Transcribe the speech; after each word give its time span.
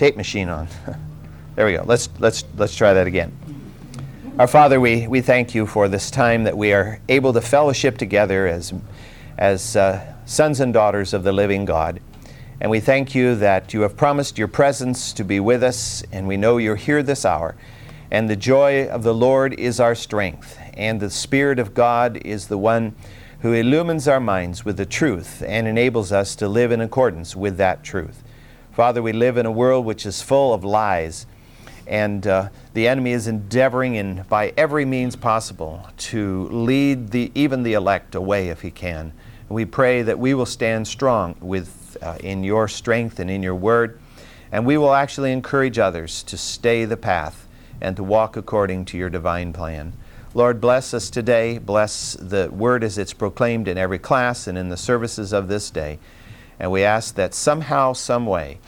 tape 0.00 0.16
machine 0.16 0.48
on. 0.48 0.66
there 1.56 1.66
we 1.66 1.74
go. 1.74 1.84
Let's, 1.84 2.08
let's, 2.18 2.42
let's 2.56 2.74
try 2.74 2.94
that 2.94 3.06
again. 3.06 3.36
Our 4.38 4.46
Father, 4.46 4.80
we, 4.80 5.06
we 5.06 5.20
thank 5.20 5.54
you 5.54 5.66
for 5.66 5.88
this 5.88 6.10
time 6.10 6.44
that 6.44 6.56
we 6.56 6.72
are 6.72 7.02
able 7.10 7.34
to 7.34 7.42
fellowship 7.42 7.98
together 7.98 8.46
as, 8.46 8.72
as 9.36 9.76
uh, 9.76 10.14
sons 10.24 10.60
and 10.60 10.72
daughters 10.72 11.12
of 11.12 11.22
the 11.22 11.32
living 11.32 11.66
God. 11.66 12.00
And 12.62 12.70
we 12.70 12.80
thank 12.80 13.14
you 13.14 13.34
that 13.34 13.74
you 13.74 13.82
have 13.82 13.94
promised 13.94 14.38
your 14.38 14.48
presence 14.48 15.12
to 15.12 15.22
be 15.22 15.38
with 15.38 15.62
us, 15.62 16.02
and 16.10 16.26
we 16.26 16.38
know 16.38 16.56
you're 16.56 16.76
here 16.76 17.02
this 17.02 17.26
hour. 17.26 17.54
And 18.10 18.30
the 18.30 18.36
joy 18.36 18.88
of 18.88 19.02
the 19.02 19.12
Lord 19.12 19.52
is 19.60 19.80
our 19.80 19.94
strength, 19.94 20.58
and 20.72 20.98
the 20.98 21.10
Spirit 21.10 21.58
of 21.58 21.74
God 21.74 22.16
is 22.24 22.48
the 22.48 22.56
one 22.56 22.94
who 23.40 23.52
illumines 23.52 24.08
our 24.08 24.20
minds 24.20 24.64
with 24.64 24.78
the 24.78 24.86
truth 24.86 25.42
and 25.46 25.68
enables 25.68 26.10
us 26.10 26.34
to 26.36 26.48
live 26.48 26.72
in 26.72 26.80
accordance 26.80 27.36
with 27.36 27.58
that 27.58 27.84
truth. 27.84 28.22
Father, 28.72 29.02
we 29.02 29.12
live 29.12 29.36
in 29.36 29.46
a 29.46 29.50
world 29.50 29.84
which 29.84 30.06
is 30.06 30.22
full 30.22 30.54
of 30.54 30.62
lies, 30.62 31.26
and 31.88 32.24
uh, 32.24 32.50
the 32.72 32.86
enemy 32.86 33.10
is 33.10 33.26
endeavoring 33.26 33.96
in, 33.96 34.24
by 34.28 34.52
every 34.56 34.84
means 34.84 35.16
possible 35.16 35.88
to 35.96 36.46
lead 36.50 37.10
the, 37.10 37.32
even 37.34 37.64
the 37.64 37.72
elect 37.72 38.14
away 38.14 38.48
if 38.48 38.60
he 38.62 38.70
can. 38.70 39.12
And 39.48 39.50
we 39.50 39.64
pray 39.64 40.02
that 40.02 40.20
we 40.20 40.34
will 40.34 40.46
stand 40.46 40.86
strong 40.86 41.34
with, 41.40 41.96
uh, 42.00 42.18
in 42.20 42.44
your 42.44 42.68
strength 42.68 43.18
and 43.18 43.28
in 43.28 43.42
your 43.42 43.56
word, 43.56 43.98
and 44.52 44.64
we 44.64 44.78
will 44.78 44.94
actually 44.94 45.32
encourage 45.32 45.78
others 45.78 46.22
to 46.22 46.36
stay 46.36 46.84
the 46.84 46.96
path 46.96 47.48
and 47.80 47.96
to 47.96 48.04
walk 48.04 48.36
according 48.36 48.84
to 48.84 48.96
your 48.96 49.10
divine 49.10 49.52
plan. 49.52 49.94
Lord, 50.32 50.60
bless 50.60 50.94
us 50.94 51.10
today. 51.10 51.58
Bless 51.58 52.12
the 52.12 52.48
word 52.52 52.84
as 52.84 52.98
it's 52.98 53.12
proclaimed 53.12 53.66
in 53.66 53.76
every 53.76 53.98
class 53.98 54.46
and 54.46 54.56
in 54.56 54.68
the 54.68 54.76
services 54.76 55.32
of 55.32 55.48
this 55.48 55.70
day. 55.70 55.98
And 56.60 56.70
we 56.70 56.84
ask 56.84 57.14
that 57.14 57.32
somehow, 57.32 57.94
some 57.94 58.26
way, 58.26 58.58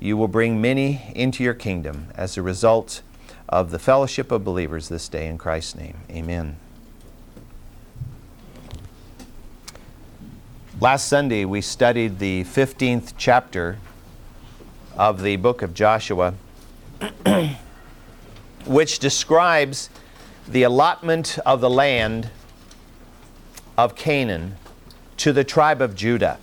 you 0.00 0.16
will 0.16 0.26
bring 0.26 0.60
many 0.60 1.12
into 1.14 1.44
your 1.44 1.52
kingdom 1.52 2.08
as 2.14 2.38
a 2.38 2.42
result 2.42 3.02
of 3.46 3.70
the 3.70 3.78
fellowship 3.78 4.32
of 4.32 4.42
believers 4.42 4.88
this 4.88 5.06
day 5.06 5.26
in 5.26 5.36
Christ's 5.36 5.74
name. 5.74 5.98
Amen. 6.10 6.56
Last 10.80 11.06
Sunday, 11.06 11.44
we 11.44 11.60
studied 11.60 12.18
the 12.18 12.44
15th 12.44 13.12
chapter 13.18 13.78
of 14.96 15.22
the 15.22 15.36
book 15.36 15.60
of 15.60 15.74
Joshua, 15.74 16.34
which 18.64 18.98
describes 18.98 19.90
the 20.48 20.62
allotment 20.62 21.38
of 21.44 21.60
the 21.60 21.70
land 21.70 22.30
of 23.76 23.94
Canaan 23.94 24.56
to 25.18 25.34
the 25.34 25.44
tribe 25.44 25.82
of 25.82 25.94
Judah. 25.94 26.38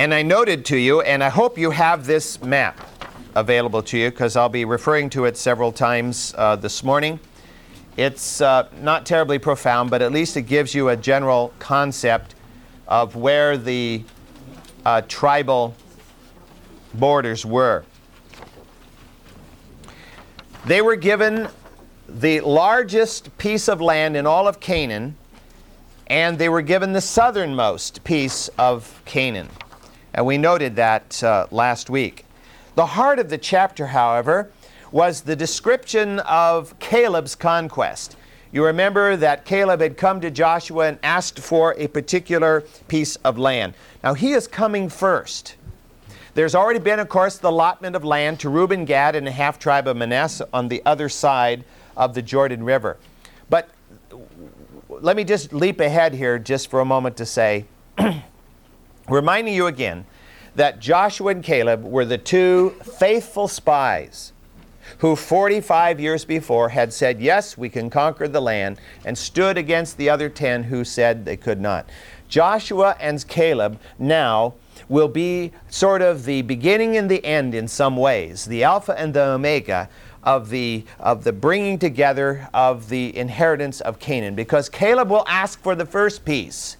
And 0.00 0.14
I 0.14 0.22
noted 0.22 0.64
to 0.64 0.78
you, 0.78 1.02
and 1.02 1.22
I 1.22 1.28
hope 1.28 1.58
you 1.58 1.72
have 1.72 2.06
this 2.06 2.40
map 2.40 2.88
available 3.34 3.82
to 3.82 3.98
you 3.98 4.08
because 4.08 4.34
I'll 4.34 4.48
be 4.48 4.64
referring 4.64 5.10
to 5.10 5.26
it 5.26 5.36
several 5.36 5.72
times 5.72 6.34
uh, 6.38 6.56
this 6.56 6.82
morning. 6.82 7.20
It's 7.98 8.40
uh, 8.40 8.70
not 8.80 9.04
terribly 9.04 9.38
profound, 9.38 9.90
but 9.90 10.00
at 10.00 10.10
least 10.10 10.38
it 10.38 10.44
gives 10.44 10.74
you 10.74 10.88
a 10.88 10.96
general 10.96 11.52
concept 11.58 12.34
of 12.88 13.14
where 13.14 13.58
the 13.58 14.02
uh, 14.86 15.02
tribal 15.02 15.76
borders 16.94 17.44
were. 17.44 17.84
They 20.64 20.80
were 20.80 20.96
given 20.96 21.46
the 22.08 22.40
largest 22.40 23.36
piece 23.36 23.68
of 23.68 23.82
land 23.82 24.16
in 24.16 24.26
all 24.26 24.48
of 24.48 24.60
Canaan, 24.60 25.14
and 26.06 26.38
they 26.38 26.48
were 26.48 26.62
given 26.62 26.94
the 26.94 27.02
southernmost 27.02 28.02
piece 28.02 28.48
of 28.56 29.02
Canaan. 29.04 29.50
And 30.14 30.26
we 30.26 30.38
noted 30.38 30.76
that 30.76 31.22
uh, 31.22 31.46
last 31.50 31.90
week. 31.90 32.24
The 32.74 32.86
heart 32.86 33.18
of 33.18 33.28
the 33.28 33.38
chapter, 33.38 33.88
however, 33.88 34.50
was 34.92 35.22
the 35.22 35.36
description 35.36 36.18
of 36.20 36.78
Caleb's 36.78 37.34
conquest. 37.34 38.16
You 38.52 38.64
remember 38.64 39.16
that 39.16 39.44
Caleb 39.44 39.80
had 39.80 39.96
come 39.96 40.20
to 40.20 40.30
Joshua 40.30 40.88
and 40.88 40.98
asked 41.02 41.38
for 41.38 41.74
a 41.78 41.86
particular 41.86 42.64
piece 42.88 43.16
of 43.16 43.38
land. 43.38 43.74
Now 44.02 44.14
he 44.14 44.32
is 44.32 44.48
coming 44.48 44.88
first. 44.88 45.56
There's 46.34 46.54
already 46.54 46.80
been, 46.80 46.98
of 46.98 47.08
course, 47.08 47.38
the 47.38 47.48
allotment 47.48 47.96
of 47.96 48.04
land 48.04 48.40
to 48.40 48.48
Reuben, 48.48 48.84
Gad, 48.84 49.14
and 49.14 49.26
the 49.26 49.32
half 49.32 49.58
tribe 49.58 49.86
of 49.86 49.96
Manasseh 49.96 50.48
on 50.52 50.68
the 50.68 50.82
other 50.84 51.08
side 51.08 51.64
of 51.96 52.14
the 52.14 52.22
Jordan 52.22 52.64
River. 52.64 52.96
But 53.48 53.68
let 54.88 55.16
me 55.16 55.24
just 55.24 55.52
leap 55.52 55.80
ahead 55.80 56.14
here 56.14 56.38
just 56.38 56.70
for 56.70 56.80
a 56.80 56.84
moment 56.84 57.16
to 57.18 57.26
say, 57.26 57.66
reminding 59.10 59.54
you 59.54 59.66
again 59.66 60.06
that 60.54 60.80
Joshua 60.80 61.32
and 61.32 61.44
Caleb 61.44 61.84
were 61.84 62.04
the 62.04 62.18
two 62.18 62.70
faithful 62.82 63.48
spies 63.48 64.32
who 64.98 65.14
45 65.14 66.00
years 66.00 66.24
before 66.24 66.70
had 66.70 66.92
said, 66.92 67.20
Yes, 67.20 67.56
we 67.56 67.68
can 67.68 67.90
conquer 67.90 68.28
the 68.28 68.40
land, 68.40 68.78
and 69.04 69.16
stood 69.16 69.56
against 69.56 69.96
the 69.96 70.10
other 70.10 70.28
10 70.28 70.64
who 70.64 70.84
said 70.84 71.24
they 71.24 71.36
could 71.36 71.60
not. 71.60 71.88
Joshua 72.28 72.96
and 73.00 73.26
Caleb 73.26 73.78
now 73.98 74.54
will 74.88 75.08
be 75.08 75.52
sort 75.68 76.02
of 76.02 76.24
the 76.24 76.42
beginning 76.42 76.96
and 76.96 77.10
the 77.10 77.24
end 77.24 77.54
in 77.54 77.68
some 77.68 77.96
ways, 77.96 78.44
the 78.44 78.64
Alpha 78.64 78.98
and 78.98 79.14
the 79.14 79.24
Omega 79.24 79.88
of 80.22 80.50
the, 80.50 80.84
of 80.98 81.24
the 81.24 81.32
bringing 81.32 81.78
together 81.78 82.48
of 82.52 82.88
the 82.88 83.16
inheritance 83.16 83.80
of 83.80 83.98
Canaan. 83.98 84.34
Because 84.34 84.68
Caleb 84.68 85.08
will 85.08 85.24
ask 85.26 85.60
for 85.62 85.74
the 85.74 85.86
first 85.86 86.24
piece, 86.24 86.76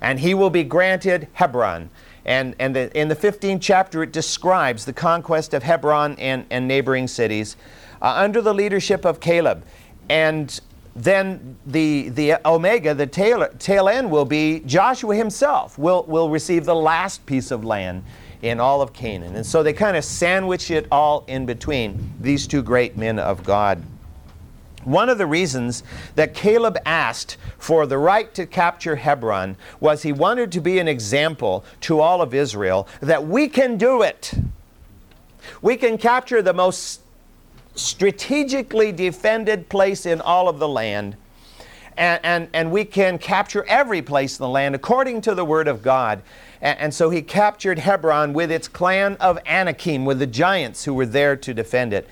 and 0.00 0.20
he 0.20 0.34
will 0.34 0.50
be 0.50 0.64
granted 0.64 1.28
Hebron. 1.34 1.90
And, 2.24 2.54
and 2.58 2.76
the, 2.76 2.98
in 2.98 3.08
the 3.08 3.16
15th 3.16 3.60
chapter, 3.60 4.02
it 4.02 4.12
describes 4.12 4.84
the 4.84 4.92
conquest 4.92 5.54
of 5.54 5.62
Hebron 5.62 6.16
and, 6.18 6.46
and 6.50 6.68
neighboring 6.68 7.08
cities 7.08 7.56
uh, 8.02 8.14
under 8.16 8.40
the 8.40 8.54
leadership 8.54 9.04
of 9.04 9.20
Caleb. 9.20 9.64
And 10.08 10.60
then 10.94 11.56
the, 11.66 12.08
the 12.10 12.36
omega, 12.46 12.94
the 12.94 13.06
tail, 13.06 13.46
tail 13.58 13.88
end, 13.88 14.10
will 14.10 14.24
be 14.24 14.60
Joshua 14.60 15.14
himself 15.14 15.78
will, 15.78 16.04
will 16.04 16.28
receive 16.28 16.64
the 16.64 16.74
last 16.74 17.24
piece 17.26 17.50
of 17.50 17.64
land 17.64 18.04
in 18.42 18.58
all 18.58 18.82
of 18.82 18.92
Canaan. 18.92 19.36
And 19.36 19.46
so 19.46 19.62
they 19.62 19.72
kind 19.72 19.96
of 19.96 20.04
sandwich 20.04 20.70
it 20.70 20.86
all 20.90 21.24
in 21.26 21.46
between 21.46 22.12
these 22.20 22.46
two 22.46 22.62
great 22.62 22.96
men 22.96 23.18
of 23.18 23.44
God. 23.44 23.82
One 24.90 25.08
of 25.08 25.18
the 25.18 25.26
reasons 25.26 25.84
that 26.16 26.34
Caleb 26.34 26.76
asked 26.84 27.36
for 27.58 27.86
the 27.86 27.96
right 27.96 28.32
to 28.34 28.44
capture 28.44 28.96
Hebron 28.96 29.56
was 29.78 30.02
he 30.02 30.10
wanted 30.10 30.50
to 30.52 30.60
be 30.60 30.80
an 30.80 30.88
example 30.88 31.64
to 31.82 32.00
all 32.00 32.20
of 32.20 32.34
Israel 32.34 32.88
that 33.00 33.24
we 33.26 33.48
can 33.48 33.76
do 33.76 34.02
it. 34.02 34.34
We 35.62 35.76
can 35.76 35.96
capture 35.96 36.42
the 36.42 36.52
most 36.52 37.02
strategically 37.76 38.90
defended 38.90 39.68
place 39.68 40.06
in 40.06 40.20
all 40.20 40.48
of 40.48 40.58
the 40.58 40.68
land. 40.68 41.16
And, 41.96 42.20
and, 42.24 42.48
and 42.52 42.72
we 42.72 42.84
can 42.84 43.18
capture 43.18 43.64
every 43.66 44.02
place 44.02 44.38
in 44.38 44.42
the 44.42 44.48
land 44.48 44.74
according 44.74 45.20
to 45.22 45.34
the 45.36 45.44
Word 45.44 45.68
of 45.68 45.82
God. 45.82 46.22
And, 46.60 46.78
and 46.78 46.94
so 46.94 47.10
he 47.10 47.22
captured 47.22 47.78
Hebron 47.78 48.32
with 48.32 48.50
its 48.50 48.66
clan 48.66 49.16
of 49.20 49.38
Anakim, 49.46 50.04
with 50.04 50.18
the 50.18 50.26
giants 50.26 50.84
who 50.84 50.94
were 50.94 51.06
there 51.06 51.36
to 51.36 51.54
defend 51.54 51.92
it. 51.92 52.08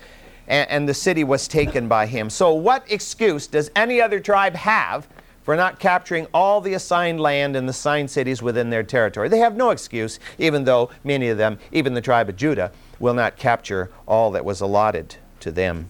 And, 0.49 0.69
and 0.69 0.89
the 0.89 0.93
city 0.93 1.23
was 1.23 1.47
taken 1.47 1.87
by 1.87 2.05
him. 2.05 2.29
So, 2.29 2.53
what 2.53 2.83
excuse 2.91 3.47
does 3.47 3.71
any 3.75 4.01
other 4.01 4.19
tribe 4.19 4.55
have 4.55 5.07
for 5.43 5.55
not 5.55 5.79
capturing 5.79 6.27
all 6.33 6.59
the 6.59 6.73
assigned 6.73 7.21
land 7.21 7.55
and 7.55 7.67
the 7.67 7.71
assigned 7.71 8.11
cities 8.11 8.41
within 8.41 8.69
their 8.69 8.83
territory? 8.83 9.29
They 9.29 9.39
have 9.39 9.55
no 9.55 9.69
excuse, 9.69 10.19
even 10.37 10.65
though 10.65 10.89
many 11.03 11.29
of 11.29 11.37
them, 11.37 11.59
even 11.71 11.93
the 11.93 12.01
tribe 12.01 12.27
of 12.27 12.35
Judah, 12.35 12.71
will 12.99 13.13
not 13.13 13.37
capture 13.37 13.89
all 14.07 14.31
that 14.31 14.43
was 14.43 14.59
allotted 14.59 15.15
to 15.39 15.51
them. 15.51 15.89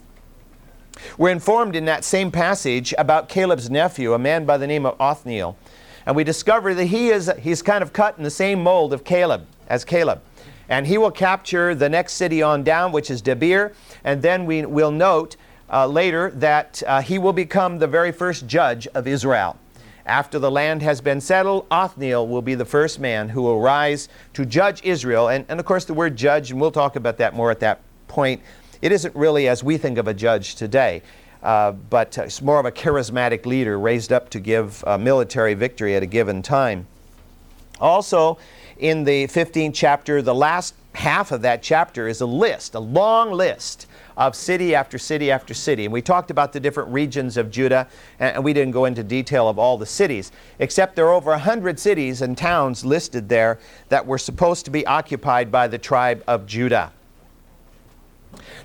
We're 1.17 1.31
informed 1.31 1.75
in 1.75 1.85
that 1.85 2.03
same 2.03 2.31
passage 2.31 2.93
about 2.97 3.29
Caleb's 3.29 3.69
nephew, 3.69 4.13
a 4.13 4.19
man 4.19 4.45
by 4.45 4.57
the 4.57 4.67
name 4.67 4.85
of 4.85 4.99
Othniel. 4.99 5.57
And 6.05 6.15
we 6.15 6.23
discover 6.23 6.73
that 6.73 6.85
he 6.85 7.09
is 7.09 7.31
he's 7.39 7.61
kind 7.61 7.81
of 7.81 7.93
cut 7.93 8.17
in 8.17 8.23
the 8.23 8.29
same 8.29 8.61
mold 8.61 8.93
of 8.93 9.03
Caleb 9.03 9.45
as 9.67 9.85
Caleb. 9.85 10.21
And 10.69 10.85
he 10.85 10.97
will 10.97 11.11
capture 11.11 11.73
the 11.73 11.89
next 11.89 12.13
city 12.13 12.41
on 12.41 12.63
down, 12.63 12.91
which 12.91 13.09
is 13.09 13.21
Debir. 13.21 13.73
And 14.03 14.21
then 14.21 14.45
we 14.45 14.65
will 14.65 14.91
note 14.91 15.35
uh, 15.71 15.87
later 15.87 16.31
that 16.31 16.81
uh, 16.87 17.01
he 17.01 17.17
will 17.17 17.33
become 17.33 17.79
the 17.79 17.87
very 17.87 18.11
first 18.11 18.47
judge 18.47 18.87
of 18.93 19.07
Israel. 19.07 19.57
After 20.05 20.39
the 20.39 20.49
land 20.49 20.81
has 20.81 21.01
been 21.01 21.21
settled, 21.21 21.67
Othniel 21.69 22.27
will 22.27 22.41
be 22.41 22.55
the 22.55 22.65
first 22.65 22.99
man 22.99 23.29
who 23.29 23.41
will 23.41 23.59
rise 23.59 24.09
to 24.33 24.45
judge 24.45 24.83
Israel. 24.83 25.27
And, 25.29 25.45
and 25.49 25.59
of 25.59 25.65
course, 25.65 25.85
the 25.85 25.93
word 25.93 26.15
judge, 26.15 26.51
and 26.51 26.59
we'll 26.59 26.71
talk 26.71 26.95
about 26.95 27.17
that 27.17 27.35
more 27.35 27.51
at 27.51 27.59
that 27.59 27.81
point, 28.07 28.41
it 28.81 28.91
isn't 28.91 29.15
really 29.15 29.47
as 29.47 29.63
we 29.63 29.77
think 29.77 29.97
of 29.97 30.07
a 30.07 30.13
judge 30.13 30.55
today, 30.55 31.03
uh, 31.43 31.73
but 31.73 32.17
it's 32.17 32.41
more 32.41 32.59
of 32.59 32.65
a 32.65 32.71
charismatic 32.71 33.45
leader 33.45 33.77
raised 33.77 34.11
up 34.11 34.29
to 34.29 34.39
give 34.39 34.83
military 34.99 35.53
victory 35.53 35.95
at 35.95 36.01
a 36.01 36.07
given 36.07 36.41
time. 36.41 36.87
Also, 37.79 38.37
in 38.79 39.03
the 39.03 39.27
15th 39.27 39.73
chapter, 39.73 40.21
the 40.21 40.33
last 40.33 40.73
half 40.95 41.31
of 41.31 41.41
that 41.41 41.61
chapter 41.61 42.07
is 42.07 42.21
a 42.21 42.25
list, 42.25 42.75
a 42.75 42.79
long 42.79 43.31
list 43.31 43.85
of 44.17 44.35
city 44.35 44.73
after 44.73 44.97
city 44.97 45.29
after 45.29 45.53
city. 45.53 45.85
And 45.85 45.93
we 45.93 46.01
talked 46.01 46.31
about 46.31 46.53
the 46.53 46.59
different 46.59 46.89
regions 46.89 47.37
of 47.37 47.51
Judah, 47.51 47.87
and 48.19 48.43
we 48.43 48.53
didn't 48.53 48.71
go 48.71 48.85
into 48.85 49.03
detail 49.03 49.47
of 49.47 49.59
all 49.59 49.77
the 49.77 49.85
cities, 49.85 50.31
except 50.59 50.95
there 50.95 51.05
are 51.07 51.13
over 51.13 51.31
100 51.31 51.79
cities 51.79 52.21
and 52.21 52.37
towns 52.37 52.83
listed 52.83 53.29
there 53.29 53.59
that 53.89 54.05
were 54.05 54.17
supposed 54.17 54.65
to 54.65 54.71
be 54.71 54.85
occupied 54.87 55.51
by 55.51 55.67
the 55.67 55.77
tribe 55.77 56.23
of 56.27 56.45
Judah. 56.45 56.91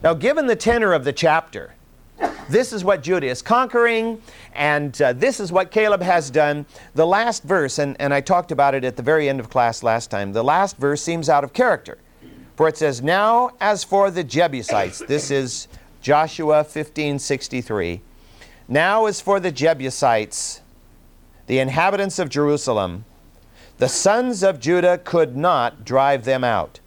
Now, 0.02 0.14
given 0.14 0.46
the 0.46 0.56
tenor 0.56 0.92
of 0.92 1.04
the 1.04 1.12
chapter, 1.12 1.74
this 2.48 2.72
is 2.72 2.84
what 2.84 3.02
Judah 3.02 3.26
is 3.26 3.42
conquering, 3.42 4.20
and 4.54 5.00
uh, 5.00 5.12
this 5.12 5.40
is 5.40 5.50
what 5.50 5.70
Caleb 5.70 6.02
has 6.02 6.30
done. 6.30 6.66
The 6.94 7.06
last 7.06 7.42
verse, 7.42 7.78
and, 7.78 7.96
and 8.00 8.12
I 8.12 8.20
talked 8.20 8.52
about 8.52 8.74
it 8.74 8.84
at 8.84 8.96
the 8.96 9.02
very 9.02 9.28
end 9.28 9.40
of 9.40 9.50
class 9.50 9.82
last 9.82 10.10
time, 10.10 10.32
the 10.32 10.44
last 10.44 10.76
verse 10.76 11.02
seems 11.02 11.28
out 11.28 11.44
of 11.44 11.52
character. 11.52 11.98
For 12.56 12.68
it 12.68 12.76
says, 12.76 13.02
Now 13.02 13.50
as 13.60 13.82
for 13.82 14.10
the 14.10 14.24
Jebusites, 14.24 15.00
this 15.00 15.30
is 15.30 15.68
Joshua 16.00 16.64
15:63. 16.64 18.00
Now 18.68 19.06
as 19.06 19.20
for 19.20 19.40
the 19.40 19.50
Jebusites, 19.50 20.60
the 21.46 21.58
inhabitants 21.58 22.18
of 22.18 22.28
Jerusalem, 22.28 23.04
the 23.78 23.88
sons 23.88 24.42
of 24.42 24.60
Judah 24.60 24.98
could 24.98 25.36
not 25.36 25.84
drive 25.84 26.24
them 26.24 26.44
out. 26.44 26.80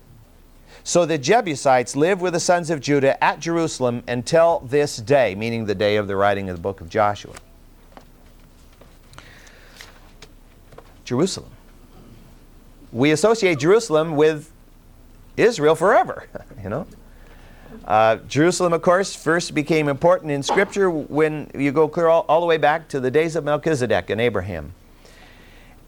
So 0.88 1.06
the 1.06 1.18
Jebusites 1.18 1.98
live 1.98 2.22
with 2.22 2.32
the 2.32 2.40
sons 2.40 2.70
of 2.70 2.80
Judah 2.80 3.22
at 3.22 3.42
Jerusalem 3.42 4.04
until 4.08 4.62
this 4.62 4.96
day, 4.96 5.36
meaning 5.36 5.66
the 5.66 5.76
day 5.76 5.98
of 5.98 6.08
the 6.08 6.16
writing 6.16 6.50
of 6.50 6.56
the 6.56 6.62
book 6.62 6.80
of 6.80 6.88
Joshua. 6.88 7.34
Jerusalem. 11.04 11.50
We 12.94 13.12
associate 13.12 13.60
Jerusalem 13.60 14.16
with 14.16 14.50
Israel 15.36 15.76
forever, 15.76 16.26
you 16.64 16.70
know. 16.70 16.88
Uh, 17.84 18.16
Jerusalem, 18.30 18.72
of 18.72 18.82
course, 18.82 19.14
first 19.14 19.54
became 19.54 19.90
important 19.90 20.32
in 20.32 20.42
Scripture 20.42 20.90
when 20.90 21.52
you 21.54 21.74
go 21.74 21.90
clear 21.90 22.08
all, 22.08 22.26
all 22.30 22.40
the 22.40 22.48
way 22.48 22.58
back 22.58 22.88
to 22.88 23.02
the 23.02 23.12
days 23.12 23.36
of 23.36 23.44
Melchizedek 23.44 24.10
and 24.10 24.22
Abraham. 24.22 24.74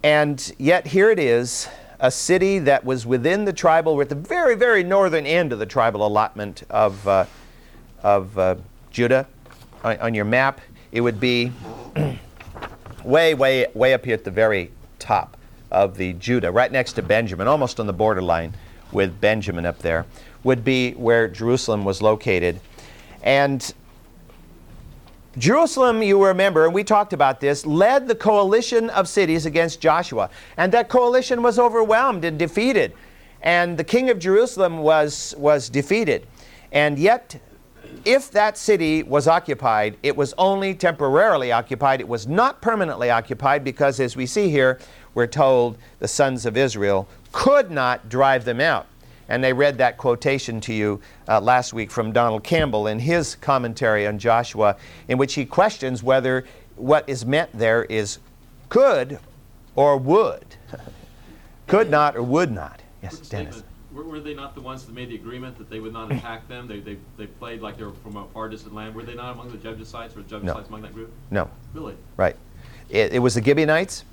And 0.04 0.54
yet, 0.58 0.88
here 0.88 1.10
it 1.10 1.20
is, 1.20 1.70
a 2.00 2.10
city 2.10 2.60
that 2.60 2.86
was 2.86 3.06
within 3.06 3.46
the 3.46 3.54
tribal, 3.54 3.96
we're 3.96 4.04
at 4.04 4.10
the 4.10 4.16
very, 4.16 4.56
very 4.56 4.84
northern 4.84 5.26
end 5.26 5.52
of 5.52 5.60
the 5.60 5.66
tribal 5.66 6.06
allotment 6.06 6.64
of, 6.70 7.06
uh, 7.08 7.26
of 8.04 8.38
uh, 8.38 8.56
Judah. 8.92 9.28
On, 9.84 9.98
on, 10.00 10.14
your 10.14 10.26
map, 10.26 10.62
it 10.92 11.02
would 11.02 11.20
be 11.20 11.52
way, 13.04 13.34
way, 13.34 13.68
way 13.74 13.94
up 13.94 14.06
here 14.06 14.14
at 14.14 14.24
the 14.24 14.32
very 14.32 14.72
top 14.98 15.38
of 15.72 15.98
the 15.98 16.14
Judah, 16.14 16.52
right 16.52 16.72
next 16.72 16.94
to 16.94 17.02
Benjamin, 17.02 17.48
almost 17.48 17.80
on 17.80 17.88
the 17.88 17.94
borderline 17.94 18.54
with 18.92 19.22
Benjamin 19.22 19.66
up 19.66 19.80
there, 19.80 20.06
would 20.44 20.64
be 20.64 20.94
where 20.94 21.28
Jerusalem 21.28 21.86
was 21.86 22.02
located. 22.02 22.60
And 23.22 23.74
Jerusalem, 25.40 26.04
you 26.04 26.24
remember, 26.24 26.66
and 26.66 26.74
we 26.74 26.84
talked 26.84 27.14
about 27.14 27.40
this, 27.40 27.66
led 27.66 28.08
the 28.10 28.16
coalition 28.16 28.90
of 28.90 29.08
cities 29.08 29.46
against 29.46 29.80
Joshua. 29.80 30.30
And 30.58 30.72
that 30.74 30.90
coalition 30.90 31.42
was 31.42 31.58
overwhelmed 31.58 32.26
and 32.26 32.38
defeated. 32.38 32.94
And 33.42 33.78
the 33.78 33.86
king 33.86 34.10
of 34.10 34.20
Jerusalem 34.20 34.80
was, 34.80 35.34
was 35.38 35.70
defeated. 35.70 36.28
And 36.74 37.00
yet, 37.00 37.40
if 38.04 38.30
that 38.32 38.58
city 38.58 39.02
was 39.02 39.28
occupied, 39.28 39.98
it 40.04 40.18
was 40.18 40.34
only 40.38 40.76
temporarily 40.76 41.54
occupied. 41.54 42.02
It 42.02 42.08
was 42.08 42.28
not 42.28 42.62
permanently 42.62 43.10
occupied 43.10 43.64
because, 43.64 44.02
as 44.02 44.18
we 44.18 44.26
see 44.26 44.50
here, 44.50 44.78
we're 45.14 45.26
told 45.26 45.78
the 46.00 46.08
sons 46.08 46.46
of 46.46 46.58
Israel 46.58 47.08
could 47.32 47.72
not 47.72 48.10
drive 48.10 48.44
them 48.44 48.60
out. 48.60 48.88
And 49.30 49.44
they 49.44 49.54
read 49.54 49.78
that 49.78 49.98
quotation 49.98 50.60
to 50.62 50.74
you 50.74 51.00
uh, 51.28 51.40
last 51.40 51.72
week 51.72 51.92
from 51.92 52.12
Donald 52.12 52.44
Campbell 52.44 52.88
in 52.88 53.00
his 53.00 53.36
commentary 53.36 54.08
on 54.08 54.18
Joshua, 54.18 54.76
in 55.08 55.18
which 55.18 55.36
he 55.36 55.46
questions 55.46 56.04
whether 56.04 56.46
what 56.76 57.08
is 57.08 57.26
meant 57.26 57.52
there 57.54 57.86
is 57.86 58.18
could 58.70 59.20
or 59.76 59.98
would. 59.98 60.56
could 61.68 61.90
not 61.90 62.18
or 62.18 62.24
would 62.24 62.52
not. 62.52 62.82
Yes, 63.04 63.20
Dennis. 63.20 63.64
Were, 63.94 64.04
were, 64.04 64.20
they 64.20 64.34
not 64.34 64.56
the 64.56 64.62
ones 64.62 64.86
that 64.86 64.94
made 64.94 65.10
the 65.10 65.16
agreement 65.16 65.58
that 65.58 65.70
they 65.70 65.80
would 65.80 65.94
not 65.94 66.12
attack 66.12 66.48
them? 66.48 66.68
They, 66.68 66.80
they, 66.80 66.98
they 67.18 67.28
played 67.28 67.62
like 67.62 67.78
they 67.78 67.84
were 67.84 67.94
from 67.94 68.18
a 68.18 68.26
far 68.28 68.50
distant 68.50 68.74
land. 68.74 68.94
Were 68.94 69.04
they 69.04 69.16
not 69.16 69.34
among 69.34 69.52
the 69.52 69.58
Jebusites 69.58 70.16
or 70.16 70.22
Jebusites 70.22 70.70
no. 70.70 70.76
among 70.76 70.82
that 70.84 70.94
group? 70.94 71.12
No. 71.32 71.50
Really? 71.74 71.96
Right. 72.18 72.36
It, 72.90 73.14
it 73.14 73.20
was 73.20 73.36
the 73.36 73.44
Gibeonites, 73.44 74.04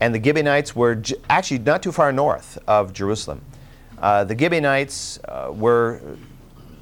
and 0.00 0.14
the 0.14 0.22
Gibeonites 0.22 0.76
were 0.76 0.94
j- 0.94 1.16
actually 1.28 1.58
not 1.58 1.82
too 1.82 1.92
far 1.92 2.12
north 2.12 2.58
of 2.66 2.92
Jerusalem. 2.92 3.42
Uh, 4.00 4.24
the 4.24 4.38
Gibeonites 4.38 5.18
uh, 5.24 5.50
were 5.52 6.00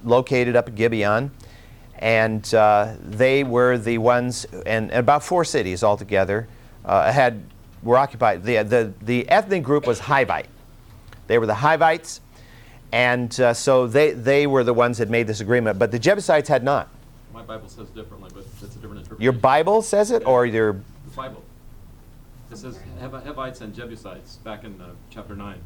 located 0.05 0.57
up 0.57 0.69
at 0.69 0.75
Gibeon, 0.75 1.31
and 1.99 2.55
uh, 2.55 2.95
they 3.01 3.43
were 3.43 3.79
the 3.79 3.99
ones, 3.99 4.45
and, 4.67 4.91
and, 4.91 4.93
about 4.93 5.25
four 5.25 5.45
cities 5.45 5.83
altogether 5.83 6.47
uh, 6.85 7.11
had 7.11 7.43
were 7.83 7.97
occupied. 7.97 8.43
The, 8.43 8.63
the, 8.63 8.93
the 9.03 9.29
ethnic 9.31 9.63
group 9.63 9.87
was 9.87 10.01
Hivite. 10.01 10.47
They 11.27 11.39
were 11.39 11.47
the 11.47 11.55
Hivites, 11.55 12.21
and 12.93 13.39
uh, 13.41 13.55
so 13.55 13.87
they, 13.87 14.13
they 14.13 14.47
were 14.47 14.65
the 14.65 14.75
ones 14.75 14.99
that 14.99 15.09
made 15.09 15.27
this 15.27 15.41
agreement, 15.41 15.79
but 15.79 15.91
the 15.91 15.99
Jebusites 15.99 16.49
had 16.49 16.63
not. 16.63 16.89
My 17.33 17.43
Bible 17.43 17.69
says 17.69 17.89
differently, 17.89 18.31
but 18.35 18.45
it's 18.63 18.63
a 18.63 18.79
different 18.79 18.99
interpretation. 18.99 19.23
Your 19.23 19.33
Bible 19.33 19.83
says 19.83 20.11
it, 20.11 20.23
yeah. 20.23 20.29
or 20.29 20.47
your. 20.47 20.73
The 20.73 21.17
Bible. 21.17 21.43
It 22.51 22.59
says 22.59 22.79
Hivites 23.01 23.61
and 23.61 23.75
Jebusites 23.75 24.37
back 24.37 24.65
in 24.65 24.81
uh, 24.81 24.91
chapter 25.11 25.35
9. 25.35 25.59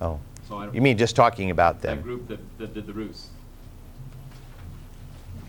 Oh. 0.00 0.20
So 0.48 0.70
you 0.72 0.80
mean 0.80 0.96
just 0.96 1.14
talking 1.14 1.50
about 1.50 1.82
them? 1.82 1.98
That 1.98 2.02
group 2.02 2.26
that, 2.28 2.40
that 2.58 2.72
did 2.72 2.86
the 2.86 2.92
ruse. 2.92 3.28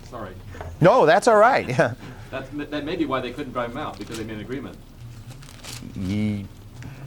Sorry. 0.04 0.34
No, 0.82 1.06
that's 1.06 1.28
all 1.28 1.38
right. 1.38 1.68
Yeah. 1.68 1.94
That's, 2.32 2.48
that 2.52 2.86
may 2.86 2.96
be 2.96 3.06
why 3.06 3.22
they 3.22 3.32
couldn't 3.32 3.54
drive 3.54 3.70
them 3.70 3.80
out, 3.80 3.98
because 3.98 4.20
they 4.20 4.24
made 4.24 4.36
an 4.36 4.42
agreement. 4.42 4.78
Ye 5.96 6.46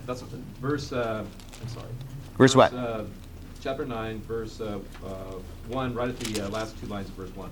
that's 0.06 0.22
what, 0.22 0.30
verse, 0.60 0.92
uh, 0.92 1.24
I'm 1.60 1.68
sorry. 1.68 1.86
Verse, 2.36 2.56
what? 2.56 2.72
Uh, 2.74 3.04
chapter 3.60 3.86
9, 3.86 4.20
verse 4.22 4.60
uh, 4.60 4.80
uh 5.04 5.34
1, 5.68 5.94
right 5.94 6.08
at 6.08 6.18
the 6.18 6.46
uh, 6.46 6.48
last 6.48 6.78
two 6.80 6.86
lines 6.86 7.08
of 7.08 7.14
verse 7.14 7.34
1. 7.36 7.50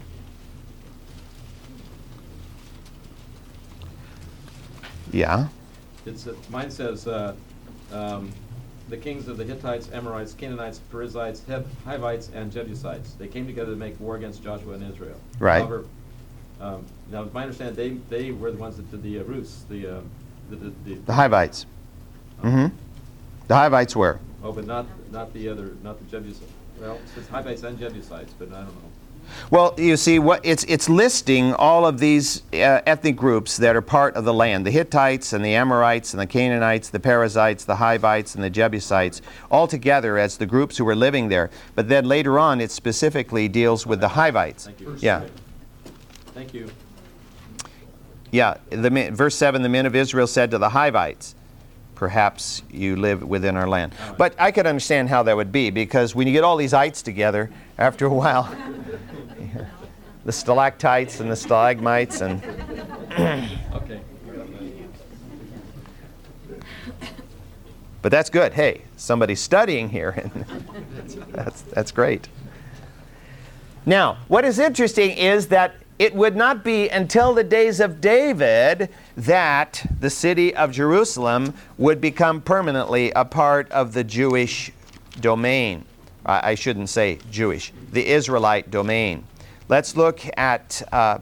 Yeah. 5.13 5.47
It's, 6.07 6.27
uh, 6.27 6.35
mine 6.49 6.71
says, 6.71 7.07
um, 7.07 8.33
the 8.91 8.97
kings 8.97 9.29
of 9.29 9.37
the 9.37 9.45
Hittites, 9.45 9.89
Amorites, 9.93 10.35
Canaanites, 10.35 10.81
Perizzites, 10.91 11.43
Hivites, 11.85 12.31
and 12.35 12.53
Jebusites. 12.53 13.15
They 13.15 13.29
came 13.29 13.47
together 13.47 13.71
to 13.71 13.77
make 13.77 13.99
war 14.01 14.17
against 14.17 14.43
Joshua 14.43 14.75
and 14.75 14.93
Israel. 14.93 15.19
Right. 15.39 15.59
However, 15.59 15.85
um, 16.61 16.85
now, 17.11 17.27
my 17.33 17.43
understanding, 17.43 18.03
they, 18.09 18.17
they 18.17 18.31
were 18.33 18.51
the 18.51 18.59
ones 18.59 18.77
that 18.77 18.91
did 18.91 19.03
the 19.03 19.21
uh, 19.21 19.23
the, 19.69 19.87
uh, 19.87 20.01
the, 20.51 20.57
the, 20.57 20.73
the, 20.85 20.95
the 21.07 21.15
Hivites. 21.15 21.65
Oh. 22.43 22.47
Mm-hmm. 22.47 22.77
The 23.49 23.55
Hivites 23.55 23.97
were. 23.97 24.21
Oh, 24.43 24.53
but 24.53 24.67
not 24.67 24.87
not 25.11 25.33
the 25.33 25.49
other, 25.49 25.77
not 25.83 25.99
the 25.99 26.05
Jebusites. 26.11 26.53
Well, 26.81 26.97
it 26.97 27.09
says 27.15 27.29
Hivites 27.29 27.63
and 27.63 27.79
Jebusites, 27.79 28.35
but 28.39 28.49
I 28.49 28.63
don't 28.63 28.67
know. 28.67 28.91
Well, 29.51 29.75
you 29.77 29.97
see, 29.97 30.19
what 30.19 30.41
it's 30.45 30.65
it's 30.65 30.89
listing 30.89 31.55
all 31.55 31.87
of 31.87 31.99
these 31.99 32.43
uh, 32.53 32.83
ethnic 32.87 33.17
groups 33.17 33.57
that 33.57 33.75
are 33.75 33.83
part 33.83 34.15
of 34.15 34.25
the 34.25 34.35
land: 34.35 34.67
the 34.67 34.71
Hittites 34.71 35.33
and 35.33 35.45
the 35.45 35.55
Amorites 35.55 36.13
and 36.13 36.21
the 36.21 36.27
Canaanites, 36.27 36.91
the 36.91 37.01
Perizzites, 37.01 37.65
the 37.65 37.77
Hivites, 37.77 38.35
and 38.35 38.45
the 38.45 38.51
Jebusites, 38.51 39.23
all 39.51 39.67
together 39.67 40.19
as 40.19 40.37
the 40.37 40.47
groups 40.47 40.77
who 40.77 40.85
were 40.85 40.97
living 40.97 41.29
there. 41.29 41.51
But 41.75 41.89
then 41.89 42.05
later 42.05 42.39
on, 42.39 42.61
it 42.61 42.71
specifically 42.71 43.49
deals 43.49 43.87
with 43.87 44.01
the 44.01 44.09
Hivites. 44.09 44.67
Thank 44.67 44.81
you. 44.81 44.97
Yeah. 44.99 45.25
Thank 46.35 46.55
you. 46.55 46.71
Yeah, 48.31 48.59
the 48.71 49.11
verse 49.11 49.35
seven: 49.35 49.63
the 49.63 49.69
men 49.69 49.87
of 49.87 49.97
Israel 49.97 50.27
said 50.27 50.51
to 50.53 50.59
the 50.59 50.71
Hivites 50.71 51.35
perhaps 52.01 52.63
you 52.71 52.97
live 52.97 53.23
within 53.23 53.59
our 53.59 53.69
land. 53.69 53.95
But 54.17 54.35
I 54.39 54.53
could 54.53 54.67
understand 54.67 55.11
how 55.11 55.23
that 55.25 55.37
would 55.37 55.53
be 55.53 55.69
because 55.69 56.15
when 56.15 56.27
you 56.27 56.33
get 56.33 56.45
all 56.45 56.57
these 56.57 56.73
ites 56.73 57.03
together, 57.03 57.51
after 57.77 58.07
a 58.07 58.15
while, 58.15 58.57
the 60.25 60.33
stalactites 60.33 61.21
and 61.21 61.31
the 61.31 61.37
stalagmites 61.37 62.23
and. 62.23 62.43
okay. 63.75 64.01
But 68.01 68.11
that's 68.11 68.31
good. 68.31 68.55
Hey, 68.55 68.85
somebody's 68.97 69.41
studying 69.41 69.91
here, 69.91 70.11
and 70.17 70.65
that's, 71.33 71.61
that's 71.61 71.93
great. 71.93 72.31
Now, 73.85 74.17
what 74.27 74.47
is 74.47 74.59
interesting 74.59 75.11
is 75.11 75.49
that 75.49 75.75
it 76.01 76.15
would 76.15 76.35
not 76.35 76.65
be 76.65 76.89
until 76.89 77.35
the 77.35 77.45
days 77.45 77.79
of 77.79 78.01
David 78.01 78.89
that 79.19 79.87
the 80.01 80.09
city 80.09 80.55
of 80.57 80.73
Jerusalem 80.73 81.53
would 81.77 82.01
become 82.01 82.41
permanently 82.41 83.11
a 83.11 83.27
part 83.27 83.71
of 83.71 83.93
the 83.93 84.03
Jewish 84.03 84.73
domain. 85.21 85.85
I 86.25 86.55
shouldn't 86.55 86.89
say 86.89 87.19
Jewish, 87.31 87.71
the 87.93 88.07
Israelite 88.07 88.71
domain. 88.71 89.25
Let's 89.69 89.95
look 89.95 90.23
at 90.39 90.83
uh, 90.91 91.19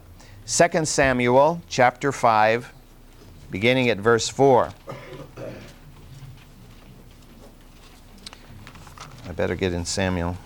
2 0.47 0.85
Samuel 0.85 1.61
chapter 1.69 2.13
5, 2.13 2.73
beginning 3.51 3.89
at 3.89 3.99
verse 3.99 4.29
4. 4.29 4.71
I 9.27 9.33
better 9.33 9.57
get 9.57 9.73
in 9.73 9.85
Samuel. 9.85 10.37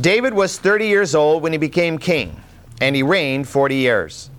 David 0.00 0.32
was 0.32 0.58
30 0.58 0.86
years 0.86 1.14
old 1.14 1.42
when 1.42 1.52
he 1.52 1.58
became 1.58 1.98
king, 1.98 2.40
and 2.80 2.96
he 2.96 3.02
reigned 3.02 3.46
40 3.46 3.74
years. 3.74 4.30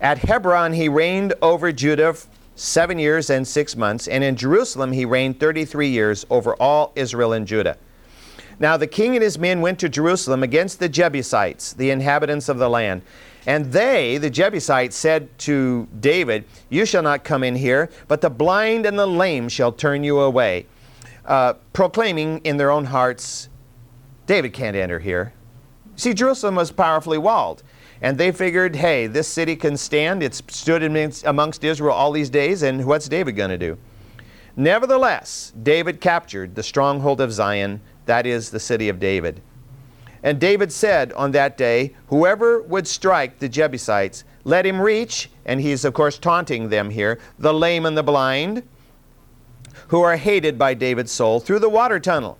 At 0.00 0.18
Hebron, 0.18 0.72
he 0.72 0.88
reigned 0.88 1.34
over 1.42 1.72
Judah 1.72 2.14
seven 2.54 3.00
years 3.00 3.28
and 3.28 3.48
six 3.48 3.74
months, 3.74 4.06
and 4.06 4.22
in 4.22 4.36
Jerusalem, 4.36 4.92
he 4.92 5.04
reigned 5.04 5.40
33 5.40 5.88
years 5.88 6.24
over 6.30 6.54
all 6.56 6.92
Israel 6.94 7.32
and 7.32 7.44
Judah. 7.44 7.76
Now 8.60 8.76
the 8.76 8.86
king 8.86 9.16
and 9.16 9.22
his 9.22 9.36
men 9.36 9.60
went 9.60 9.80
to 9.80 9.88
Jerusalem 9.88 10.44
against 10.44 10.78
the 10.78 10.88
Jebusites, 10.88 11.72
the 11.72 11.90
inhabitants 11.90 12.48
of 12.48 12.58
the 12.58 12.70
land. 12.70 13.02
And 13.46 13.72
they, 13.72 14.16
the 14.18 14.30
Jebusites, 14.30 14.96
said 14.96 15.36
to 15.40 15.88
David, 15.98 16.44
You 16.70 16.86
shall 16.86 17.02
not 17.02 17.24
come 17.24 17.42
in 17.42 17.56
here, 17.56 17.90
but 18.06 18.20
the 18.20 18.30
blind 18.30 18.86
and 18.86 18.96
the 18.96 19.06
lame 19.06 19.48
shall 19.48 19.72
turn 19.72 20.04
you 20.04 20.20
away, 20.20 20.66
uh, 21.24 21.54
proclaiming 21.72 22.38
in 22.44 22.58
their 22.58 22.70
own 22.70 22.84
hearts, 22.84 23.48
David 24.26 24.52
can't 24.52 24.76
enter 24.76 24.98
here. 24.98 25.32
See, 25.96 26.14
Jerusalem 26.14 26.56
was 26.56 26.72
powerfully 26.72 27.18
walled. 27.18 27.62
And 28.00 28.18
they 28.18 28.32
figured, 28.32 28.76
hey, 28.76 29.06
this 29.06 29.28
city 29.28 29.56
can 29.56 29.76
stand. 29.76 30.22
It's 30.22 30.42
stood 30.48 30.82
amongst 31.24 31.64
Israel 31.64 31.94
all 31.94 32.12
these 32.12 32.28
days, 32.28 32.62
and 32.62 32.84
what's 32.84 33.08
David 33.08 33.36
going 33.36 33.50
to 33.50 33.58
do? 33.58 33.78
Nevertheless, 34.56 35.52
David 35.62 36.00
captured 36.00 36.54
the 36.54 36.62
stronghold 36.62 37.20
of 37.20 37.32
Zion, 37.32 37.80
that 38.06 38.26
is 38.26 38.50
the 38.50 38.60
city 38.60 38.88
of 38.88 39.00
David. 39.00 39.40
And 40.22 40.38
David 40.38 40.72
said 40.72 41.12
on 41.14 41.32
that 41.32 41.56
day, 41.56 41.94
Whoever 42.08 42.62
would 42.62 42.86
strike 42.86 43.38
the 43.38 43.48
Jebusites, 43.48 44.24
let 44.44 44.66
him 44.66 44.80
reach, 44.80 45.30
and 45.44 45.60
he's 45.60 45.84
of 45.84 45.94
course 45.94 46.18
taunting 46.18 46.68
them 46.68 46.90
here, 46.90 47.18
the 47.38 47.54
lame 47.54 47.86
and 47.86 47.96
the 47.96 48.02
blind, 48.02 48.62
who 49.88 50.02
are 50.02 50.16
hated 50.16 50.58
by 50.58 50.74
David's 50.74 51.12
soul, 51.12 51.40
through 51.40 51.58
the 51.58 51.68
water 51.68 51.98
tunnel. 51.98 52.38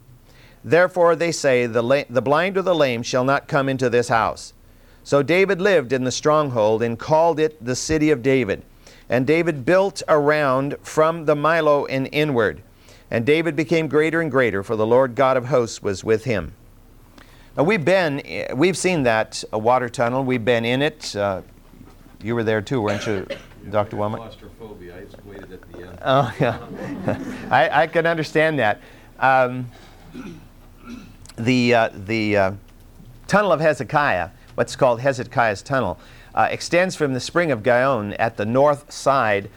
Therefore 0.65 1.15
they 1.15 1.31
say, 1.31 1.67
the, 1.67 1.83
la- 1.83 2.05
the 2.09 2.23
blind 2.23 2.57
or 2.57 2.63
the 2.63 2.75
lame 2.75 3.03
shall 3.03 3.25
not 3.25 3.49
come 3.49 3.69
into 3.69 3.91
this 3.91 4.09
house. 4.09 4.55
So 5.03 5.23
David 5.23 5.61
lived 5.61 5.93
in 5.93 6.05
the 6.05 6.11
stronghold 6.11 6.83
and 6.83 6.99
called 6.99 7.39
it 7.39 7.63
the 7.63 7.77
city 7.77 8.11
of 8.11 8.23
David. 8.23 8.63
And 9.09 9.27
David 9.27 9.67
built 9.67 10.03
around 10.09 10.77
from 10.83 11.27
the 11.27 11.35
Millo 11.35 11.87
and 11.91 12.09
inward. 12.11 12.63
And 13.11 13.27
David 13.27 13.55
became 13.55 13.87
greater 13.87 14.23
and 14.23 14.31
greater, 14.31 14.63
for 14.63 14.77
the 14.77 14.87
Lord 14.87 15.15
God 15.15 15.37
of 15.37 15.47
hosts 15.47 15.83
was 15.83 16.03
with 16.03 16.25
him. 16.25 16.55
Now 17.57 17.65
we've 17.65 17.85
been, 17.85 18.23
we've 18.57 18.77
seen 18.77 19.03
that 19.03 19.45
water 19.53 19.91
tunnel. 19.91 20.25
We've 20.25 20.45
been 20.45 20.65
in 20.65 20.81
it. 20.81 21.15
Uh, 21.15 21.43
you 22.23 22.35
were 22.35 22.43
there 22.43 22.63
too, 22.63 22.81
weren't 22.81 23.07
you, 23.07 23.27
Dr. 23.71 23.99
Womack? 23.99 24.17
Claustrophobia. 24.17 24.97
I 24.97 25.05
just 25.05 25.25
waited 25.27 25.53
at 25.53 25.73
the 25.73 25.87
end. 25.87 25.99
Oh 26.03 26.35
yeah, 26.41 26.59
I, 27.51 27.83
I 27.83 27.87
can 27.87 28.07
understand 28.07 28.59
that. 28.59 28.81
Um, 29.21 29.71
the 31.37 31.75
uh, 31.75 31.91
the 31.93 32.37
uh, 32.37 32.53
tunnel 33.27 33.53
of 33.53 33.61
Hezekiah 33.61 34.31
what's 34.55 34.77
called 34.77 35.01
Hezekiah's 35.01 35.63
Tunnel, 35.63 35.99
uh, 36.35 36.49
extends 36.51 36.97
from 36.97 37.15
the 37.15 37.21
spring 37.21 37.51
of 37.51 37.63
Gihon 37.63 38.13
at 38.15 38.37
the 38.37 38.47
north 38.47 38.91
side, 38.93 39.51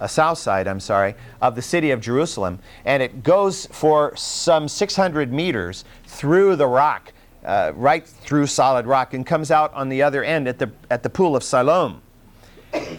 uh, 0.00 0.06
south 0.06 0.38
side, 0.38 0.66
I'm 0.66 0.80
sorry, 0.80 1.14
of 1.40 1.54
the 1.54 1.62
city 1.62 1.90
of 1.90 2.00
Jerusalem, 2.00 2.58
and 2.84 3.02
it 3.02 3.22
goes 3.22 3.66
for 3.66 4.14
some 4.16 4.68
600 4.68 5.32
meters 5.32 5.84
through 6.06 6.56
the 6.56 6.66
rock, 6.66 7.12
uh, 7.44 7.72
right 7.74 8.06
through 8.06 8.46
solid 8.46 8.86
rock, 8.86 9.14
and 9.14 9.26
comes 9.26 9.50
out 9.50 9.72
on 9.74 9.88
the 9.88 10.02
other 10.02 10.22
end 10.22 10.48
at 10.48 10.58
the 10.58 10.70
at 10.90 11.02
the 11.02 11.10
pool 11.10 11.34
of 11.34 11.42
Siloam. 11.42 12.02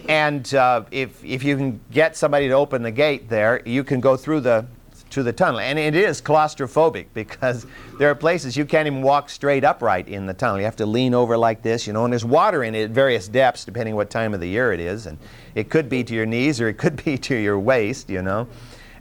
And 0.08 0.54
uh, 0.54 0.84
if 0.90 1.24
if 1.24 1.42
you 1.42 1.56
can 1.56 1.80
get 1.90 2.16
somebody 2.16 2.48
to 2.48 2.54
open 2.54 2.82
the 2.82 2.90
gate 2.90 3.28
there, 3.28 3.62
you 3.64 3.84
can 3.84 4.00
go 4.00 4.16
through 4.16 4.40
the 4.40 4.66
to 5.14 5.22
the 5.22 5.32
tunnel. 5.32 5.60
And 5.60 5.78
it 5.78 5.94
is 5.94 6.20
claustrophobic 6.20 7.06
because 7.14 7.66
there 7.98 8.10
are 8.10 8.14
places 8.14 8.56
you 8.56 8.64
can't 8.64 8.86
even 8.86 9.00
walk 9.00 9.30
straight 9.30 9.64
upright 9.64 10.08
in 10.08 10.26
the 10.26 10.34
tunnel. 10.34 10.58
You 10.58 10.64
have 10.64 10.76
to 10.76 10.86
lean 10.86 11.14
over 11.14 11.36
like 11.36 11.62
this, 11.62 11.86
you 11.86 11.92
know, 11.92 12.04
and 12.04 12.12
there's 12.12 12.24
water 12.24 12.64
in 12.64 12.74
it 12.74 12.84
at 12.84 12.90
various 12.90 13.28
depths 13.28 13.64
depending 13.64 13.94
what 13.94 14.10
time 14.10 14.34
of 14.34 14.40
the 14.40 14.48
year 14.48 14.72
it 14.72 14.80
is. 14.80 15.06
And 15.06 15.18
it 15.54 15.70
could 15.70 15.88
be 15.88 16.02
to 16.04 16.14
your 16.14 16.26
knees 16.26 16.60
or 16.60 16.68
it 16.68 16.74
could 16.74 17.02
be 17.04 17.16
to 17.18 17.34
your 17.34 17.58
waist, 17.58 18.10
you 18.10 18.22
know, 18.22 18.48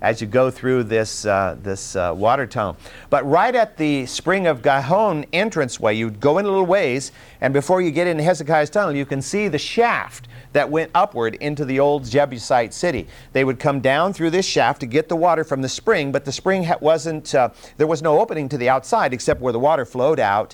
as 0.03 0.19
you 0.19 0.27
go 0.27 0.51
through 0.51 0.83
this, 0.83 1.25
uh, 1.25 1.55
this 1.63 1.95
uh, 1.95 2.13
water 2.15 2.45
tunnel. 2.45 2.75
But 3.10 3.27
right 3.27 3.55
at 3.55 3.77
the 3.77 4.05
Spring 4.05 4.48
of 4.48 4.62
Gihon 4.62 5.25
entranceway, 5.31 5.95
you 5.95 6.12
go 6.12 6.38
in 6.38 6.45
a 6.45 6.50
little 6.50 6.65
ways, 6.65 7.13
and 7.39 7.53
before 7.53 7.81
you 7.81 7.89
get 7.89 8.05
into 8.05 8.22
Hezekiah's 8.22 8.69
tunnel, 8.69 8.93
you 8.93 9.05
can 9.05 9.22
see 9.22 9.48
the 9.48 9.57
shaft 9.57 10.27
that 10.51 10.69
went 10.69 10.91
upward 10.93 11.36
into 11.36 11.63
the 11.63 11.79
old 11.79 12.03
Jebusite 12.03 12.74
city. 12.74 13.07
They 13.31 13.45
would 13.45 13.60
come 13.60 13.79
down 13.79 14.12
through 14.12 14.31
this 14.31 14.45
shaft 14.45 14.81
to 14.81 14.86
get 14.86 15.07
the 15.07 15.15
water 15.15 15.45
from 15.45 15.62
the 15.62 15.69
spring, 15.69 16.12
but 16.12 16.25
the 16.25 16.33
spring 16.33 16.69
wasn't, 16.81 17.33
uh, 17.33 17.50
there 17.77 17.88
was 17.88 18.01
no 18.01 18.19
opening 18.19 18.50
to 18.50 18.57
the 18.57 18.67
outside 18.69 19.13
except 19.13 19.39
where 19.39 19.53
the 19.53 19.60
water 19.60 19.86
flowed 19.86 20.19
out. 20.19 20.53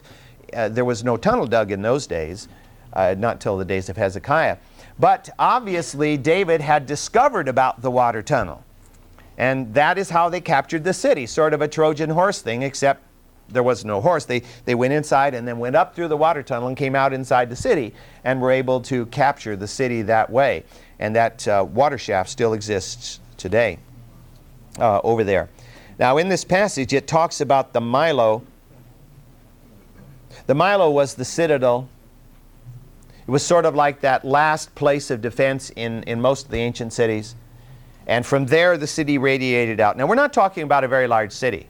Uh, 0.53 0.70
there 0.70 0.86
was 0.86 1.03
no 1.03 1.18
tunnel 1.18 1.48
dug 1.48 1.72
in 1.72 1.82
those 1.82 2.06
days, 2.06 2.48
uh, 2.94 3.15
not 3.18 3.41
till 3.41 3.58
the 3.58 3.65
days 3.65 3.89
of 3.89 3.98
Hezekiah. 3.98 4.58
But 5.00 5.29
obviously, 5.39 6.18
David 6.18 6.62
had 6.62 6.86
discovered 6.86 7.48
about 7.48 7.82
the 7.82 7.89
water 7.91 8.22
tunnel. 8.22 8.63
And 9.39 9.74
that 9.74 9.98
is 9.98 10.10
how 10.10 10.27
they 10.27 10.41
captured 10.41 10.84
the 10.84 10.93
city, 10.93 11.25
sort 11.25 11.53
of 11.53 11.62
a 11.62 11.67
Trojan 11.67 12.10
horse 12.10 12.41
thing, 12.41 12.62
except 12.62 13.01
there 13.48 13.63
was 13.63 13.86
no 13.86 14.01
horse. 14.01 14.25
They, 14.25 14.43
they 14.65 14.75
went 14.75 14.91
inside 14.91 15.34
and 15.34 15.48
then 15.48 15.60
went 15.60 15.77
up 15.77 15.96
through 15.96 16.10
the 16.10 16.17
water 16.17 16.43
tunnel 16.43 16.67
and 16.67 16.75
came 16.75 16.93
out 16.93 17.13
inside 17.13 17.50
the 17.50 17.55
city 17.55 17.96
and 18.25 18.41
were 18.41 18.51
able 18.51 18.81
to 18.81 19.05
capture 19.08 19.55
the 19.55 19.67
city 19.67 20.01
that 20.03 20.29
way. 20.29 20.65
And 21.00 21.15
that 21.15 21.48
uh, 21.48 21.65
water 21.67 21.98
shaft 21.98 22.29
still 22.29 22.51
exists 22.51 23.22
today 23.38 23.79
uh, 24.77 25.00
over 25.05 25.24
there. 25.24 25.50
Now, 25.98 26.17
in 26.17 26.27
this 26.27 26.43
passage, 26.43 26.91
it 26.93 27.08
talks 27.08 27.39
about 27.39 27.72
the 27.72 27.79
Millo. 27.79 28.43
The 30.48 30.53
Millo 30.53 30.91
was 30.91 31.15
the 31.15 31.25
citadel. 31.25 31.88
It 33.25 33.31
was 33.31 33.46
sort 33.46 33.65
of 33.65 33.74
like 33.74 34.01
that 34.01 34.25
last 34.25 34.75
place 34.75 35.10
of 35.10 35.22
defense 35.22 35.69
in, 35.77 36.03
in 36.03 36.19
most 36.19 36.46
of 36.46 36.51
the 36.51 36.58
ancient 36.58 36.91
cities. 36.91 37.36
And 38.10 38.25
from 38.25 38.46
there, 38.46 38.78
the 38.78 38.88
city 38.88 39.18
radiated 39.18 39.80
out. 39.80 39.96
Now, 39.96 40.06
we're 40.06 40.16
not 40.16 40.34
talking 40.34 40.63
about 40.63 40.84
a 40.84 40.89
very 40.89 41.08
large 41.08 41.32
city 41.32 41.70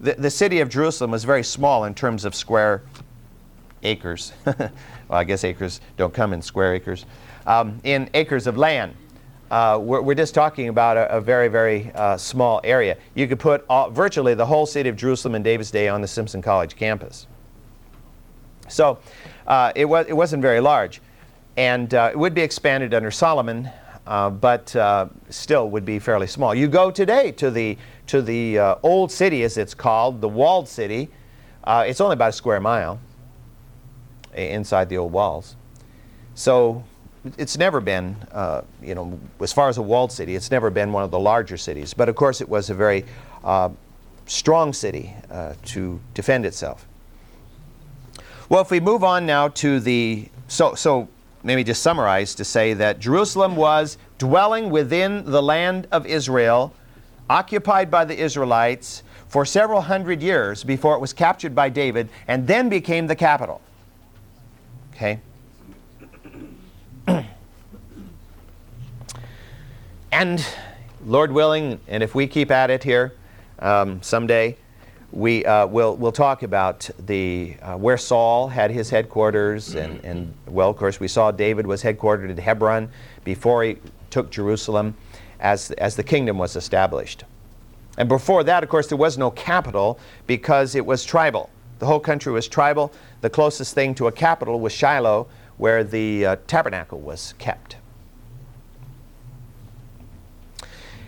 the, 0.00 0.14
the 0.14 0.30
city 0.30 0.60
of 0.60 0.68
Jerusalem 0.68 1.10
was 1.10 1.24
very 1.24 1.42
small 1.42 1.84
in 1.84 1.94
terms 1.94 2.24
of 2.24 2.34
square 2.34 2.82
acres. 3.82 4.32
well, 4.44 4.70
I 5.10 5.24
guess 5.24 5.44
acres 5.44 5.80
don't 5.96 6.14
come 6.14 6.32
in 6.32 6.42
square 6.42 6.74
acres. 6.74 7.04
Um, 7.46 7.80
in 7.84 8.08
acres 8.14 8.46
of 8.46 8.56
land. 8.56 8.94
Uh, 9.50 9.78
we're, 9.80 10.02
we're, 10.02 10.14
just 10.14 10.34
talking 10.34 10.68
about 10.68 10.98
a, 10.98 11.10
a 11.16 11.20
very, 11.22 11.48
very 11.48 11.90
uh, 11.94 12.18
small 12.18 12.60
area. 12.64 12.98
You 13.14 13.26
could 13.26 13.38
put 13.38 13.64
all, 13.70 13.88
virtually 13.88 14.34
the 14.34 14.44
whole 14.44 14.66
city 14.66 14.90
of 14.90 14.96
Jerusalem 14.96 15.34
in 15.34 15.42
Davis 15.42 15.70
Day 15.70 15.88
on 15.88 16.02
the 16.02 16.06
Simpson 16.06 16.42
College 16.42 16.76
campus. 16.76 17.26
So 18.68 18.98
uh, 19.46 19.72
it, 19.74 19.86
it 19.86 20.14
wasn't 20.14 20.42
very 20.42 20.60
large. 20.60 21.00
And 21.56 21.94
uh, 21.94 22.10
it 22.12 22.18
would 22.18 22.34
be 22.34 22.42
expanded 22.42 22.92
under 22.92 23.10
Solomon, 23.10 23.70
uh, 24.08 24.30
but 24.30 24.74
uh, 24.74 25.06
still 25.28 25.68
would 25.68 25.84
be 25.84 25.98
fairly 25.98 26.26
small. 26.26 26.54
You 26.54 26.66
go 26.66 26.90
today 26.90 27.30
to 27.32 27.50
the 27.50 27.76
to 28.06 28.22
the 28.22 28.58
uh, 28.58 28.74
old 28.82 29.12
city, 29.12 29.42
as 29.42 29.58
it's 29.58 29.74
called, 29.74 30.22
the 30.22 30.28
walled 30.28 30.66
city. 30.66 31.10
Uh, 31.62 31.84
it's 31.86 32.00
only 32.00 32.14
about 32.14 32.30
a 32.30 32.32
square 32.32 32.58
mile 32.58 32.98
inside 34.34 34.88
the 34.88 34.96
old 34.96 35.12
walls. 35.12 35.56
So 36.34 36.84
it's 37.36 37.58
never 37.58 37.82
been, 37.82 38.16
uh, 38.32 38.62
you 38.80 38.94
know, 38.94 39.20
as 39.40 39.52
far 39.52 39.68
as 39.68 39.76
a 39.76 39.82
walled 39.82 40.10
city, 40.10 40.34
it's 40.34 40.50
never 40.50 40.70
been 40.70 40.90
one 40.90 41.04
of 41.04 41.10
the 41.10 41.18
larger 41.18 41.58
cities. 41.58 41.92
But 41.92 42.08
of 42.08 42.16
course, 42.16 42.40
it 42.40 42.48
was 42.48 42.70
a 42.70 42.74
very 42.74 43.04
strong 44.24 44.72
city 44.72 45.14
to 45.66 46.00
defend 46.14 46.46
itself. 46.46 46.86
Well, 48.48 48.62
if 48.62 48.70
we 48.70 48.80
move 48.80 49.04
on 49.04 49.26
now 49.26 49.48
to 49.48 49.80
the, 49.80 50.28
so, 50.46 50.74
so 50.74 51.08
maybe 51.42 51.64
just 51.64 51.82
summarize 51.82 52.34
to 52.36 52.44
say 52.44 52.74
that 52.74 52.98
Jerusalem 52.98 53.56
was 53.56 53.98
dwelling 54.18 54.70
within 54.70 55.24
the 55.24 55.42
land 55.42 55.86
of 55.92 56.06
Israel 56.06 56.74
occupied 57.30 57.90
by 57.90 58.04
the 58.04 58.18
Israelites 58.18 59.02
for 59.28 59.44
several 59.44 59.82
hundred 59.82 60.22
years 60.22 60.64
before 60.64 60.94
it 60.94 61.00
was 61.00 61.12
captured 61.12 61.54
by 61.54 61.68
David 61.68 62.08
and 62.26 62.46
then 62.46 62.68
became 62.68 63.06
the 63.06 63.16
capital. 63.16 63.60
Okay? 64.94 65.20
and 70.12 70.46
Lord 71.04 71.30
willing, 71.30 71.78
and 71.86 72.02
if 72.02 72.14
we 72.14 72.26
keep 72.26 72.50
at 72.50 72.70
it 72.70 72.82
here 72.82 73.14
um, 73.58 74.02
someday, 74.02 74.56
we 75.10 75.44
uh, 75.44 75.66
will 75.66 75.96
we'll 75.96 76.12
talk 76.12 76.42
about 76.42 76.88
the 77.06 77.56
uh, 77.62 77.76
where 77.76 77.96
Saul 77.96 78.48
had 78.48 78.70
his 78.70 78.90
headquarters, 78.90 79.74
and, 79.74 80.04
and 80.04 80.34
well, 80.46 80.68
of 80.68 80.76
course, 80.76 81.00
we 81.00 81.08
saw 81.08 81.30
David 81.30 81.66
was 81.66 81.82
headquartered 81.82 82.30
at 82.30 82.38
Hebron 82.38 82.90
before 83.24 83.64
he 83.64 83.78
took 84.10 84.30
Jerusalem 84.30 84.94
as, 85.40 85.70
as 85.72 85.96
the 85.96 86.02
kingdom 86.02 86.38
was 86.38 86.56
established. 86.56 87.24
And 87.96 88.08
before 88.08 88.44
that, 88.44 88.62
of 88.62 88.68
course, 88.68 88.86
there 88.86 88.98
was 88.98 89.18
no 89.18 89.30
capital 89.30 89.98
because 90.26 90.74
it 90.74 90.84
was 90.84 91.04
tribal. 91.04 91.50
The 91.78 91.86
whole 91.86 92.00
country 92.00 92.32
was 92.32 92.46
tribal. 92.46 92.92
The 93.20 93.30
closest 93.30 93.74
thing 93.74 93.94
to 93.96 94.06
a 94.06 94.12
capital 94.12 94.60
was 94.60 94.72
Shiloh, 94.72 95.26
where 95.56 95.82
the 95.84 96.26
uh, 96.26 96.36
tabernacle 96.46 97.00
was 97.00 97.34
kept. 97.38 97.76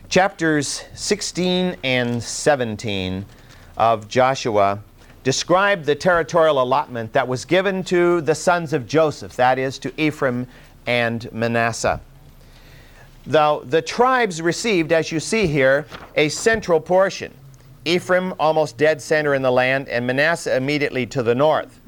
Chapters 0.09 0.85
16 0.95 1.77
and 1.85 2.21
17 2.21 3.25
of 3.77 4.09
Joshua 4.09 4.81
described 5.23 5.85
the 5.85 5.95
territorial 5.95 6.63
allotment 6.63 7.13
that 7.13 7.29
was 7.29 7.45
given 7.45 7.85
to 7.85 8.21
the 8.23 8.35
sons 8.35 8.73
of 8.73 8.87
Joseph, 8.87 9.37
that 9.37 9.59
is, 9.59 9.79
to 9.79 9.93
Ephraim 10.01 10.47
and 10.87 11.31
Manasseh. 11.33 12.01
Though 13.27 13.63
the 13.67 13.83
tribes 13.83 14.41
received, 14.41 14.93
as 14.93 15.13
you 15.13 15.21
see 15.21 15.47
here, 15.47 15.87
a 16.17 16.29
central 16.31 16.81
portion. 16.81 17.35
Ephraim, 17.85 18.35
almost 18.39 18.77
dead 18.77 19.01
center 19.01 19.35
in 19.35 19.43
the 19.43 19.53
land, 19.53 19.89
and 19.89 20.07
Manasseh 20.07 20.57
immediately 20.57 21.07
to 21.07 21.23
the 21.23 21.35
north. 21.35 21.81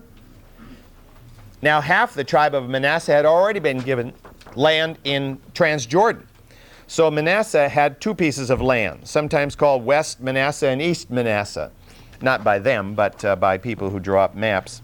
Now, 1.63 1.81
half 1.81 2.15
the 2.15 2.25
tribe 2.25 2.55
of 2.55 2.69
Manasseh 2.69 3.13
had 3.13 3.25
already 3.25 3.61
been 3.61 3.79
given 3.79 4.13
land 4.55 4.99
in 5.05 5.39
Transjordan. 5.55 6.27
So 6.93 7.11
Manasseh 7.11 7.71
had 7.71 8.03
two 8.03 8.15
pieces 8.15 8.51
of 8.51 8.61
land, 8.61 9.09
sometimes 9.09 9.57
called 9.57 9.83
West 9.83 10.21
Manasseh 10.21 10.69
and 10.69 10.83
East 10.83 11.09
Manasseh. 11.09 11.73
Not 12.21 12.45
by 12.45 12.59
them, 12.59 12.95
but 12.95 13.25
uh, 13.25 13.35
by 13.35 13.57
people 13.57 13.89
who 13.89 13.99
draw 13.99 14.25
up 14.25 14.35
maps. 14.35 14.83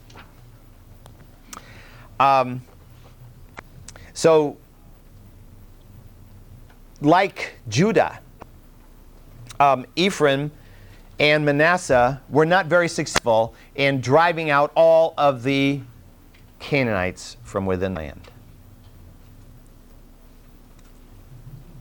Um, 2.19 2.63
so, 4.15 4.57
like 7.03 7.59
Judah, 7.69 8.21
um, 9.61 9.85
Ephraim 9.95 10.51
and 11.19 11.45
Manasseh 11.45 12.23
were 12.31 12.47
not 12.47 12.69
very 12.69 12.89
successful 12.89 13.55
in 13.75 14.01
driving 14.01 14.49
out 14.49 14.73
all 14.75 15.13
of 15.19 15.43
the 15.43 15.83
Canaanites 16.59 17.37
from 17.45 17.67
within 17.67 17.93
land. 17.93 18.31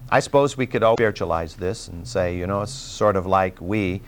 I 0.09 0.21
suppose 0.21 0.55
we 0.55 0.65
could 0.65 0.83
all 0.83 0.95
spiritualize 0.95 1.55
this 1.55 1.89
and 1.89 2.07
say, 2.07 2.37
you 2.37 2.47
know, 2.47 2.61
it's 2.61 2.71
sort 2.71 3.17
of 3.17 3.25
like 3.25 3.59
we 3.59 4.01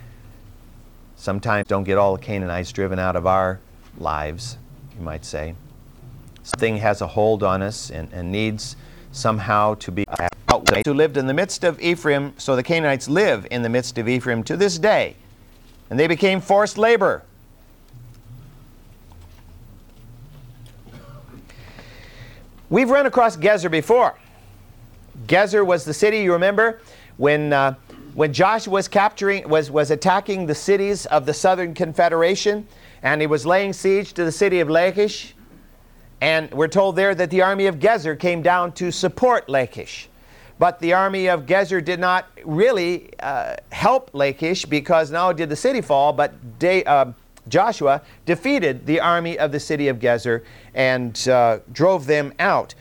sometimes 1.18 1.68
don't 1.68 1.84
get 1.84 1.98
all 1.98 2.16
the 2.16 2.22
Canaanites 2.22 2.72
driven 2.72 3.00
out 3.00 3.18
of 3.18 3.28
our 3.28 3.60
lives, 3.98 4.58
you 4.98 5.04
might 5.04 5.26
say. 5.26 5.56
Something 6.44 6.78
has 6.78 7.02
a 7.02 7.08
hold 7.08 7.44
on 7.44 7.62
us 7.62 7.92
and, 7.92 8.08
and 8.14 8.32
needs 8.32 8.78
somehow 9.12 9.76
to 9.76 9.92
be 9.92 10.06
outweighed. 10.50 10.86
Who 10.86 10.94
lived 10.94 11.18
in 11.18 11.28
the 11.28 11.34
midst 11.34 11.66
of 11.66 11.82
Ephraim, 11.82 12.34
so 12.38 12.56
the 12.56 12.64
Canaanites 12.64 13.10
live 13.10 13.46
in 13.52 13.62
the 13.62 13.70
midst 13.70 13.98
of 13.98 14.08
Ephraim 14.08 14.42
to 14.44 14.56
this 14.56 14.80
day. 14.80 15.18
And 15.90 16.00
they 16.00 16.08
became 16.08 16.40
forced 16.40 16.78
labor. 16.78 17.24
We've 22.70 22.90
run 22.90 23.06
across 23.06 23.36
Gezer 23.36 23.70
before. 23.70 24.16
Gezer 25.30 25.64
was 25.64 25.86
the 25.86 25.94
city, 25.94 26.22
you 26.22 26.34
remember, 26.34 26.82
when, 27.18 27.54
uh, 27.54 27.76
when 28.16 28.34
Joshua 28.34 28.74
was 28.74 28.88
capturing, 28.88 29.48
was, 29.48 29.70
was 29.70 29.92
attacking 29.92 30.48
the 30.48 30.56
cities 30.56 31.06
of 31.06 31.28
the 31.28 31.34
southern 31.36 31.76
confederation, 31.76 32.68
and 33.04 33.22
he 33.22 33.28
was 33.28 33.46
laying 33.46 33.72
siege 33.72 34.14
to 34.14 34.26
the 34.26 34.32
city 34.32 34.60
of 34.60 34.72
Lachish. 34.72 35.36
And 36.20 36.52
we're 36.52 36.68
told 36.68 36.96
there 36.96 37.14
that 37.14 37.30
the 37.30 37.44
army 37.44 37.68
of 37.68 37.78
Gezer 37.78 38.20
came 38.20 38.42
down 38.42 38.72
to 38.74 38.92
support 38.92 39.48
Lachish. 39.48 40.10
But 40.58 40.80
the 40.80 40.94
army 40.94 41.30
of 41.30 41.46
Gezer 41.46 41.86
did 41.86 42.00
not 42.00 42.28
really 42.44 43.12
uh, 43.20 43.58
help 43.72 44.10
Lachish 44.14 44.66
because 44.66 45.12
not 45.12 45.24
only 45.26 45.36
did 45.36 45.50
the 45.50 45.56
city 45.56 45.82
fall, 45.82 46.12
but 46.12 46.58
de- 46.58 46.84
uh, 46.86 47.14
Joshua 47.48 48.02
defeated 48.26 48.88
the 48.88 49.00
army 49.00 49.38
of 49.38 49.52
the 49.52 49.60
city 49.60 49.90
of 49.90 50.00
Gezer 50.00 50.44
and 50.74 51.30
uh, 51.30 51.60
drove 51.72 52.08
them 52.08 52.34
out. 52.40 52.74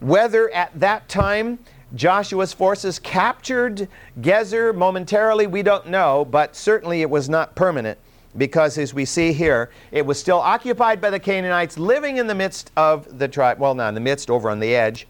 Whether 0.00 0.50
at 0.54 0.78
that 0.80 1.08
time 1.08 1.58
Joshua's 1.94 2.52
forces 2.52 2.98
captured 2.98 3.88
Gezer 4.20 4.74
momentarily, 4.74 5.46
we 5.46 5.62
don't 5.62 5.88
know, 5.88 6.24
but 6.24 6.56
certainly 6.56 7.02
it 7.02 7.10
was 7.10 7.28
not 7.28 7.54
permanent 7.54 7.98
because 8.36 8.78
as 8.78 8.94
we 8.94 9.04
see 9.04 9.32
here, 9.32 9.70
it 9.90 10.06
was 10.06 10.18
still 10.18 10.38
occupied 10.38 11.00
by 11.00 11.10
the 11.10 11.20
Canaanites 11.20 11.78
living 11.78 12.16
in 12.16 12.26
the 12.26 12.34
midst 12.34 12.70
of 12.76 13.18
the 13.18 13.28
tribe, 13.28 13.58
well, 13.58 13.74
not 13.74 13.88
in 13.88 13.94
the 13.94 14.00
midst, 14.00 14.30
over 14.30 14.48
on 14.48 14.58
the 14.58 14.74
edge 14.74 15.06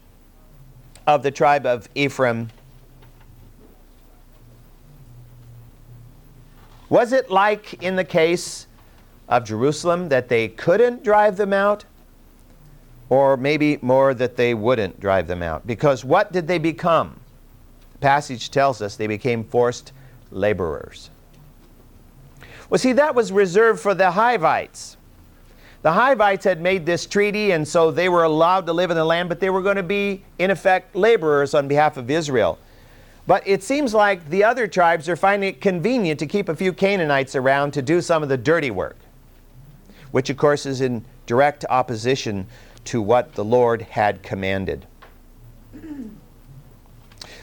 of 1.07 1.23
the 1.23 1.31
tribe 1.31 1.65
of 1.65 1.87
Ephraim. 1.95 2.49
Was 6.89 7.13
it 7.13 7.31
like 7.31 7.81
in 7.81 7.95
the 7.95 8.03
case 8.03 8.67
of 9.29 9.45
Jerusalem 9.45 10.09
that 10.09 10.29
they 10.29 10.49
couldn't 10.49 11.03
drive 11.03 11.37
them 11.37 11.53
out? 11.53 11.85
Or 13.13 13.37
maybe 13.37 13.77
more 13.83 14.15
that 14.15 14.37
they 14.37 14.55
wouldn't 14.55 14.99
drive 14.99 15.27
them 15.27 15.43
out? 15.43 15.67
Because 15.67 16.03
what 16.03 16.31
did 16.31 16.47
they 16.47 16.57
become? 16.57 17.19
The 17.91 17.99
passage 17.99 18.49
tells 18.49 18.81
us 18.81 18.95
they 18.95 19.05
became 19.05 19.43
forced 19.43 19.91
laborers. 20.31 21.11
Well, 22.71 22.79
see, 22.79 22.91
that 22.93 23.13
was 23.13 23.31
reserved 23.31 23.79
for 23.79 23.93
the 23.93 24.09
Hivites. 24.09 24.97
The 25.83 25.91
Hivites 25.91 26.43
had 26.43 26.59
made 26.59 26.87
this 26.87 27.05
treaty, 27.05 27.51
and 27.51 27.67
so 27.67 27.91
they 27.91 28.09
were 28.09 28.23
allowed 28.23 28.65
to 28.65 28.73
live 28.73 28.89
in 28.89 28.97
the 28.97 29.05
land, 29.05 29.29
but 29.29 29.39
they 29.39 29.51
were 29.51 29.61
going 29.61 29.75
to 29.75 29.83
be, 29.83 30.23
in 30.39 30.49
effect, 30.49 30.95
laborers 30.95 31.53
on 31.53 31.67
behalf 31.67 31.97
of 31.97 32.09
Israel. 32.09 32.57
But 33.27 33.47
it 33.47 33.61
seems 33.61 33.93
like 33.93 34.27
the 34.27 34.43
other 34.43 34.67
tribes 34.67 35.07
are 35.07 35.15
finding 35.15 35.49
it 35.49 35.61
convenient 35.61 36.19
to 36.21 36.25
keep 36.25 36.49
a 36.49 36.55
few 36.55 36.73
Canaanites 36.73 37.35
around 37.35 37.73
to 37.73 37.83
do 37.83 38.01
some 38.01 38.23
of 38.23 38.29
the 38.29 38.37
dirty 38.37 38.71
work, 38.71 38.97
which, 40.09 40.31
of 40.31 40.37
course, 40.37 40.65
is 40.65 40.81
in 40.81 41.05
direct 41.27 41.63
opposition 41.69 42.47
to 42.85 43.01
what 43.01 43.33
the 43.33 43.43
Lord 43.43 43.81
had 43.83 44.23
commanded. 44.23 44.85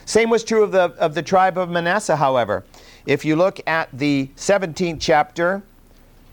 Same 0.05 0.29
was 0.29 0.43
true 0.43 0.63
of 0.63 0.71
the, 0.71 0.93
of 0.99 1.13
the 1.13 1.21
tribe 1.21 1.57
of 1.57 1.69
Manasseh, 1.69 2.17
however. 2.17 2.65
If 3.05 3.23
you 3.23 3.35
look 3.35 3.59
at 3.65 3.89
the 3.93 4.29
17th 4.35 4.97
chapter, 4.99 5.63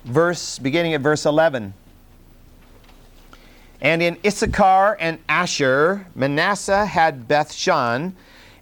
verse 0.05 0.59
beginning 0.59 0.95
at 0.95 1.01
verse 1.01 1.25
11. 1.25 1.75
And 3.81 4.03
in 4.03 4.19
Issachar 4.25 4.97
and 4.99 5.19
Asher, 5.29 6.07
Manasseh 6.15 6.87
had 6.87 7.29
Bethshan 7.29 8.15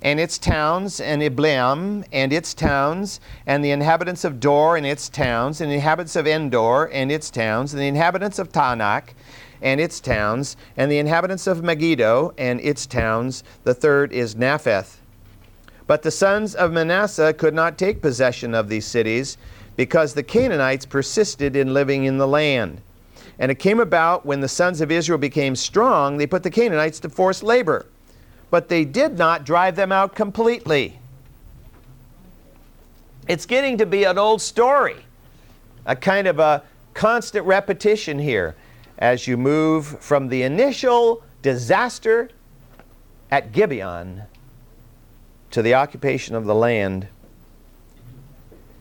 and 0.02 0.20
its 0.20 0.38
towns, 0.38 1.00
and 1.00 1.22
Ibleam 1.22 2.04
and 2.12 2.32
its 2.32 2.52
towns, 2.52 3.18
and 3.46 3.64
the 3.64 3.70
inhabitants 3.70 4.24
of 4.24 4.38
Dor 4.38 4.76
and 4.76 4.85
its 4.87 5.09
towns, 5.09 5.61
and 5.61 5.70
the 5.70 5.76
inhabitants 5.76 6.16
of 6.16 6.26
Endor 6.26 6.90
and 6.92 7.11
its 7.11 7.30
towns, 7.30 7.72
and 7.72 7.80
the 7.80 7.88
inhabitants 7.88 8.38
of 8.38 8.52
Taanach 8.52 9.14
and 9.62 9.80
its 9.80 10.00
towns, 10.00 10.56
and 10.76 10.90
the 10.90 10.98
inhabitants 10.98 11.46
of 11.46 11.62
Megiddo 11.62 12.34
and 12.38 12.60
its 12.60 12.86
towns. 12.86 13.44
The 13.64 13.74
third 13.74 14.12
is 14.12 14.34
Napheth. 14.34 14.98
But 15.86 16.02
the 16.02 16.10
sons 16.10 16.54
of 16.54 16.72
Manasseh 16.72 17.32
could 17.34 17.54
not 17.54 17.78
take 17.78 18.02
possession 18.02 18.54
of 18.54 18.68
these 18.68 18.86
cities, 18.86 19.38
because 19.76 20.14
the 20.14 20.22
Canaanites 20.22 20.86
persisted 20.86 21.54
in 21.54 21.74
living 21.74 22.04
in 22.04 22.18
the 22.18 22.26
land. 22.26 22.80
And 23.38 23.50
it 23.50 23.56
came 23.56 23.80
about 23.80 24.24
when 24.24 24.40
the 24.40 24.48
sons 24.48 24.80
of 24.80 24.90
Israel 24.90 25.18
became 25.18 25.54
strong, 25.54 26.16
they 26.16 26.26
put 26.26 26.42
the 26.42 26.50
Canaanites 26.50 26.98
to 27.00 27.10
forced 27.10 27.42
labor. 27.42 27.86
But 28.50 28.68
they 28.68 28.84
did 28.84 29.18
not 29.18 29.44
drive 29.44 29.76
them 29.76 29.92
out 29.92 30.14
completely. 30.14 30.98
It's 33.28 33.44
getting 33.44 33.76
to 33.78 33.86
be 33.86 34.04
an 34.04 34.18
old 34.18 34.40
story, 34.40 34.96
a 35.84 35.94
kind 35.94 36.26
of 36.26 36.38
a 36.38 36.62
constant 36.94 37.44
repetition 37.44 38.18
here 38.18 38.54
as 38.98 39.26
you 39.26 39.37
move 39.37 39.87
from 40.00 40.28
the 40.28 40.42
initial 40.42 41.22
disaster 41.42 42.30
at 43.30 43.52
Gibeon 43.52 44.22
to 45.50 45.62
the 45.62 45.74
occupation 45.74 46.35
of 46.35 46.44
the 46.44 46.54
land 46.54 47.09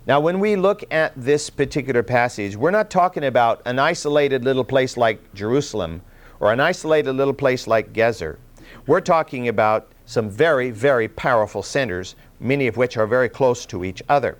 now, 0.08 0.20
when 0.20 0.40
we 0.40 0.56
look 0.56 0.84
at 0.92 1.14
this 1.16 1.50
particular 1.50 2.04
passage, 2.04 2.56
we're 2.56 2.70
not 2.70 2.92
talking 2.92 3.24
about 3.24 3.64
an 3.66 3.80
isolated 3.80 4.44
little 4.44 4.64
place 4.64 4.98
like 4.98 5.34
Jerusalem 5.34 6.02
or 6.40 6.54
an 6.54 6.60
isolated 6.60 7.14
little 7.14 7.34
place 7.34 7.66
like 7.66 7.92
Gezer. 7.92 8.38
We're 8.86 9.02
talking 9.02 9.48
about 9.48 9.92
some 10.06 10.30
very, 10.30 10.70
very 10.70 11.08
powerful 11.08 11.64
centers, 11.64 12.16
many 12.40 12.68
of 12.68 12.78
which 12.78 12.98
are 12.98 13.08
very 13.08 13.30
close 13.30 13.66
to 13.66 13.84
each 13.84 14.04
other. 14.08 14.38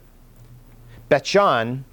Bethshan 1.10 1.84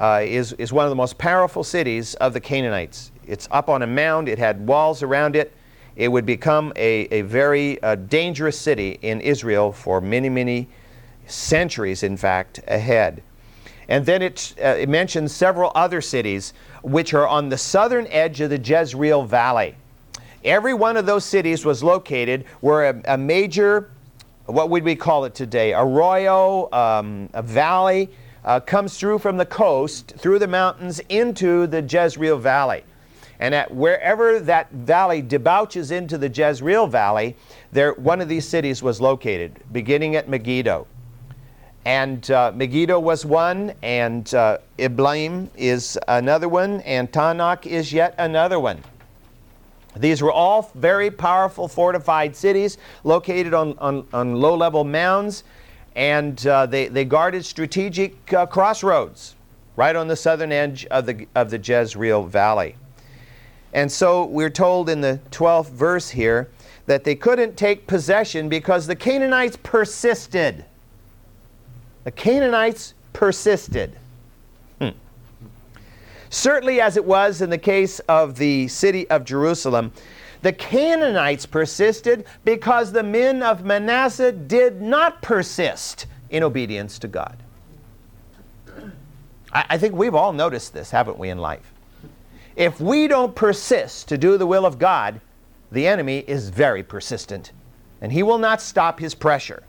uh, 0.00 0.22
is, 0.24 0.54
is 0.54 0.72
one 0.72 0.86
of 0.86 0.90
the 0.90 0.96
most 0.96 1.18
powerful 1.18 1.62
cities 1.62 2.14
of 2.14 2.32
the 2.32 2.40
Canaanites. 2.40 3.12
It's 3.26 3.46
up 3.50 3.68
on 3.68 3.82
a 3.82 3.86
mound, 3.86 4.28
it 4.28 4.38
had 4.38 4.66
walls 4.66 5.02
around 5.02 5.36
it. 5.36 5.52
It 5.94 6.08
would 6.08 6.24
become 6.24 6.72
a, 6.74 7.02
a 7.10 7.20
very 7.22 7.80
uh, 7.82 7.96
dangerous 7.96 8.58
city 8.58 8.98
in 9.02 9.20
Israel 9.20 9.72
for 9.72 10.00
many, 10.00 10.30
many 10.30 10.68
centuries, 11.26 12.02
in 12.02 12.16
fact, 12.16 12.60
ahead. 12.66 13.22
And 13.88 14.06
then 14.06 14.22
it, 14.22 14.54
uh, 14.64 14.68
it 14.68 14.88
mentions 14.88 15.32
several 15.32 15.70
other 15.74 16.00
cities 16.00 16.54
which 16.82 17.12
are 17.12 17.28
on 17.28 17.50
the 17.50 17.58
southern 17.58 18.06
edge 18.06 18.40
of 18.40 18.48
the 18.48 18.58
Jezreel 18.58 19.24
Valley. 19.24 19.74
Every 20.44 20.72
one 20.72 20.96
of 20.96 21.04
those 21.04 21.26
cities 21.26 21.66
was 21.66 21.82
located 21.82 22.46
where 22.60 22.88
a, 22.90 23.14
a 23.14 23.18
major, 23.18 23.90
what 24.46 24.70
would 24.70 24.84
we 24.84 24.96
call 24.96 25.26
it 25.26 25.34
today, 25.34 25.74
arroyo, 25.74 26.72
um, 26.72 27.28
a 27.34 27.42
valley, 27.42 28.08
uh, 28.44 28.60
comes 28.60 28.98
through 28.98 29.18
from 29.18 29.36
the 29.36 29.46
coast, 29.46 30.14
through 30.18 30.38
the 30.38 30.48
mountains, 30.48 31.00
into 31.08 31.66
the 31.66 31.82
Jezreel 31.82 32.38
Valley. 32.38 32.84
And 33.38 33.54
at 33.54 33.74
wherever 33.74 34.38
that 34.40 34.70
valley 34.70 35.22
debouches 35.22 35.90
into 35.90 36.18
the 36.18 36.28
Jezreel 36.28 36.86
Valley, 36.86 37.36
there, 37.72 37.94
one 37.94 38.20
of 38.20 38.28
these 38.28 38.46
cities 38.46 38.82
was 38.82 39.00
located, 39.00 39.60
beginning 39.72 40.16
at 40.16 40.28
Megiddo. 40.28 40.86
and 41.84 42.30
uh, 42.30 42.52
Megiddo 42.54 42.98
was 43.00 43.24
one, 43.24 43.72
and 43.82 44.34
uh, 44.34 44.58
Ibleam 44.78 45.48
is 45.56 45.98
another 46.08 46.48
one, 46.48 46.80
and 46.82 47.10
Taanach 47.10 47.66
is 47.66 47.92
yet 47.92 48.14
another 48.18 48.60
one. 48.60 48.82
These 49.96 50.22
were 50.22 50.32
all 50.32 50.70
very 50.74 51.10
powerful 51.10 51.68
fortified 51.68 52.36
cities 52.36 52.78
located 53.02 53.54
on, 53.54 53.76
on, 53.78 54.06
on 54.12 54.34
low 54.34 54.54
level 54.54 54.84
mounds, 54.84 55.42
and 55.96 56.46
uh, 56.46 56.66
they, 56.66 56.88
they 56.88 57.04
guarded 57.04 57.44
strategic 57.44 58.32
uh, 58.32 58.46
crossroads 58.46 59.34
right 59.76 59.96
on 59.96 60.08
the 60.08 60.16
southern 60.16 60.52
edge 60.52 60.86
of 60.86 61.06
the, 61.06 61.26
of 61.34 61.50
the 61.50 61.58
Jezreel 61.58 62.24
Valley. 62.24 62.76
And 63.72 63.90
so 63.90 64.24
we're 64.24 64.50
told 64.50 64.88
in 64.88 65.00
the 65.00 65.20
12th 65.30 65.70
verse 65.70 66.10
here 66.10 66.50
that 66.86 67.04
they 67.04 67.14
couldn't 67.14 67.56
take 67.56 67.86
possession 67.86 68.48
because 68.48 68.86
the 68.86 68.96
Canaanites 68.96 69.56
persisted. 69.62 70.64
The 72.04 72.10
Canaanites 72.10 72.94
persisted. 73.12 73.96
Hmm. 74.80 74.88
Certainly, 76.30 76.80
as 76.80 76.96
it 76.96 77.04
was 77.04 77.42
in 77.42 77.50
the 77.50 77.58
case 77.58 78.00
of 78.00 78.36
the 78.36 78.66
city 78.68 79.08
of 79.08 79.24
Jerusalem, 79.24 79.92
the 80.42 80.52
Canaanites 80.52 81.46
persisted 81.46 82.24
because 82.44 82.92
the 82.92 83.02
men 83.02 83.42
of 83.42 83.64
Manasseh 83.64 84.32
did 84.32 84.80
not 84.80 85.20
persist 85.22 86.06
in 86.30 86.42
obedience 86.42 86.98
to 87.00 87.08
God. 87.08 87.36
I, 89.52 89.64
I 89.70 89.78
think 89.78 89.94
we've 89.94 90.14
all 90.14 90.32
noticed 90.32 90.72
this, 90.72 90.90
haven't 90.90 91.18
we, 91.18 91.28
in 91.28 91.38
life? 91.38 91.72
If 92.56 92.80
we 92.80 93.08
don't 93.08 93.34
persist 93.34 94.08
to 94.08 94.18
do 94.18 94.36
the 94.38 94.46
will 94.46 94.66
of 94.66 94.78
God, 94.78 95.20
the 95.72 95.86
enemy 95.86 96.24
is 96.26 96.48
very 96.48 96.82
persistent, 96.82 97.52
and 98.00 98.12
he 98.12 98.22
will 98.22 98.38
not 98.38 98.60
stop 98.60 98.98
his 98.98 99.14
pressure. 99.14 99.62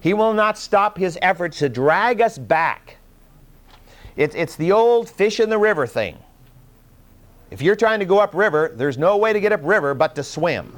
He 0.00 0.14
will 0.14 0.32
not 0.32 0.58
stop 0.58 0.98
his 0.98 1.18
efforts 1.22 1.58
to 1.58 1.68
drag 1.68 2.20
us 2.20 2.38
back. 2.38 2.96
It, 4.16 4.34
it's 4.34 4.56
the 4.56 4.72
old 4.72 5.08
fish 5.08 5.40
in 5.40 5.50
the 5.50 5.58
river 5.58 5.86
thing. 5.86 6.18
If 7.50 7.60
you're 7.60 7.76
trying 7.76 7.98
to 7.98 8.04
go 8.04 8.20
upriver, 8.20 8.72
there's 8.74 8.96
no 8.96 9.16
way 9.16 9.32
to 9.32 9.40
get 9.40 9.52
upriver 9.52 9.94
but 9.94 10.14
to 10.14 10.22
swim 10.22 10.72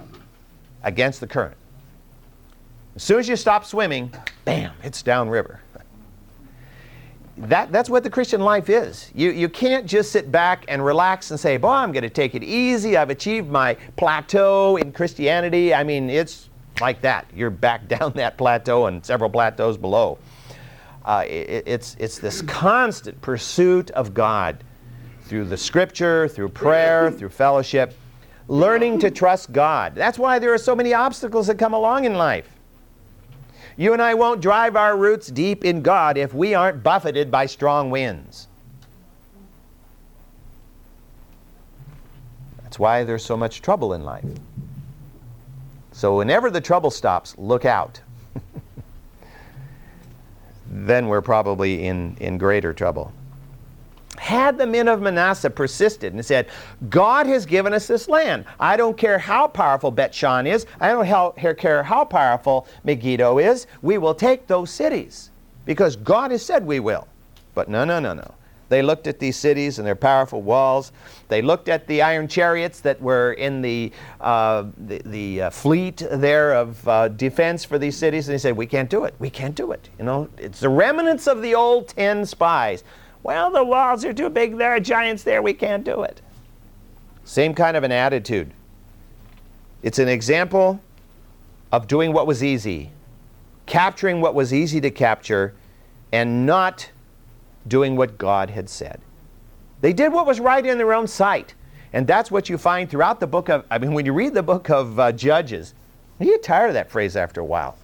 against 0.83 1.21
the 1.21 1.27
current. 1.27 1.57
As 2.97 3.03
soon 3.03 3.19
as 3.21 3.29
you 3.29 3.37
stop 3.37 3.65
swimming, 3.65 4.13
bam, 4.45 4.73
it's 4.83 5.03
downriver. 5.03 5.61
That, 7.39 7.73
that's 7.73 7.89
what 7.89 8.03
the 8.03 8.11
Christian 8.11 8.43
life 8.43 8.69
is. 8.69 9.11
You, 9.15 9.31
you 9.31 9.49
can't 9.49 9.87
just 9.87 10.13
sit 10.13 10.31
back 10.31 10.65
and 10.69 10.85
relax 10.85 11.31
and 11.31 11.41
say, 11.41 11.57
Boy, 11.57 11.71
I'm 11.71 11.91
going 11.91 12.03
to 12.03 12.11
take 12.11 12.35
it 12.35 12.43
easy. 12.43 12.97
I've 12.97 13.11
achieved 13.11 13.49
my 13.49 13.75
plateau 13.97 14.77
in 14.77 14.93
Christianity. 14.93 15.75
I 15.75 15.83
mean, 15.83 16.11
it's 16.11 16.51
like 16.81 17.01
that. 17.03 17.27
You're 17.35 17.51
back 17.51 17.89
down 17.99 18.13
that 18.15 18.37
plateau 18.37 18.87
and 18.87 19.05
several 19.05 19.31
plateaus 19.31 19.79
below. 19.79 20.19
Uh, 21.05 21.25
it, 21.27 21.65
it's, 21.67 21.97
it's 21.99 22.19
this 22.19 22.43
constant 22.43 23.21
pursuit 23.23 23.91
of 23.93 24.15
God 24.15 24.63
through 25.25 25.47
the 25.47 25.57
scripture, 25.57 26.29
through 26.29 26.51
prayer, 26.51 27.11
through 27.11 27.31
fellowship, 27.31 27.95
learning 28.49 28.99
to 29.01 29.11
trust 29.11 29.53
God. 29.53 29.95
That's 29.95 30.19
why 30.19 30.39
there 30.39 30.53
are 30.53 30.59
so 30.59 30.75
many 30.75 30.93
obstacles 30.95 31.47
that 31.47 31.59
come 31.59 31.73
along 31.73 32.05
in 32.05 32.15
life. 32.15 32.49
You 33.77 33.93
and 33.93 34.03
I 34.03 34.15
won't 34.15 34.41
drive 34.41 34.77
our 34.77 34.97
roots 34.97 35.29
deep 35.29 35.65
in 35.65 35.83
God 35.83 36.19
if 36.19 36.35
we 36.35 36.55
aren't 36.55 36.83
buffeted 36.83 37.31
by 37.31 37.47
strong 37.47 37.91
winds. 37.91 38.49
That's 42.63 42.79
why 42.79 43.05
there's 43.05 43.25
so 43.25 43.37
much 43.37 43.63
trouble 43.63 43.95
in 43.95 44.05
life. 44.05 44.25
So, 45.93 46.17
whenever 46.17 46.51
the 46.51 46.61
trouble 46.61 46.91
stops, 46.91 47.37
look 47.37 47.65
out. 47.65 48.01
then 50.71 51.09
we're 51.09 51.21
probably 51.21 51.85
in, 51.87 52.17
in 52.19 52.39
greater 52.39 52.73
trouble. 52.73 53.13
Had 54.19 54.59
the 54.59 54.67
men 54.67 54.89
of 54.89 55.01
Manasseh 55.01 55.51
persisted 55.51 56.13
and 56.13 56.25
said, 56.25 56.49
God 56.91 57.27
has 57.27 57.47
given 57.47 57.73
us 57.73 57.87
this 57.87 58.09
land. 58.09 58.45
I 58.61 58.77
don't 58.77 58.97
care 58.97 59.19
how 59.19 59.49
powerful 59.49 59.91
Bethshan 59.91 60.47
is, 60.47 60.67
I 60.81 60.89
don't 60.89 61.59
care 61.59 61.83
how 61.83 62.05
powerful 62.05 62.67
Megiddo 62.85 63.39
is, 63.39 63.67
we 63.81 63.99
will 63.99 64.15
take 64.15 64.47
those 64.47 64.71
cities 64.71 65.31
because 65.65 65.97
God 65.97 66.31
has 66.31 66.45
said 66.45 66.67
we 66.67 66.81
will. 66.81 67.09
But 67.55 67.69
no, 67.69 67.85
no, 67.85 68.01
no, 68.01 68.13
no. 68.13 68.35
They 68.73 68.81
looked 68.81 69.07
at 69.07 69.19
these 69.19 69.37
cities 69.37 69.79
and 69.79 69.87
their 69.87 69.95
powerful 69.95 70.41
walls. 70.41 70.93
They 71.29 71.43
looked 71.43 71.69
at 71.69 71.87
the 71.87 72.01
iron 72.01 72.27
chariots 72.27 72.81
that 72.81 72.99
were 73.03 73.35
in 73.35 73.61
the, 73.61 73.93
uh, 74.19 74.65
the, 74.79 75.03
the 75.05 75.43
uh, 75.43 75.51
fleet 75.51 76.03
there 76.11 76.55
of 76.55 76.89
uh, 76.89 77.09
defense 77.09 77.67
for 77.67 77.79
these 77.79 77.99
cities, 77.99 78.29
and 78.29 78.35
they 78.35 78.39
said, 78.39 78.57
We 78.57 78.65
can't 78.65 78.89
do 78.89 79.05
it. 79.05 79.15
We 79.19 79.29
can't 79.29 79.55
do 79.55 79.73
it. 79.73 79.91
You 79.99 80.07
know, 80.07 80.31
it's 80.39 80.61
the 80.61 80.71
remnants 80.71 81.27
of 81.27 81.43
the 81.43 81.55
old 81.55 81.89
ten 81.89 82.25
spies. 82.25 82.83
Well, 83.23 83.51
the 83.51 83.65
walls 83.65 84.05
are 84.05 84.13
too 84.13 84.31
big. 84.31 84.59
There 84.59 84.71
are 84.71 84.81
giants 84.81 85.23
there. 85.23 85.43
We 85.43 85.55
can't 85.55 85.85
do 85.85 86.03
it. 86.03 86.21
Same 87.25 87.55
kind 87.55 87.77
of 87.77 87.85
an 87.85 87.93
attitude. 87.93 88.51
It's 89.83 89.99
an 89.99 90.09
example 90.09 90.81
of 91.71 91.87
doing 91.87 92.13
what 92.13 92.27
was 92.27 92.43
easy, 92.43 92.91
capturing 93.67 94.21
what 94.21 94.35
was 94.35 94.53
easy 94.53 94.81
to 94.81 94.91
capture, 94.91 95.55
and 96.13 96.45
not 96.45 96.91
doing 97.67 97.97
what 97.97 98.19
God 98.19 98.51
had 98.51 98.69
said. 98.69 99.01
They 99.81 99.93
did 99.93 100.13
what 100.13 100.27
was 100.27 100.41
right 100.41 100.65
in 100.65 100.79
their 100.79 100.93
own 100.93 101.07
sight. 101.07 101.55
And 101.93 102.07
that's 102.07 102.31
what 102.31 102.49
you 102.49 102.59
find 102.59 102.89
throughout 102.89 103.21
the 103.21 103.27
book 103.27 103.49
of, 103.49 103.65
I 103.71 103.79
mean, 103.79 103.93
when 103.93 104.07
you 104.07 104.13
read 104.13 104.35
the 104.35 104.43
book 104.43 104.71
of 104.71 104.99
uh, 104.99 105.13
Judges, 105.13 105.75
you 106.19 106.27
get 106.27 106.43
tired 106.43 106.69
of 106.69 106.75
that 106.75 106.91
phrase 106.91 107.17
after 107.17 107.41
a 107.41 107.45
while. 107.45 107.77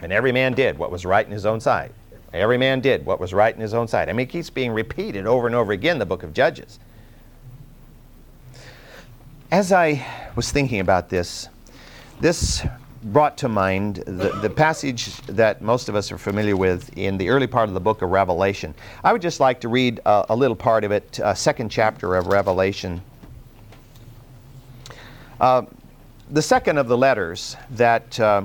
And 0.00 0.12
every 0.12 0.32
man 0.32 0.52
did 0.52 0.78
what 0.78 0.90
was 0.90 1.04
right 1.04 1.24
in 1.24 1.32
his 1.32 1.46
own 1.46 1.60
sight. 1.60 1.92
Every 2.32 2.58
man 2.58 2.80
did 2.80 3.06
what 3.06 3.20
was 3.20 3.32
right 3.32 3.54
in 3.54 3.60
his 3.60 3.74
own 3.74 3.88
sight. 3.88 4.08
I 4.08 4.12
mean, 4.12 4.26
it 4.26 4.30
keeps 4.30 4.50
being 4.50 4.72
repeated 4.72 5.26
over 5.26 5.46
and 5.46 5.56
over 5.56 5.72
again, 5.72 5.96
in 5.96 5.98
the 5.98 6.06
book 6.06 6.22
of 6.22 6.34
Judges. 6.34 6.78
As 9.50 9.72
I 9.72 10.04
was 10.34 10.50
thinking 10.50 10.80
about 10.80 11.08
this, 11.08 11.48
this 12.20 12.66
brought 13.04 13.38
to 13.38 13.48
mind 13.48 13.96
the, 14.06 14.30
the 14.42 14.50
passage 14.50 15.16
that 15.26 15.62
most 15.62 15.88
of 15.88 15.94
us 15.94 16.10
are 16.10 16.18
familiar 16.18 16.56
with 16.56 16.96
in 16.98 17.16
the 17.16 17.28
early 17.28 17.46
part 17.46 17.68
of 17.68 17.74
the 17.74 17.80
book 17.80 18.02
of 18.02 18.10
Revelation. 18.10 18.74
I 19.04 19.12
would 19.12 19.22
just 19.22 19.38
like 19.38 19.60
to 19.60 19.68
read 19.68 20.00
a, 20.04 20.26
a 20.30 20.36
little 20.36 20.56
part 20.56 20.82
of 20.82 20.90
it, 20.90 21.20
second 21.34 21.70
chapter 21.70 22.16
of 22.16 22.26
Revelation. 22.26 23.00
Uh, 25.40 25.62
the 26.30 26.42
second 26.42 26.78
of 26.78 26.88
the 26.88 26.96
letters 26.96 27.56
that 27.70 28.18
uh, 28.18 28.42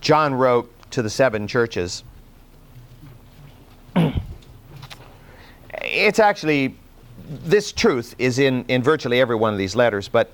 John 0.00 0.32
wrote 0.32 0.72
to 0.92 1.02
the 1.02 1.10
seven 1.10 1.46
churches. 1.46 2.02
it's 5.82 6.18
actually, 6.18 6.76
this 7.28 7.72
truth 7.72 8.14
is 8.18 8.38
in, 8.38 8.64
in 8.68 8.82
virtually 8.82 9.20
every 9.20 9.36
one 9.36 9.52
of 9.52 9.58
these 9.58 9.76
letters, 9.76 10.08
but 10.08 10.32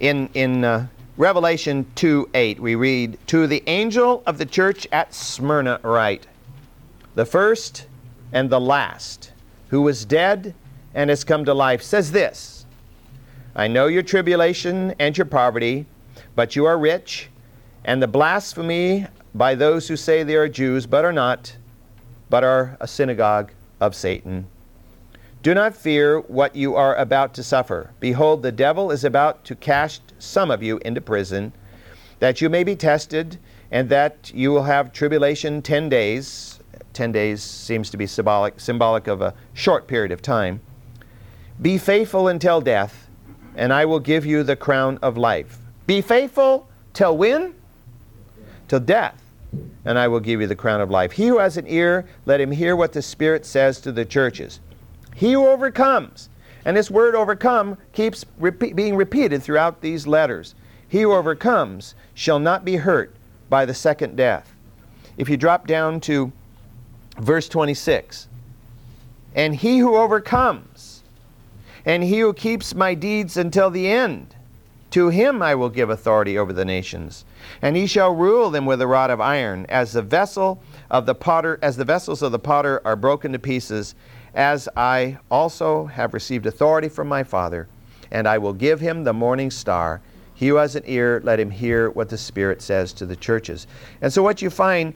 in, 0.00 0.28
in 0.34 0.64
uh, 0.64 0.86
Revelation 1.16 1.84
2 1.96 2.30
8, 2.32 2.60
we 2.60 2.74
read, 2.76 3.18
To 3.28 3.46
the 3.46 3.62
angel 3.66 4.22
of 4.26 4.38
the 4.38 4.46
church 4.46 4.86
at 4.92 5.12
Smyrna 5.12 5.80
write, 5.82 6.26
the 7.14 7.26
first 7.26 7.86
and 8.32 8.48
the 8.48 8.60
last, 8.60 9.32
who 9.68 9.82
was 9.82 10.04
dead 10.04 10.54
and 10.94 11.10
has 11.10 11.24
come 11.24 11.44
to 11.44 11.54
life, 11.54 11.82
says 11.82 12.12
this 12.12 12.66
I 13.56 13.66
know 13.66 13.88
your 13.88 14.04
tribulation 14.04 14.94
and 15.00 15.18
your 15.18 15.24
poverty, 15.24 15.86
but 16.36 16.54
you 16.54 16.64
are 16.64 16.78
rich, 16.78 17.28
and 17.84 18.00
the 18.00 18.06
blasphemy 18.06 19.06
by 19.34 19.56
those 19.56 19.88
who 19.88 19.96
say 19.96 20.22
they 20.22 20.36
are 20.36 20.48
Jews, 20.48 20.86
but 20.86 21.04
are 21.04 21.12
not, 21.12 21.56
but 22.30 22.44
are 22.44 22.76
a 22.80 22.86
synagogue 22.86 23.52
of 23.80 23.94
Satan. 23.94 24.46
Do 25.42 25.54
not 25.54 25.76
fear 25.76 26.18
what 26.20 26.56
you 26.56 26.74
are 26.74 26.96
about 26.96 27.32
to 27.34 27.42
suffer. 27.42 27.92
Behold, 28.00 28.42
the 28.42 28.52
devil 28.52 28.90
is 28.90 29.04
about 29.04 29.44
to 29.44 29.54
cast 29.54 30.02
some 30.18 30.50
of 30.50 30.62
you 30.62 30.78
into 30.84 31.00
prison, 31.00 31.52
that 32.18 32.40
you 32.40 32.48
may 32.48 32.64
be 32.64 32.74
tested, 32.74 33.38
and 33.70 33.88
that 33.88 34.32
you 34.34 34.50
will 34.50 34.64
have 34.64 34.92
tribulation 34.92 35.62
ten 35.62 35.88
days. 35.88 36.58
Ten 36.92 37.12
days 37.12 37.42
seems 37.42 37.90
to 37.90 37.96
be 37.96 38.06
symbolic, 38.06 38.58
symbolic 38.58 39.06
of 39.06 39.22
a 39.22 39.34
short 39.54 39.86
period 39.86 40.10
of 40.10 40.20
time. 40.20 40.60
Be 41.62 41.78
faithful 41.78 42.28
until 42.28 42.60
death, 42.60 43.08
and 43.54 43.72
I 43.72 43.84
will 43.84 44.00
give 44.00 44.26
you 44.26 44.42
the 44.42 44.56
crown 44.56 44.98
of 45.02 45.16
life. 45.16 45.58
Be 45.86 46.00
faithful 46.00 46.68
till 46.92 47.16
when? 47.16 47.54
Till 48.66 48.80
death, 48.80 49.22
and 49.84 49.98
I 49.98 50.08
will 50.08 50.20
give 50.20 50.40
you 50.40 50.46
the 50.46 50.56
crown 50.56 50.80
of 50.80 50.90
life. 50.90 51.12
He 51.12 51.28
who 51.28 51.38
has 51.38 51.56
an 51.56 51.66
ear, 51.66 52.06
let 52.26 52.40
him 52.40 52.50
hear 52.50 52.76
what 52.76 52.92
the 52.92 53.02
Spirit 53.02 53.46
says 53.46 53.80
to 53.80 53.92
the 53.92 54.04
churches. 54.04 54.60
He 55.14 55.32
who 55.32 55.46
overcomes. 55.46 56.28
And 56.64 56.76
this 56.76 56.90
word 56.90 57.14
overcome 57.14 57.78
keeps 57.92 58.24
repeat, 58.38 58.76
being 58.76 58.96
repeated 58.96 59.42
throughout 59.42 59.80
these 59.80 60.06
letters. 60.06 60.54
He 60.88 61.02
who 61.02 61.12
overcomes 61.12 61.94
shall 62.14 62.38
not 62.38 62.64
be 62.64 62.76
hurt 62.76 63.14
by 63.48 63.64
the 63.64 63.74
second 63.74 64.16
death. 64.16 64.54
If 65.16 65.28
you 65.28 65.36
drop 65.36 65.66
down 65.66 66.00
to 66.02 66.32
verse 67.18 67.48
26, 67.48 68.28
and 69.34 69.54
he 69.54 69.78
who 69.78 69.96
overcomes, 69.96 71.02
and 71.84 72.02
he 72.02 72.20
who 72.20 72.32
keeps 72.32 72.74
my 72.74 72.94
deeds 72.94 73.36
until 73.36 73.70
the 73.70 73.88
end, 73.88 74.34
To 74.92 75.10
him 75.10 75.42
I 75.42 75.54
will 75.54 75.68
give 75.68 75.90
authority 75.90 76.38
over 76.38 76.52
the 76.52 76.64
nations, 76.64 77.26
and 77.60 77.76
he 77.76 77.86
shall 77.86 78.14
rule 78.14 78.50
them 78.50 78.64
with 78.64 78.80
a 78.80 78.86
rod 78.86 79.10
of 79.10 79.20
iron, 79.20 79.66
as 79.68 79.92
the 79.92 80.02
vessel 80.02 80.62
of 80.90 81.04
the 81.04 81.14
potter, 81.14 81.58
as 81.60 81.76
the 81.76 81.84
vessels 81.84 82.22
of 82.22 82.32
the 82.32 82.38
potter 82.38 82.80
are 82.86 82.96
broken 82.96 83.32
to 83.32 83.38
pieces, 83.38 83.94
as 84.34 84.68
I 84.76 85.18
also 85.30 85.86
have 85.86 86.14
received 86.14 86.46
authority 86.46 86.88
from 86.88 87.06
my 87.06 87.22
Father, 87.22 87.68
and 88.10 88.26
I 88.26 88.38
will 88.38 88.54
give 88.54 88.80
him 88.80 89.04
the 89.04 89.12
morning 89.12 89.50
star. 89.50 90.00
He 90.34 90.48
who 90.48 90.54
has 90.54 90.74
an 90.74 90.84
ear, 90.86 91.20
let 91.22 91.40
him 91.40 91.50
hear 91.50 91.90
what 91.90 92.08
the 92.08 92.16
Spirit 92.16 92.62
says 92.62 92.92
to 92.94 93.06
the 93.06 93.16
churches. 93.16 93.66
And 94.00 94.12
so, 94.12 94.22
what 94.22 94.40
you 94.40 94.48
find 94.48 94.94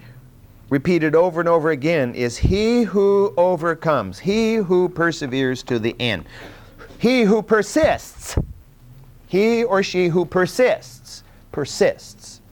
repeated 0.70 1.14
over 1.14 1.40
and 1.40 1.48
over 1.48 1.70
again 1.70 2.14
is 2.14 2.38
He 2.38 2.84
who 2.84 3.34
overcomes, 3.36 4.20
he 4.20 4.54
who 4.54 4.88
perseveres 4.88 5.62
to 5.64 5.78
the 5.78 5.94
end, 6.00 6.24
he 6.98 7.24
who 7.24 7.42
persists, 7.42 8.38
he 9.32 9.64
or 9.64 9.82
she 9.82 10.08
who 10.08 10.26
persists, 10.26 11.24
persists. 11.52 12.42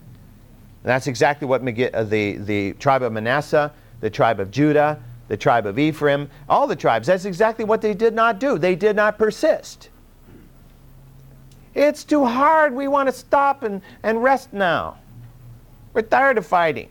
And 0.82 0.88
that's 0.88 1.08
exactly 1.08 1.46
what 1.46 1.60
uh, 1.60 2.04
the, 2.04 2.38
the 2.38 2.72
tribe 2.72 3.02
of 3.02 3.12
Manasseh, 3.12 3.70
the 4.00 4.08
tribe 4.08 4.40
of 4.40 4.50
Judah, 4.50 4.98
the 5.28 5.36
tribe 5.36 5.66
of 5.66 5.78
Ephraim, 5.78 6.30
all 6.48 6.66
the 6.66 6.74
tribes, 6.74 7.06
that's 7.06 7.26
exactly 7.26 7.66
what 7.66 7.82
they 7.82 7.92
did 7.92 8.14
not 8.14 8.40
do. 8.40 8.56
They 8.56 8.76
did 8.76 8.96
not 8.96 9.18
persist. 9.18 9.90
It's 11.74 12.02
too 12.02 12.24
hard. 12.24 12.74
We 12.74 12.88
want 12.88 13.10
to 13.10 13.12
stop 13.12 13.62
and, 13.62 13.82
and 14.02 14.22
rest 14.22 14.54
now. 14.54 14.96
We're 15.92 16.00
tired 16.00 16.38
of 16.38 16.46
fighting. 16.46 16.88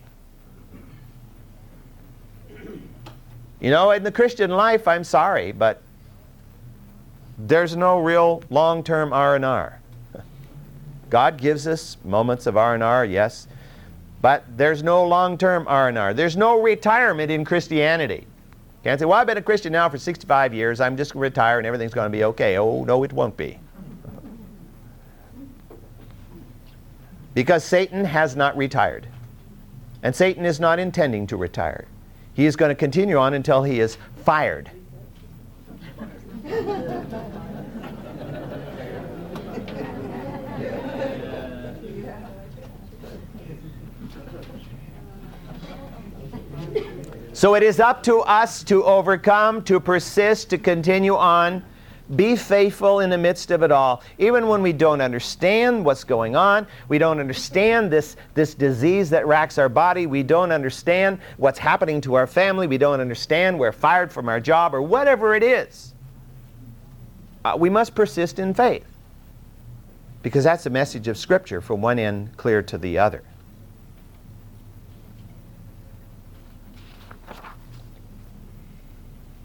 You 3.59 3.71
know, 3.71 3.89
in 3.89 4.03
the 4.03 4.11
Christian 4.11 4.51
life, 4.51 4.87
I'm 4.87 5.03
sorry, 5.03 5.51
but 5.51 5.81
there's 7.39 7.75
no 7.75 7.97
real 7.97 8.43
long-term 8.51 9.13
R&R. 9.13 9.78
God 11.09 11.37
gives 11.37 11.67
us 11.67 11.97
moments 12.03 12.45
of 12.45 12.57
R&R, 12.57 13.05
yes, 13.05 13.47
but 14.21 14.43
there's 14.57 14.83
no 14.83 15.05
long-term 15.07 15.65
R&R. 15.67 16.13
There's 16.13 16.37
no 16.37 16.61
retirement 16.61 17.31
in 17.31 17.45
Christianity. 17.45 18.27
Can't 18.83 18.99
say, 18.99 19.05
well, 19.05 19.19
I've 19.19 19.27
been 19.27 19.37
a 19.37 19.41
Christian 19.41 19.73
now 19.73 19.89
for 19.89 19.97
65 19.97 20.53
years. 20.53 20.79
I'm 20.79 20.95
just 20.95 21.13
going 21.13 21.21
to 21.21 21.25
retire 21.25 21.57
and 21.57 21.67
everything's 21.67 21.93
going 21.93 22.09
to 22.09 22.17
be 22.17 22.23
okay. 22.25 22.57
Oh, 22.57 22.83
no, 22.83 23.03
it 23.03 23.11
won't 23.11 23.35
be. 23.35 23.59
Because 27.33 27.63
Satan 27.63 28.05
has 28.05 28.35
not 28.35 28.55
retired. 28.57 29.07
And 30.01 30.15
Satan 30.15 30.45
is 30.45 30.59
not 30.59 30.79
intending 30.79 31.27
to 31.27 31.37
retire. 31.37 31.85
He 32.33 32.45
is 32.45 32.55
going 32.55 32.69
to 32.69 32.75
continue 32.75 33.17
on 33.17 33.33
until 33.33 33.63
he 33.63 33.79
is 33.81 33.97
fired. 34.23 34.71
So 47.39 47.55
it 47.55 47.63
is 47.63 47.79
up 47.79 48.03
to 48.03 48.17
us 48.19 48.65
to 48.65 48.83
overcome, 48.83 49.63
to 49.63 49.79
persist, 49.79 50.49
to 50.49 50.57
continue 50.57 51.15
on. 51.15 51.63
Be 52.17 52.35
faithful 52.35 52.99
in 52.99 53.09
the 53.09 53.17
midst 53.17 53.49
of 53.49 53.63
it 53.63 53.71
all. 53.71 54.03
Even 54.17 54.49
when 54.49 54.61
we 54.61 54.73
don't 54.73 54.99
understand 54.99 55.85
what's 55.85 56.03
going 56.03 56.35
on, 56.35 56.67
we 56.89 56.97
don't 56.97 57.17
understand 57.17 57.89
this, 57.89 58.17
this 58.33 58.53
disease 58.53 59.09
that 59.11 59.25
racks 59.25 59.57
our 59.57 59.69
body, 59.69 60.05
we 60.05 60.21
don't 60.21 60.51
understand 60.51 61.17
what's 61.37 61.57
happening 61.57 62.01
to 62.01 62.15
our 62.15 62.27
family, 62.27 62.67
we 62.67 62.77
don't 62.77 62.99
understand 62.99 63.57
we're 63.57 63.71
fired 63.71 64.11
from 64.11 64.27
our 64.27 64.41
job, 64.41 64.75
or 64.75 64.81
whatever 64.81 65.33
it 65.33 65.41
is. 65.41 65.93
Uh, 67.45 67.55
we 67.57 67.69
must 67.69 67.95
persist 67.95 68.37
in 68.39 68.53
faith 68.53 68.85
because 70.23 70.43
that's 70.43 70.65
the 70.65 70.69
message 70.69 71.07
of 71.07 71.17
Scripture 71.17 71.61
from 71.61 71.81
one 71.81 71.99
end 71.99 72.35
clear 72.35 72.61
to 72.61 72.77
the 72.77 72.97
other. 72.97 73.23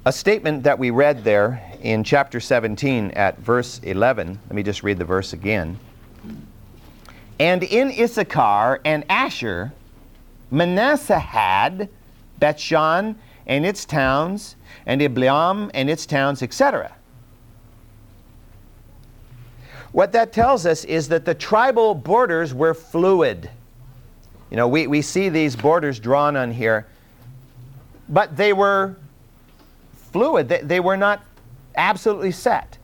A 0.06 0.12
statement 0.12 0.64
that 0.64 0.78
we 0.78 0.90
read 0.90 1.24
there 1.24 1.62
in 1.80 2.04
chapter 2.04 2.38
17 2.38 3.12
at 3.12 3.38
verse 3.38 3.80
11, 3.82 4.38
let 4.48 4.54
me 4.54 4.62
just 4.62 4.82
read 4.82 4.98
the 4.98 5.04
verse 5.06 5.32
again. 5.32 5.78
And 7.40 7.62
in 7.62 7.90
Issachar 7.90 8.82
and 8.84 9.04
Asher, 9.08 9.72
Manasseh 10.50 11.18
had 11.18 11.88
Bethshan 12.38 13.14
and 13.46 13.64
its 13.64 13.86
towns, 13.86 14.56
and 14.84 15.00
Ibleam 15.00 15.70
and 15.72 15.88
its 15.88 16.04
towns, 16.04 16.42
etc. 16.42 16.92
What 19.92 20.12
that 20.12 20.34
tells 20.34 20.66
us 20.66 20.84
is 20.84 21.08
that 21.08 21.24
the 21.24 21.34
tribal 21.34 21.94
borders 21.94 22.52
were 22.52 22.74
fluid. 22.74 23.48
You 24.50 24.58
know, 24.58 24.68
we, 24.68 24.86
we 24.86 25.00
see 25.00 25.30
these 25.30 25.56
borders 25.56 25.98
drawn 25.98 26.36
on 26.36 26.52
here, 26.52 26.86
but 28.10 28.36
they 28.36 28.52
were 28.52 28.96
fluid. 30.14 30.48
They, 30.48 30.60
they 30.60 30.78
were 30.78 30.96
not 30.96 31.24
absolutely 31.74 32.30
set 32.30 32.78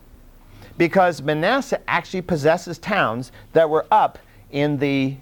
because 0.77 1.23
Manasseh 1.23 1.81
actually 1.87 2.23
possesses 2.23 2.77
towns 2.77 3.31
that 3.53 3.71
were 3.71 3.87
up 3.93 4.19
in 4.51 4.79
the 4.79 5.14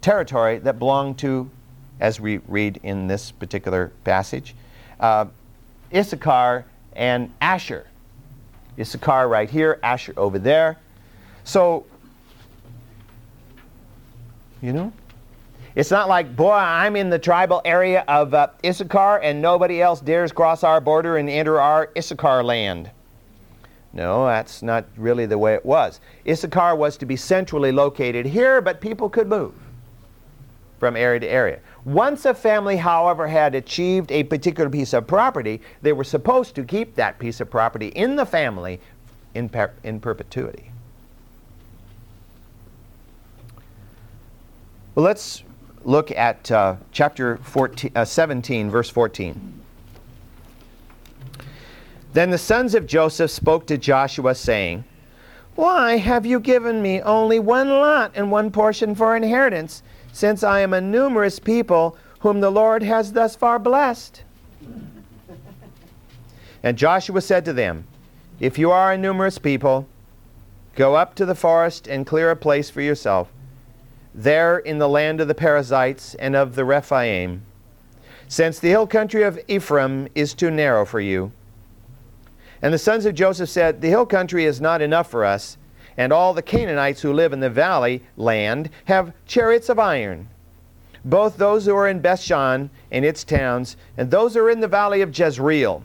territory 0.00 0.56
that 0.60 0.78
belonged 0.78 1.18
to, 1.18 1.50
as 2.00 2.18
we 2.18 2.38
read 2.48 2.80
in 2.82 3.06
this 3.06 3.32
particular 3.32 3.92
passage, 4.02 4.54
uh, 4.98 5.26
Issachar 5.94 6.64
and 6.94 7.30
Asher. 7.42 7.86
Issachar 8.78 9.28
right 9.28 9.50
here, 9.50 9.78
Asher 9.82 10.14
over 10.16 10.38
there. 10.38 10.78
So, 11.44 11.84
you 14.62 14.72
know, 14.72 14.90
it's 15.76 15.90
not 15.90 16.08
like, 16.08 16.34
boy, 16.34 16.52
I'm 16.52 16.96
in 16.96 17.10
the 17.10 17.18
tribal 17.18 17.60
area 17.66 18.02
of 18.08 18.32
uh, 18.32 18.48
Issachar 18.64 19.18
and 19.18 19.42
nobody 19.42 19.82
else 19.82 20.00
dares 20.00 20.32
cross 20.32 20.64
our 20.64 20.80
border 20.80 21.18
and 21.18 21.28
enter 21.28 21.60
our 21.60 21.90
Issachar 21.96 22.42
land. 22.42 22.90
No, 23.92 24.24
that's 24.24 24.62
not 24.62 24.86
really 24.96 25.26
the 25.26 25.36
way 25.36 25.54
it 25.54 25.66
was. 25.66 26.00
Issachar 26.26 26.74
was 26.76 26.96
to 26.96 27.06
be 27.06 27.14
centrally 27.14 27.72
located 27.72 28.24
here, 28.24 28.62
but 28.62 28.80
people 28.80 29.10
could 29.10 29.28
move 29.28 29.52
from 30.80 30.96
area 30.96 31.20
to 31.20 31.28
area. 31.28 31.60
Once 31.84 32.24
a 32.24 32.32
family, 32.32 32.76
however, 32.76 33.28
had 33.28 33.54
achieved 33.54 34.10
a 34.10 34.22
particular 34.24 34.70
piece 34.70 34.94
of 34.94 35.06
property, 35.06 35.60
they 35.82 35.92
were 35.92 36.04
supposed 36.04 36.54
to 36.54 36.64
keep 36.64 36.94
that 36.94 37.18
piece 37.18 37.40
of 37.40 37.50
property 37.50 37.88
in 37.88 38.16
the 38.16 38.24
family 38.24 38.80
in, 39.34 39.48
per- 39.48 39.72
in 39.84 40.00
perpetuity. 40.00 40.70
Well, 44.94 45.04
let's 45.04 45.42
look 45.86 46.10
at 46.10 46.50
uh, 46.50 46.76
chapter 46.90 47.36
14, 47.38 47.92
uh, 47.94 48.04
17, 48.04 48.68
verse 48.68 48.90
14. 48.90 49.60
Then 52.12 52.30
the 52.30 52.38
sons 52.38 52.74
of 52.74 52.86
Joseph 52.86 53.30
spoke 53.30 53.66
to 53.68 53.78
Joshua, 53.78 54.34
saying, 54.34 54.84
Why 55.54 55.96
have 55.98 56.26
you 56.26 56.40
given 56.40 56.82
me 56.82 57.00
only 57.02 57.38
one 57.38 57.68
lot 57.68 58.10
and 58.14 58.30
one 58.30 58.50
portion 58.50 58.94
for 58.94 59.16
inheritance, 59.16 59.82
since 60.12 60.42
I 60.42 60.60
am 60.60 60.72
a 60.72 60.80
numerous 60.80 61.38
people 61.38 61.96
whom 62.20 62.40
the 62.40 62.50
Lord 62.50 62.82
has 62.82 63.12
thus 63.12 63.36
far 63.36 63.58
blessed? 63.58 64.22
And 66.62 66.76
Joshua 66.76 67.20
said 67.20 67.44
to 67.44 67.52
them, 67.52 67.84
If 68.40 68.58
you 68.58 68.72
are 68.72 68.92
a 68.92 68.98
numerous 68.98 69.38
people, 69.38 69.86
go 70.74 70.96
up 70.96 71.14
to 71.14 71.26
the 71.26 71.36
forest 71.36 71.86
and 71.86 72.06
clear 72.06 72.30
a 72.30 72.36
place 72.36 72.70
for 72.70 72.80
yourself 72.80 73.30
there 74.16 74.58
in 74.58 74.78
the 74.78 74.88
land 74.88 75.20
of 75.20 75.28
the 75.28 75.34
Perizzites 75.34 76.14
and 76.14 76.34
of 76.34 76.54
the 76.54 76.64
Rephaim, 76.64 77.42
since 78.26 78.58
the 78.58 78.70
hill 78.70 78.86
country 78.86 79.22
of 79.22 79.38
Ephraim 79.46 80.08
is 80.14 80.32
too 80.32 80.50
narrow 80.50 80.86
for 80.86 81.00
you. 81.00 81.30
And 82.62 82.72
the 82.72 82.78
sons 82.78 83.04
of 83.04 83.14
Joseph 83.14 83.50
said, 83.50 83.80
The 83.80 83.90
hill 83.90 84.06
country 84.06 84.46
is 84.46 84.60
not 84.60 84.80
enough 84.80 85.10
for 85.10 85.24
us, 85.24 85.58
and 85.98 86.12
all 86.12 86.32
the 86.32 86.42
Canaanites 86.42 87.02
who 87.02 87.12
live 87.12 87.34
in 87.34 87.40
the 87.40 87.50
valley 87.50 88.02
land 88.16 88.70
have 88.86 89.12
chariots 89.26 89.68
of 89.68 89.78
iron, 89.78 90.28
both 91.04 91.36
those 91.36 91.66
who 91.66 91.76
are 91.76 91.86
in 91.86 92.00
Bethshan 92.00 92.70
and 92.90 93.04
its 93.04 93.22
towns, 93.22 93.76
and 93.98 94.10
those 94.10 94.34
who 94.34 94.40
are 94.40 94.50
in 94.50 94.60
the 94.60 94.66
valley 94.66 95.02
of 95.02 95.16
Jezreel. 95.16 95.84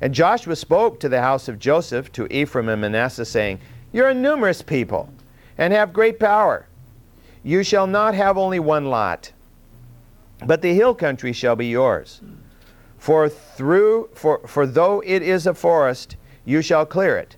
And 0.00 0.14
Joshua 0.14 0.54
spoke 0.54 1.00
to 1.00 1.08
the 1.08 1.20
house 1.20 1.48
of 1.48 1.58
Joseph, 1.58 2.12
to 2.12 2.32
Ephraim 2.32 2.68
and 2.68 2.80
Manasseh, 2.80 3.24
saying, 3.24 3.58
You're 3.92 4.08
a 4.08 4.14
numerous 4.14 4.62
people, 4.62 5.08
and 5.58 5.72
have 5.72 5.92
great 5.92 6.18
power. 6.18 6.66
You 7.42 7.62
shall 7.62 7.86
not 7.86 8.14
have 8.14 8.38
only 8.38 8.60
one 8.60 8.86
lot, 8.86 9.32
but 10.46 10.62
the 10.62 10.74
hill 10.74 10.94
country 10.94 11.32
shall 11.32 11.56
be 11.56 11.66
yours. 11.66 12.20
For 12.96 13.28
through 13.28 14.10
for, 14.14 14.46
for 14.46 14.66
though 14.66 15.02
it 15.04 15.22
is 15.22 15.46
a 15.46 15.54
forest, 15.54 16.16
you 16.44 16.62
shall 16.62 16.86
clear 16.86 17.16
it, 17.16 17.36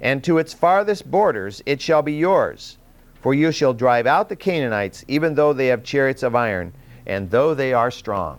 and 0.00 0.22
to 0.24 0.38
its 0.38 0.54
farthest 0.54 1.10
borders 1.10 1.62
it 1.66 1.80
shall 1.80 2.02
be 2.02 2.14
yours. 2.14 2.78
For 3.20 3.34
you 3.34 3.50
shall 3.50 3.74
drive 3.74 4.06
out 4.06 4.28
the 4.28 4.36
Canaanites, 4.36 5.04
even 5.08 5.34
though 5.34 5.52
they 5.52 5.66
have 5.66 5.82
chariots 5.82 6.22
of 6.22 6.36
iron, 6.36 6.72
and 7.06 7.30
though 7.30 7.54
they 7.54 7.72
are 7.72 7.90
strong. 7.90 8.38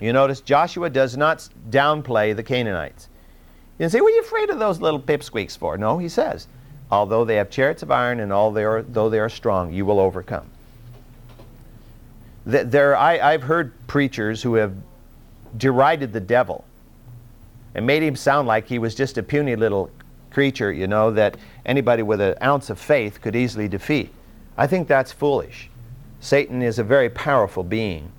You 0.00 0.12
notice 0.12 0.40
Joshua 0.40 0.90
does 0.90 1.16
not 1.16 1.48
downplay 1.70 2.34
the 2.34 2.42
Canaanites. 2.42 3.08
You 3.78 3.88
say, 3.88 4.00
what 4.00 4.12
are 4.12 4.16
you 4.16 4.22
afraid 4.22 4.50
of 4.50 4.58
those 4.58 4.80
little 4.80 4.98
pipsqueaks 4.98 5.56
for? 5.56 5.78
No, 5.78 5.98
he 5.98 6.08
says, 6.08 6.48
although 6.92 7.24
they 7.24 7.36
have 7.36 7.48
chariots 7.48 7.82
of 7.82 7.90
iron 7.90 8.20
and 8.20 8.32
although 8.32 9.08
they 9.08 9.18
are 9.18 9.28
strong, 9.30 9.72
you 9.72 9.86
will 9.86 9.98
overcome. 9.98 10.46
There, 12.44 12.94
I, 12.94 13.18
I've 13.18 13.42
heard 13.42 13.72
preachers 13.86 14.42
who 14.42 14.54
have 14.54 14.74
derided 15.56 16.12
the 16.12 16.20
devil 16.20 16.64
and 17.74 17.86
made 17.86 18.02
him 18.02 18.14
sound 18.14 18.46
like 18.46 18.68
he 18.68 18.78
was 18.78 18.94
just 18.94 19.16
a 19.16 19.22
puny 19.22 19.56
little 19.56 19.90
creature, 20.30 20.70
you 20.70 20.86
know, 20.86 21.10
that 21.12 21.38
anybody 21.64 22.02
with 22.02 22.20
an 22.20 22.34
ounce 22.42 22.68
of 22.68 22.78
faith 22.78 23.22
could 23.22 23.34
easily 23.34 23.68
defeat. 23.68 24.12
I 24.58 24.66
think 24.66 24.86
that's 24.86 25.12
foolish. 25.12 25.70
Satan 26.20 26.60
is 26.60 26.78
a 26.78 26.84
very 26.84 27.08
powerful 27.08 27.62
being. 27.62 28.12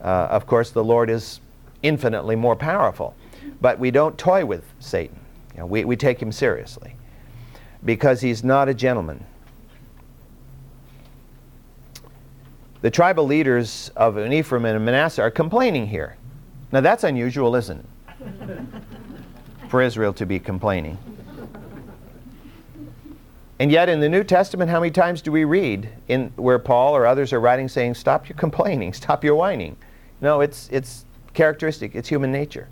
Uh, 0.00 0.28
of 0.30 0.46
course, 0.46 0.70
the 0.70 0.84
Lord 0.84 1.10
is 1.10 1.40
infinitely 1.82 2.36
more 2.36 2.54
powerful. 2.54 3.16
But 3.60 3.80
we 3.80 3.90
don't 3.90 4.16
toy 4.16 4.44
with 4.44 4.64
Satan. 4.78 5.18
You 5.54 5.60
know, 5.60 5.66
we, 5.66 5.84
we 5.84 5.96
take 5.96 6.22
him 6.22 6.30
seriously 6.30 6.94
because 7.84 8.20
he's 8.20 8.42
not 8.42 8.68
a 8.68 8.74
gentleman. 8.74 9.24
The 12.80 12.90
tribal 12.90 13.24
leaders 13.24 13.90
of 13.96 14.18
Ephraim 14.18 14.64
and 14.64 14.84
Manasseh 14.84 15.22
are 15.22 15.30
complaining 15.30 15.86
here. 15.86 16.16
Now 16.70 16.80
that's 16.80 17.04
unusual, 17.04 17.56
isn't 17.56 17.86
it? 18.20 18.60
For 19.68 19.80
Israel 19.80 20.12
to 20.14 20.26
be 20.26 20.38
complaining. 20.38 20.98
And 23.58 23.70
yet, 23.70 23.88
in 23.88 24.00
the 24.00 24.08
New 24.08 24.24
Testament, 24.24 24.70
how 24.70 24.80
many 24.80 24.90
times 24.90 25.22
do 25.22 25.30
we 25.30 25.44
read 25.44 25.88
in 26.08 26.32
where 26.36 26.58
Paul 26.58 26.94
or 26.94 27.06
others 27.06 27.32
are 27.32 27.40
writing 27.40 27.68
saying, 27.68 27.94
"Stop 27.94 28.28
your 28.28 28.36
complaining, 28.36 28.92
stop 29.02 29.24
your 29.24 29.36
whining"? 29.36 29.76
No, 30.20 30.40
it's 30.40 30.68
it's 30.70 31.04
characteristic. 31.32 31.94
It's 31.94 32.08
human 32.08 32.32
nature. 32.32 32.68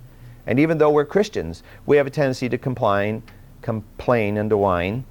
And 0.46 0.58
even 0.58 0.78
though 0.78 0.90
we're 0.90 1.04
Christians, 1.04 1.62
we 1.86 1.96
have 1.96 2.06
a 2.06 2.10
tendency 2.10 2.48
to 2.48 2.58
complain, 2.58 3.22
complain, 3.62 4.36
and 4.36 4.50
to 4.50 4.56
whine. 4.56 5.04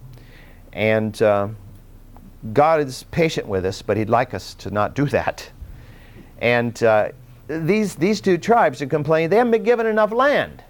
And 0.74 1.20
uh, 1.22 1.50
God 2.54 2.82
is 2.82 3.04
patient 3.12 3.48
with 3.48 3.66
us, 3.66 3.82
but 3.82 3.98
He'd 3.98 4.10
like 4.10 4.34
us 4.34 4.54
to 4.56 4.72
not 4.72 4.94
do 4.94 5.06
that. 5.08 5.50
And 6.40 6.82
uh, 6.84 7.10
these 7.48 7.96
these 7.96 8.22
two 8.22 8.38
tribes 8.38 8.82
are 8.82 8.88
complaining 8.88 9.30
they 9.30 9.38
haven't 9.38 9.52
been 9.52 9.64
given 9.64 9.86
enough 9.86 10.12
land. 10.12 10.64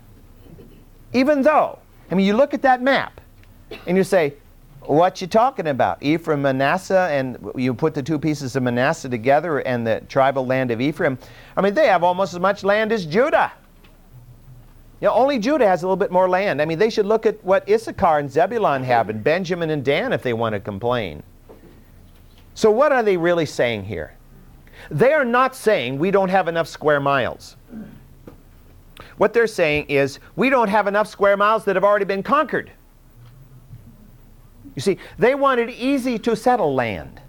Even 1.13 1.41
though, 1.41 1.79
I 2.09 2.15
mean, 2.15 2.25
you 2.25 2.35
look 2.35 2.53
at 2.53 2.61
that 2.61 2.81
map, 2.81 3.19
and 3.85 3.97
you 3.97 4.03
say, 4.03 4.33
what 4.81 5.21
you 5.21 5.27
talking 5.27 5.67
about? 5.67 6.01
Ephraim, 6.01 6.41
Manasseh, 6.41 7.09
and 7.11 7.37
you 7.55 7.73
put 7.73 7.93
the 7.93 8.01
two 8.01 8.17
pieces 8.17 8.55
of 8.55 8.63
Manasseh 8.63 9.09
together 9.09 9.59
and 9.59 9.85
the 9.85 10.01
tribal 10.09 10.45
land 10.45 10.71
of 10.71 10.81
Ephraim. 10.81 11.17
I 11.55 11.61
mean, 11.61 11.73
they 11.73 11.87
have 11.87 12.03
almost 12.03 12.33
as 12.33 12.39
much 12.39 12.63
land 12.63 12.91
as 12.91 13.05
Judah. 13.05 13.51
You 15.01 15.07
know, 15.07 15.13
only 15.15 15.39
Judah 15.39 15.67
has 15.67 15.81
a 15.81 15.87
little 15.87 15.97
bit 15.97 16.11
more 16.11 16.29
land. 16.29 16.61
I 16.61 16.65
mean, 16.65 16.77
they 16.77 16.91
should 16.91 17.07
look 17.07 17.25
at 17.25 17.43
what 17.43 17.67
Issachar 17.67 18.19
and 18.19 18.31
Zebulun 18.31 18.83
have, 18.83 19.09
and 19.09 19.23
Benjamin 19.23 19.71
and 19.71 19.83
Dan 19.83 20.13
if 20.13 20.21
they 20.21 20.33
want 20.33 20.53
to 20.53 20.59
complain. 20.59 21.23
So, 22.53 22.69
what 22.69 22.91
are 22.91 23.01
they 23.01 23.17
really 23.17 23.47
saying 23.47 23.85
here? 23.85 24.13
They 24.91 25.11
are 25.13 25.25
not 25.25 25.55
saying 25.55 25.97
we 25.97 26.11
don't 26.11 26.29
have 26.29 26.47
enough 26.47 26.67
square 26.67 26.99
miles. 26.99 27.55
What 29.17 29.33
they're 29.33 29.47
saying 29.47 29.85
is 29.89 30.19
we 30.35 30.49
don't 30.51 30.69
have 30.69 30.85
enough 30.85 31.07
square 31.07 31.35
miles 31.37 31.65
that 31.65 31.75
have 31.75 31.83
already 31.83 32.05
been 32.05 32.23
conquered. 32.23 32.71
You 34.75 34.81
see, 34.81 34.97
they 35.17 35.33
wanted 35.33 35.69
easy 35.71 36.19
to 36.19 36.35
settle 36.35 36.75
land. 36.75 37.19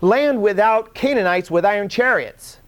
Land 0.00 0.40
without 0.40 0.94
Canaanites 0.94 1.50
with 1.50 1.64
iron 1.64 1.88
chariots. 1.88 2.58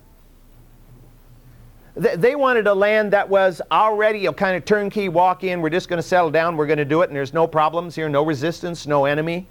They 1.99 2.37
wanted 2.37 2.69
a 2.69 2.75
land 2.75 3.13
that 3.13 3.29
was 3.29 3.61
already 3.73 4.27
a 4.27 4.33
kind 4.33 4.57
of 4.57 4.65
turnkey 4.65 5.09
walk 5.09 5.43
in, 5.43 5.61
we're 5.61 5.69
just 5.69 5.89
going 5.89 5.99
to 5.99 6.07
settle 6.07 6.31
down, 6.31 6.57
we're 6.57 6.67
going 6.67 6.79
to 6.79 6.85
do 6.85 7.03
it, 7.03 7.11
and 7.11 7.17
there's 7.17 7.35
no 7.35 7.49
problems 7.49 7.97
here, 7.97 8.09
no 8.09 8.23
resistance, 8.23 8.87
no 8.87 9.05
enemy. 9.05 9.49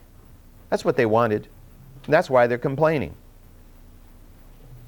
That's 0.69 0.85
what 0.85 0.95
they 0.95 1.05
wanted. 1.05 1.49
That's 2.07 2.29
why 2.29 2.47
they're 2.47 2.57
complaining. 2.57 3.13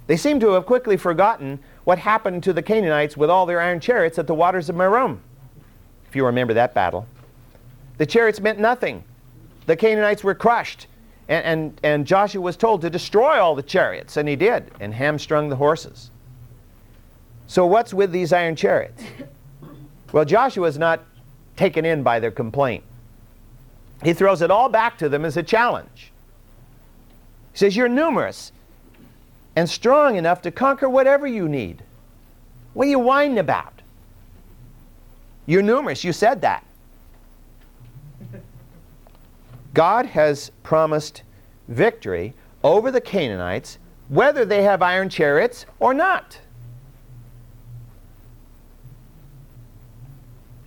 They 0.08 0.16
seem 0.16 0.40
to 0.40 0.52
have 0.52 0.66
quickly 0.66 0.96
forgotten 0.96 1.60
what 1.84 2.00
happened 2.00 2.44
to 2.44 2.54
the 2.54 2.62
Canaanites 2.62 3.18
with 3.18 3.30
all 3.30 3.46
their 3.46 3.60
iron 3.60 3.82
chariots 3.82 4.18
at 4.18 4.26
the 4.26 4.34
waters 4.34 4.70
of 4.70 4.78
Merom, 4.78 5.20
if 6.08 6.16
you 6.16 6.26
remember 6.26 6.54
that 6.54 6.74
battle. 6.74 7.06
The 7.98 8.06
chariots 8.06 8.40
meant 8.40 8.58
nothing. 8.58 9.04
The 9.66 9.76
Canaanites 9.76 10.24
were 10.24 10.34
crushed. 10.34 10.88
And, 11.28 11.46
and, 11.46 11.80
and 11.84 12.08
Joshua 12.08 12.42
was 12.42 12.56
told 12.56 12.82
to 12.82 12.90
destroy 12.90 13.38
all 13.38 13.54
the 13.54 13.64
chariots, 13.64 14.16
and 14.16 14.30
he 14.30 14.38
did, 14.38 14.72
and 14.80 14.94
hamstrung 14.94 15.50
the 15.50 15.58
horses. 15.58 16.10
So, 17.50 17.66
what's 17.66 17.96
with 17.96 18.12
these 18.12 18.32
iron 18.32 18.56
chariots? 18.56 19.04
Well, 20.12 20.24
Joshua 20.24 20.68
is 20.68 20.78
not 20.78 21.04
taken 21.56 21.84
in 21.84 22.04
by 22.04 22.20
their 22.20 22.30
complaint. 22.30 22.84
He 24.04 24.14
throws 24.14 24.44
it 24.44 24.52
all 24.52 24.70
back 24.70 25.00
to 25.00 25.10
them 25.10 25.26
as 25.26 25.36
a 25.36 25.42
challenge. 25.42 26.12
He 27.52 27.58
says, 27.58 27.76
You're 27.76 27.90
numerous 27.90 28.52
and 29.56 29.68
strong 29.68 30.16
enough 30.16 30.44
to 30.44 30.52
conquer 30.52 30.88
whatever 30.88 31.26
you 31.26 31.50
need. 31.50 31.82
What 32.74 32.86
are 32.86 32.92
you 32.92 33.00
whining 33.00 33.40
about? 33.40 33.82
You're 35.48 35.64
numerous. 35.64 36.04
You 36.04 36.14
said 36.14 36.42
that. 36.42 36.64
God 39.74 40.06
has 40.06 40.52
promised 40.62 41.24
victory 41.68 42.36
over 42.64 42.92
the 42.92 43.02
Canaanites, 43.02 43.80
whether 44.08 44.46
they 44.46 44.62
have 44.62 44.84
iron 44.84 45.10
chariots 45.10 45.66
or 45.80 45.96
not. 45.96 46.40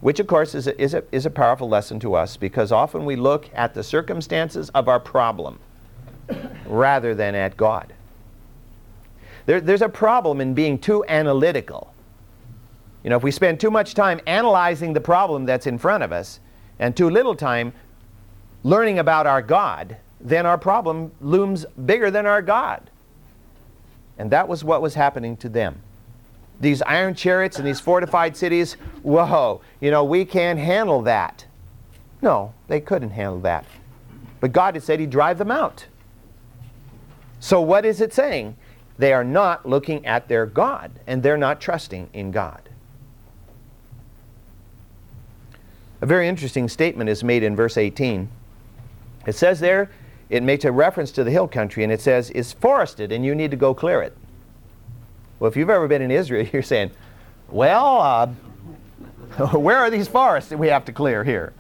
Which, 0.02 0.18
of 0.18 0.26
course, 0.26 0.56
is 0.56 0.66
a, 0.66 0.82
is, 0.82 0.94
a, 0.94 1.04
is 1.12 1.26
a 1.26 1.30
powerful 1.30 1.68
lesson 1.68 2.00
to 2.00 2.14
us 2.14 2.36
because 2.36 2.72
often 2.72 3.04
we 3.04 3.14
look 3.14 3.48
at 3.54 3.72
the 3.72 3.84
circumstances 3.84 4.68
of 4.70 4.88
our 4.88 4.98
problem 4.98 5.60
rather 6.66 7.14
than 7.14 7.36
at 7.36 7.56
God. 7.56 7.94
There, 9.46 9.60
there's 9.60 9.80
a 9.80 9.88
problem 9.88 10.40
in 10.40 10.54
being 10.54 10.76
too 10.76 11.04
analytical. 11.06 11.94
You 13.04 13.10
know, 13.10 13.16
if 13.16 13.22
we 13.22 13.30
spend 13.30 13.60
too 13.60 13.70
much 13.70 13.94
time 13.94 14.20
analyzing 14.26 14.92
the 14.92 15.00
problem 15.00 15.44
that's 15.44 15.68
in 15.68 15.78
front 15.78 16.02
of 16.02 16.10
us 16.10 16.40
and 16.80 16.96
too 16.96 17.08
little 17.08 17.36
time 17.36 17.72
learning 18.64 18.98
about 18.98 19.28
our 19.28 19.40
God, 19.40 19.96
then 20.20 20.46
our 20.46 20.58
problem 20.58 21.12
looms 21.20 21.64
bigger 21.86 22.10
than 22.10 22.26
our 22.26 22.42
God. 22.42 22.90
And 24.18 24.32
that 24.32 24.48
was 24.48 24.64
what 24.64 24.82
was 24.82 24.94
happening 24.94 25.36
to 25.38 25.48
them. 25.48 25.80
These 26.62 26.80
iron 26.82 27.16
chariots 27.16 27.58
and 27.58 27.66
these 27.66 27.80
fortified 27.80 28.36
cities, 28.36 28.74
whoa, 29.02 29.60
you 29.80 29.90
know, 29.90 30.04
we 30.04 30.24
can't 30.24 30.60
handle 30.60 31.02
that. 31.02 31.44
No, 32.22 32.54
they 32.68 32.80
couldn't 32.80 33.10
handle 33.10 33.40
that. 33.40 33.66
But 34.38 34.52
God 34.52 34.76
had 34.76 34.84
said 34.84 35.00
He'd 35.00 35.10
drive 35.10 35.38
them 35.38 35.50
out. 35.50 35.86
So, 37.40 37.60
what 37.60 37.84
is 37.84 38.00
it 38.00 38.14
saying? 38.14 38.56
They 38.96 39.12
are 39.12 39.24
not 39.24 39.68
looking 39.68 40.06
at 40.06 40.28
their 40.28 40.46
God, 40.46 40.92
and 41.04 41.24
they're 41.24 41.36
not 41.36 41.60
trusting 41.60 42.08
in 42.12 42.30
God. 42.30 42.68
A 46.00 46.06
very 46.06 46.28
interesting 46.28 46.68
statement 46.68 47.10
is 47.10 47.24
made 47.24 47.42
in 47.42 47.56
verse 47.56 47.76
18. 47.76 48.28
It 49.26 49.34
says 49.34 49.58
there, 49.58 49.90
it 50.30 50.44
makes 50.44 50.64
a 50.64 50.70
reference 50.70 51.10
to 51.12 51.24
the 51.24 51.32
hill 51.32 51.48
country, 51.48 51.82
and 51.82 51.92
it 51.92 52.00
says, 52.00 52.30
it's 52.30 52.52
forested 52.52 53.10
and 53.10 53.24
you 53.24 53.34
need 53.34 53.50
to 53.50 53.56
go 53.56 53.74
clear 53.74 54.00
it. 54.00 54.16
Well, 55.42 55.50
if 55.50 55.56
you've 55.56 55.70
ever 55.70 55.88
been 55.88 56.02
in 56.02 56.12
Israel, 56.12 56.46
you're 56.52 56.62
saying, 56.62 56.92
well, 57.48 58.00
uh, 58.00 58.26
where 59.58 59.78
are 59.78 59.90
these 59.90 60.06
forests 60.06 60.50
that 60.50 60.56
we 60.56 60.68
have 60.68 60.84
to 60.84 60.92
clear 60.92 61.24
here? 61.24 61.52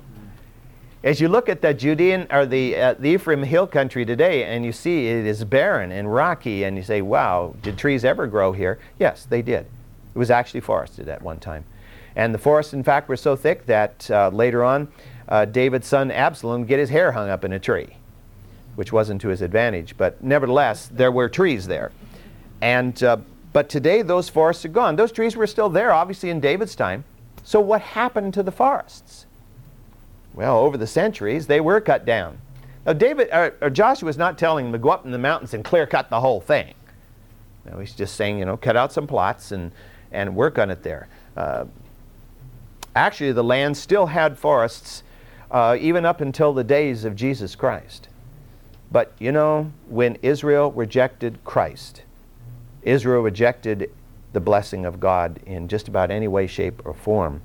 As 1.02 1.20
you 1.20 1.26
look 1.26 1.48
at 1.48 1.62
the 1.62 1.74
Judean 1.74 2.28
or 2.30 2.46
the, 2.46 2.76
uh, 2.76 2.94
the 2.94 3.08
Ephraim 3.08 3.42
hill 3.42 3.66
country 3.66 4.04
today, 4.04 4.44
and 4.44 4.64
you 4.64 4.70
see 4.70 5.08
it 5.08 5.26
is 5.26 5.42
barren 5.42 5.90
and 5.90 6.14
rocky, 6.14 6.62
and 6.62 6.76
you 6.76 6.84
say, 6.84 7.02
wow, 7.02 7.56
did 7.60 7.76
trees 7.76 8.04
ever 8.04 8.28
grow 8.28 8.52
here? 8.52 8.78
Yes, 9.00 9.26
they 9.28 9.42
did. 9.42 9.66
It 10.14 10.18
was 10.18 10.30
actually 10.30 10.60
forested 10.60 11.08
at 11.08 11.20
one 11.20 11.40
time. 11.40 11.64
And 12.14 12.32
the 12.32 12.38
forests, 12.38 12.72
in 12.72 12.84
fact, 12.84 13.08
were 13.08 13.16
so 13.16 13.34
thick 13.34 13.66
that 13.66 14.08
uh, 14.12 14.28
later 14.28 14.62
on, 14.62 14.92
uh, 15.28 15.44
David's 15.46 15.88
son 15.88 16.12
Absalom 16.12 16.66
get 16.66 16.78
his 16.78 16.90
hair 16.90 17.10
hung 17.10 17.28
up 17.28 17.44
in 17.44 17.52
a 17.52 17.58
tree, 17.58 17.96
which 18.76 18.92
wasn't 18.92 19.20
to 19.22 19.28
his 19.28 19.42
advantage. 19.42 19.96
But 19.96 20.22
nevertheless, 20.22 20.86
there 20.86 21.10
were 21.10 21.28
trees 21.28 21.66
there. 21.66 21.90
And, 22.60 23.02
uh, 23.02 23.16
but 23.52 23.68
today, 23.68 24.02
those 24.02 24.28
forests 24.28 24.64
are 24.64 24.68
gone. 24.68 24.96
Those 24.96 25.12
trees 25.12 25.36
were 25.36 25.46
still 25.46 25.68
there, 25.68 25.92
obviously, 25.92 26.30
in 26.30 26.40
David's 26.40 26.74
time. 26.74 27.04
So, 27.44 27.60
what 27.60 27.82
happened 27.82 28.34
to 28.34 28.42
the 28.42 28.52
forests? 28.52 29.26
Well, 30.34 30.58
over 30.58 30.78
the 30.78 30.86
centuries, 30.86 31.46
they 31.46 31.60
were 31.60 31.80
cut 31.80 32.04
down. 32.04 32.38
Now, 32.86 32.94
David, 32.94 33.28
or, 33.32 33.54
or 33.60 33.70
Joshua 33.70 34.08
is 34.08 34.16
not 34.16 34.38
telling 34.38 34.66
them 34.66 34.72
to 34.72 34.78
go 34.78 34.90
up 34.90 35.04
in 35.04 35.10
the 35.10 35.18
mountains 35.18 35.54
and 35.54 35.64
clear 35.64 35.86
cut 35.86 36.08
the 36.08 36.20
whole 36.20 36.40
thing. 36.40 36.74
No, 37.64 37.78
he's 37.78 37.94
just 37.94 38.16
saying, 38.16 38.38
you 38.38 38.44
know, 38.44 38.56
cut 38.56 38.76
out 38.76 38.92
some 38.92 39.06
plots 39.06 39.52
and, 39.52 39.70
and 40.10 40.34
work 40.34 40.58
on 40.58 40.70
it 40.70 40.82
there. 40.82 41.08
Uh, 41.36 41.66
actually, 42.96 43.32
the 43.32 43.44
land 43.44 43.76
still 43.76 44.06
had 44.06 44.38
forests 44.38 45.02
uh, 45.50 45.76
even 45.78 46.04
up 46.04 46.20
until 46.20 46.52
the 46.52 46.64
days 46.64 47.04
of 47.04 47.14
Jesus 47.14 47.54
Christ. 47.54 48.08
But 48.90 49.12
you 49.18 49.32
know, 49.32 49.72
when 49.88 50.16
Israel 50.22 50.72
rejected 50.72 51.38
Christ, 51.44 52.02
Israel 52.82 53.22
rejected 53.22 53.90
the 54.32 54.40
blessing 54.40 54.86
of 54.86 54.98
God 54.98 55.40
in 55.46 55.68
just 55.68 55.88
about 55.88 56.10
any 56.10 56.28
way, 56.28 56.46
shape, 56.46 56.82
or 56.84 56.94
form. 56.94 57.42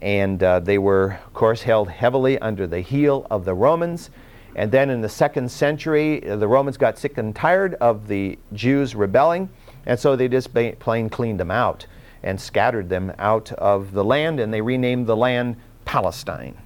And 0.00 0.42
uh, 0.42 0.60
they 0.60 0.78
were, 0.78 1.18
of 1.26 1.34
course, 1.34 1.62
held 1.62 1.88
heavily 1.88 2.38
under 2.38 2.66
the 2.66 2.80
heel 2.80 3.26
of 3.30 3.44
the 3.44 3.54
Romans. 3.54 4.10
And 4.54 4.70
then 4.70 4.90
in 4.90 5.00
the 5.00 5.08
second 5.08 5.50
century, 5.50 6.20
the 6.20 6.48
Romans 6.48 6.76
got 6.76 6.98
sick 6.98 7.18
and 7.18 7.34
tired 7.34 7.74
of 7.74 8.08
the 8.08 8.38
Jews 8.52 8.94
rebelling, 8.94 9.48
and 9.86 9.98
so 9.98 10.16
they 10.16 10.28
just 10.28 10.52
plain 10.78 11.08
cleaned 11.08 11.40
them 11.40 11.50
out 11.50 11.86
and 12.22 12.40
scattered 12.40 12.88
them 12.88 13.12
out 13.18 13.52
of 13.52 13.92
the 13.92 14.04
land, 14.04 14.40
and 14.40 14.52
they 14.52 14.60
renamed 14.60 15.06
the 15.06 15.16
land 15.16 15.56
Palestine, 15.84 16.56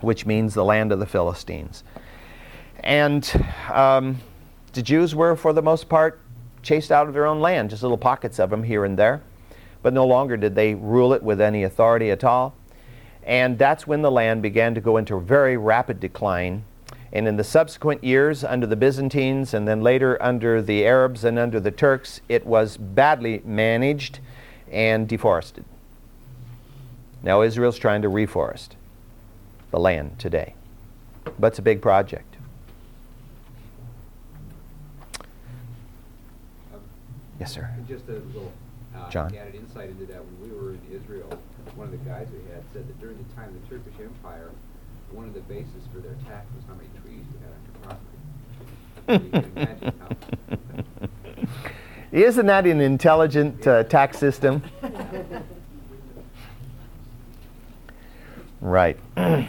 which 0.00 0.26
means 0.26 0.54
the 0.54 0.64
land 0.64 0.92
of 0.92 0.98
the 0.98 1.06
Philistines. 1.06 1.84
And 2.80 3.30
um, 3.70 4.18
the 4.72 4.82
Jews 4.82 5.14
were, 5.14 5.36
for 5.36 5.52
the 5.52 5.62
most 5.62 5.88
part, 5.88 6.20
chased 6.62 6.92
out 6.92 7.08
of 7.08 7.14
their 7.14 7.26
own 7.26 7.40
land, 7.40 7.70
just 7.70 7.82
little 7.82 7.98
pockets 7.98 8.38
of 8.38 8.50
them 8.50 8.62
here 8.62 8.84
and 8.84 8.98
there. 8.98 9.22
But 9.82 9.92
no 9.92 10.06
longer 10.06 10.36
did 10.36 10.54
they 10.54 10.74
rule 10.74 11.12
it 11.12 11.22
with 11.22 11.40
any 11.40 11.64
authority 11.64 12.10
at 12.10 12.24
all. 12.24 12.54
And 13.24 13.58
that's 13.58 13.86
when 13.86 14.02
the 14.02 14.10
land 14.10 14.42
began 14.42 14.74
to 14.74 14.80
go 14.80 14.96
into 14.96 15.18
very 15.20 15.56
rapid 15.56 16.00
decline. 16.00 16.64
And 17.12 17.28
in 17.28 17.36
the 17.36 17.44
subsequent 17.44 18.02
years, 18.02 18.42
under 18.42 18.66
the 18.66 18.76
Byzantines 18.76 19.52
and 19.54 19.68
then 19.68 19.82
later 19.82 20.20
under 20.22 20.62
the 20.62 20.86
Arabs 20.86 21.24
and 21.24 21.38
under 21.38 21.60
the 21.60 21.70
Turks, 21.70 22.20
it 22.28 22.46
was 22.46 22.76
badly 22.76 23.42
managed 23.44 24.20
and 24.70 25.06
deforested. 25.06 25.64
Now 27.22 27.42
Israel's 27.42 27.78
trying 27.78 28.02
to 28.02 28.08
reforest 28.08 28.70
the 29.70 29.78
land 29.78 30.18
today. 30.18 30.54
But 31.38 31.48
it's 31.48 31.58
a 31.58 31.62
big 31.62 31.82
project. 31.82 32.31
Yes, 37.42 37.54
sir. 37.54 37.68
Just 37.88 38.06
a 38.06 38.12
little 38.12 38.52
uh, 38.94 39.10
John. 39.10 39.34
added 39.34 39.56
insight 39.56 39.90
into 39.90 40.06
that. 40.06 40.24
When 40.24 40.48
we 40.48 40.54
were 40.56 40.74
in 40.74 40.80
Israel, 40.92 41.36
one 41.74 41.88
of 41.88 41.90
the 41.90 41.96
guys 42.08 42.28
we 42.30 42.38
had 42.54 42.62
said 42.72 42.86
that 42.86 43.00
during 43.00 43.18
the 43.18 43.24
time 43.34 43.48
of 43.48 43.60
the 43.60 43.68
Turkish 43.68 43.94
Empire, 44.00 44.52
one 45.10 45.24
of 45.24 45.34
the 45.34 45.40
bases 45.40 45.82
for 45.92 45.98
their 45.98 46.14
tax 46.28 46.46
was 46.54 46.62
how 46.68 46.74
many 46.74 46.88
trees 47.02 47.24
we 47.34 47.40
had 47.42 47.50
on 47.50 47.60
your 47.66 47.74
property. 47.82 48.18
So 49.08 49.14
you 49.14 49.30
can 49.42 49.50
imagine 49.56 49.92
how. 49.98 50.10
Isn't 52.12 52.46
that 52.46 52.64
an 52.64 52.80
intelligent 52.80 53.66
uh, 53.66 53.82
tax 53.82 54.18
system? 54.18 54.62
right. 58.60 58.96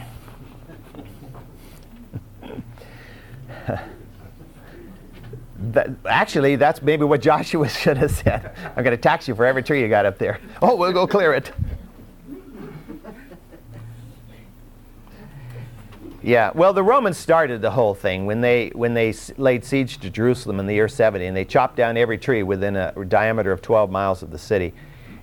that, 5.72 5.90
actually, 6.06 6.56
that's 6.56 6.82
maybe 6.82 7.04
what 7.04 7.20
Joshua 7.20 7.68
should 7.82 7.96
have 7.96 8.10
said. 8.10 8.52
I'm 8.76 8.84
going 8.84 8.96
to 8.96 9.02
tax 9.02 9.28
you 9.28 9.34
for 9.34 9.44
every 9.46 9.62
tree 9.62 9.80
you 9.80 9.88
got 9.88 10.06
up 10.06 10.18
there. 10.18 10.40
Oh, 10.62 10.76
we'll 10.76 10.92
go 10.92 11.06
clear 11.06 11.34
it. 11.34 11.52
Yeah, 16.22 16.52
well, 16.54 16.72
the 16.72 16.82
Romans 16.82 17.18
started 17.18 17.60
the 17.60 17.72
whole 17.72 17.92
thing 17.92 18.24
when 18.24 18.40
they 18.40 18.70
when 18.70 18.94
they 18.94 19.12
laid 19.36 19.62
siege 19.62 19.98
to 19.98 20.08
Jerusalem 20.08 20.58
in 20.58 20.66
the 20.66 20.72
year 20.72 20.88
70, 20.88 21.26
and 21.26 21.36
they 21.36 21.44
chopped 21.44 21.76
down 21.76 21.98
every 21.98 22.16
tree 22.16 22.42
within 22.42 22.76
a 22.76 23.04
diameter 23.04 23.52
of 23.52 23.60
12 23.60 23.90
miles 23.90 24.22
of 24.22 24.30
the 24.30 24.38
city, 24.38 24.72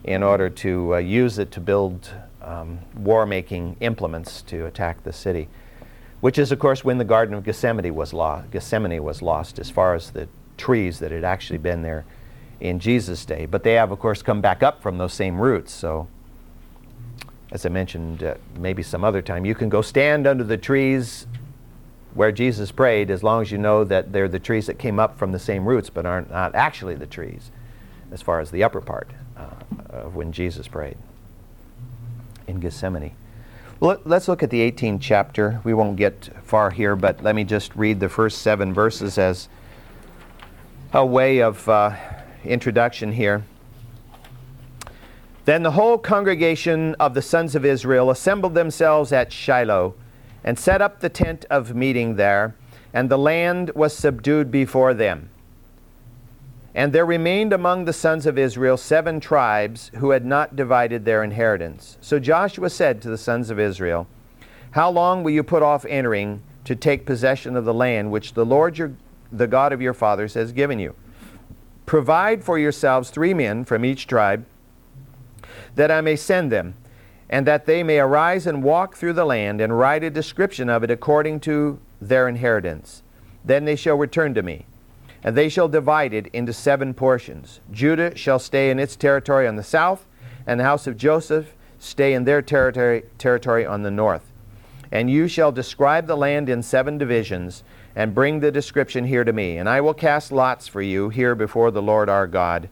in 0.03 0.21
order 0.21 0.47
to 0.47 0.95
uh, 0.95 0.97
use 0.99 1.39
it 1.39 1.49
to 1.53 1.59
build 1.59 2.07
um, 2.43 2.77
war-making 2.97 3.77
implements 3.79 4.43
to 4.43 4.67
attack 4.67 5.03
the 5.03 5.11
city, 5.11 5.47
which 6.21 6.37
is, 6.39 6.51
of 6.51 6.59
course, 6.59 6.83
when 6.83 6.97
the 6.97 7.03
Garden 7.03 7.35
of 7.35 7.43
Gethsemane 7.43 7.93
was 7.93 8.13
lost. 8.13 8.51
Gethsemane 8.51 9.03
was 9.03 9.21
lost 9.21 9.59
as 9.59 9.69
far 9.69 9.93
as 9.95 10.11
the 10.11 10.27
trees 10.57 10.99
that 10.99 11.11
had 11.11 11.23
actually 11.23 11.57
been 11.57 11.81
there 11.81 12.05
in 12.59 12.79
Jesus' 12.79 13.25
day. 13.25 13.45
But 13.45 13.63
they 13.63 13.73
have, 13.73 13.91
of 13.91 13.99
course, 13.99 14.21
come 14.21 14.39
back 14.39 14.63
up 14.63 14.81
from 14.81 14.97
those 14.97 15.13
same 15.13 15.41
roots. 15.41 15.73
So 15.73 16.07
as 17.51 17.65
I 17.65 17.69
mentioned 17.69 18.23
uh, 18.23 18.35
maybe 18.57 18.81
some 18.81 19.03
other 19.03 19.21
time, 19.21 19.45
you 19.45 19.53
can 19.53 19.69
go 19.69 19.81
stand 19.81 20.25
under 20.25 20.43
the 20.43 20.57
trees 20.57 21.27
where 22.13 22.31
Jesus 22.31 22.71
prayed 22.71 23.11
as 23.11 23.23
long 23.23 23.41
as 23.41 23.51
you 23.51 23.57
know 23.57 23.83
that 23.83 24.11
they're 24.11 24.27
the 24.27 24.39
trees 24.39 24.67
that 24.67 24.79
came 24.79 24.99
up 24.99 25.17
from 25.17 25.31
the 25.31 25.39
same 25.39 25.65
roots 25.65 25.89
but 25.89 26.05
are 26.05 26.21
not 26.21 26.55
actually 26.55 26.95
the 26.95 27.05
trees 27.05 27.51
as 28.11 28.21
far 28.21 28.39
as 28.39 28.51
the 28.51 28.63
upper 28.63 28.81
part 28.81 29.09
uh, 29.37 29.49
of 29.89 30.15
when 30.15 30.31
Jesus 30.31 30.67
prayed 30.67 30.97
in 32.47 32.59
Gethsemane. 32.59 33.13
Well, 33.81 33.99
let's 34.05 34.27
look 34.27 34.43
at 34.43 34.51
the 34.51 34.71
18th 34.71 34.99
chapter. 35.01 35.59
We 35.63 35.73
won't 35.73 35.95
get 35.95 36.29
far 36.43 36.69
here, 36.69 36.95
but 36.95 37.23
let 37.23 37.33
me 37.33 37.43
just 37.43 37.75
read 37.75 37.99
the 37.99 38.09
first 38.09 38.43
seven 38.43 38.75
verses 38.75 39.17
as 39.17 39.49
a 40.93 41.03
way 41.03 41.41
of 41.41 41.67
uh, 41.67 41.95
introduction 42.45 43.11
here. 43.11 43.43
Then 45.45 45.63
the 45.63 45.71
whole 45.71 45.97
congregation 45.97 46.93
of 46.99 47.15
the 47.15 47.23
sons 47.23 47.55
of 47.55 47.65
Israel 47.65 48.11
assembled 48.11 48.53
themselves 48.53 49.11
at 49.11 49.33
Shiloh 49.33 49.95
and 50.43 50.59
set 50.59 50.79
up 50.83 50.99
the 50.99 51.09
tent 51.09 51.45
of 51.49 51.73
meeting 51.73 52.17
there, 52.17 52.53
and 52.93 53.09
the 53.09 53.17
land 53.17 53.71
was 53.73 53.95
subdued 53.95 54.51
before 54.51 54.93
them. 54.93 55.30
And 56.73 56.93
there 56.93 57.05
remained 57.05 57.51
among 57.51 57.85
the 57.85 57.93
sons 57.93 58.25
of 58.25 58.37
Israel 58.37 58.77
seven 58.77 59.19
tribes 59.19 59.91
who 59.95 60.11
had 60.11 60.25
not 60.25 60.55
divided 60.55 61.03
their 61.03 61.23
inheritance. 61.23 61.97
So 62.01 62.17
Joshua 62.17 62.69
said 62.69 63.01
to 63.01 63.09
the 63.09 63.17
sons 63.17 63.49
of 63.49 63.59
Israel, 63.59 64.07
How 64.71 64.89
long 64.89 65.23
will 65.23 65.31
you 65.31 65.43
put 65.43 65.63
off 65.63 65.85
entering 65.85 66.41
to 66.63 66.75
take 66.75 67.05
possession 67.05 67.55
of 67.55 67.65
the 67.65 67.73
land 67.73 68.11
which 68.11 68.33
the 68.33 68.45
Lord 68.45 68.77
your, 68.77 68.93
the 69.31 69.47
God 69.47 69.73
of 69.73 69.81
your 69.81 69.93
fathers 69.93 70.35
has 70.35 70.53
given 70.53 70.79
you? 70.79 70.95
Provide 71.85 72.43
for 72.43 72.57
yourselves 72.57 73.09
three 73.09 73.33
men 73.33 73.65
from 73.65 73.83
each 73.83 74.07
tribe 74.07 74.45
that 75.75 75.91
I 75.91 76.01
may 76.01 76.15
send 76.15 76.51
them, 76.51 76.75
and 77.29 77.45
that 77.47 77.65
they 77.65 77.83
may 77.83 77.99
arise 77.99 78.47
and 78.47 78.63
walk 78.63 78.95
through 78.95 79.13
the 79.13 79.25
land, 79.25 79.61
and 79.61 79.77
write 79.77 80.03
a 80.03 80.09
description 80.09 80.69
of 80.69 80.83
it 80.83 80.91
according 80.91 81.39
to 81.41 81.79
their 81.99 82.27
inheritance. 82.27 83.03
Then 83.43 83.65
they 83.65 83.75
shall 83.75 83.95
return 83.95 84.33
to 84.35 84.43
me, 84.43 84.65
and 85.23 85.35
they 85.35 85.49
shall 85.49 85.67
divide 85.67 86.13
it 86.13 86.27
into 86.33 86.53
seven 86.53 86.93
portions. 86.93 87.59
Judah 87.71 88.15
shall 88.15 88.39
stay 88.39 88.69
in 88.69 88.79
its 88.79 88.95
territory 88.95 89.47
on 89.47 89.55
the 89.55 89.63
south, 89.63 90.05
and 90.47 90.59
the 90.59 90.63
house 90.63 90.87
of 90.87 90.97
Joseph 90.97 91.53
stay 91.79 92.13
in 92.13 92.23
their 92.25 92.41
territory, 92.41 93.03
territory 93.17 93.65
on 93.65 93.83
the 93.83 93.91
north. 93.91 94.31
And 94.91 95.09
you 95.09 95.27
shall 95.27 95.51
describe 95.51 96.07
the 96.07 96.17
land 96.17 96.49
in 96.49 96.63
seven 96.63 96.97
divisions, 96.97 97.63
and 97.95 98.15
bring 98.15 98.39
the 98.39 98.51
description 98.51 99.05
here 99.05 99.23
to 99.23 99.33
me. 99.33 99.57
And 99.57 99.67
I 99.67 99.81
will 99.81 99.93
cast 99.93 100.31
lots 100.31 100.67
for 100.67 100.81
you 100.81 101.09
here 101.09 101.35
before 101.35 101.71
the 101.71 101.81
Lord 101.81 102.09
our 102.09 102.27
God. 102.27 102.69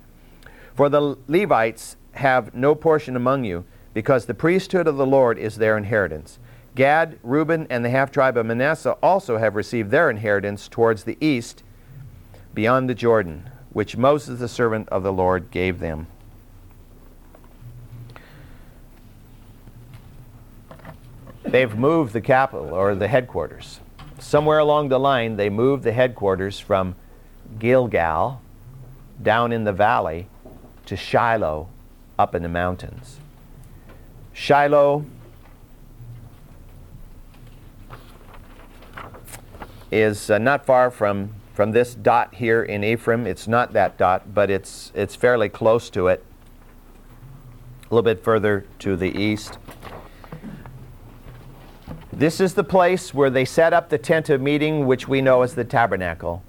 For 0.74 0.89
the 0.89 1.18
Levites 1.28 1.97
have 2.14 2.54
no 2.54 2.74
portion 2.74 3.16
among 3.16 3.43
you, 3.43 3.66
because 3.93 4.26
the 4.26 4.34
priesthood 4.34 4.88
of 4.88 4.97
the 4.97 5.06
Lord 5.06 5.38
is 5.38 5.58
their 5.58 5.78
inheritance. 5.78 6.39
Gad, 6.76 7.20
Reuben, 7.24 7.68
and 7.70 7.84
the 7.84 7.89
half 7.89 8.12
tribe 8.12 8.38
of 8.38 8.45
Manasseh 8.45 8.95
also 9.04 9.38
have 9.38 9.56
received 9.56 9.91
their 9.91 10.10
inheritance 10.10 10.68
towards 10.68 11.04
the 11.04 11.18
east, 11.20 11.64
beyond 12.54 12.89
the 12.89 12.95
Jordan, 12.95 13.50
which 13.72 13.97
Moses 13.97 14.39
the 14.39 14.47
servant 14.47 14.89
of 14.89 15.04
the 15.04 15.14
Lord 15.14 15.52
gave 15.52 15.80
them. 15.80 16.08
They've 21.43 21.76
moved 21.76 22.14
the 22.14 22.22
capital 22.22 22.74
or 22.74 22.93
the 22.95 23.08
headquarters. 23.08 23.80
Somewhere 24.20 24.60
along 24.60 24.89
the 24.89 25.00
line, 25.00 25.38
they 25.38 25.50
moved 25.50 25.84
the 25.84 25.93
headquarters 25.93 26.60
from 26.60 26.95
Gilgal 27.58 28.41
down 29.22 29.52
in 29.52 29.64
the 29.64 29.74
valley 29.74 30.28
to 30.86 30.95
Shiloh 30.95 31.70
up 32.18 32.36
in 32.36 32.43
the 32.43 32.50
mountains. 32.50 33.18
Shiloh 34.34 35.06
is 39.91 40.30
uh, 40.30 40.38
not 40.38 40.66
far 40.66 40.91
from, 40.91 41.34
from 41.60 41.74
this 41.74 41.93
dot 41.93 42.36
here 42.36 42.64
in 42.64 42.86
Ephraim. 42.86 43.28
It's 43.28 43.45
not 43.45 43.74
that 43.74 43.97
dot, 43.97 44.34
but 44.34 44.49
it's, 44.49 44.93
it's 44.95 45.14
fairly 45.14 45.49
close 45.49 45.89
to 45.89 46.07
it, 46.07 46.24
a 47.82 47.93
little 47.93 48.01
bit 48.01 48.24
further 48.24 48.66
to 48.80 48.95
the 48.95 49.10
east. 49.10 49.57
This 52.14 52.39
is 52.39 52.53
the 52.53 52.64
place 52.64 53.14
where 53.14 53.30
they 53.30 53.43
set 53.43 53.74
up 53.74 53.89
the 53.89 53.97
tent 53.97 54.30
of 54.30 54.39
meeting, 54.39 54.88
which 54.88 55.10
we 55.10 55.20
know 55.20 55.41
as 55.41 55.55
the 55.55 55.66
tabernacle. 55.66 56.43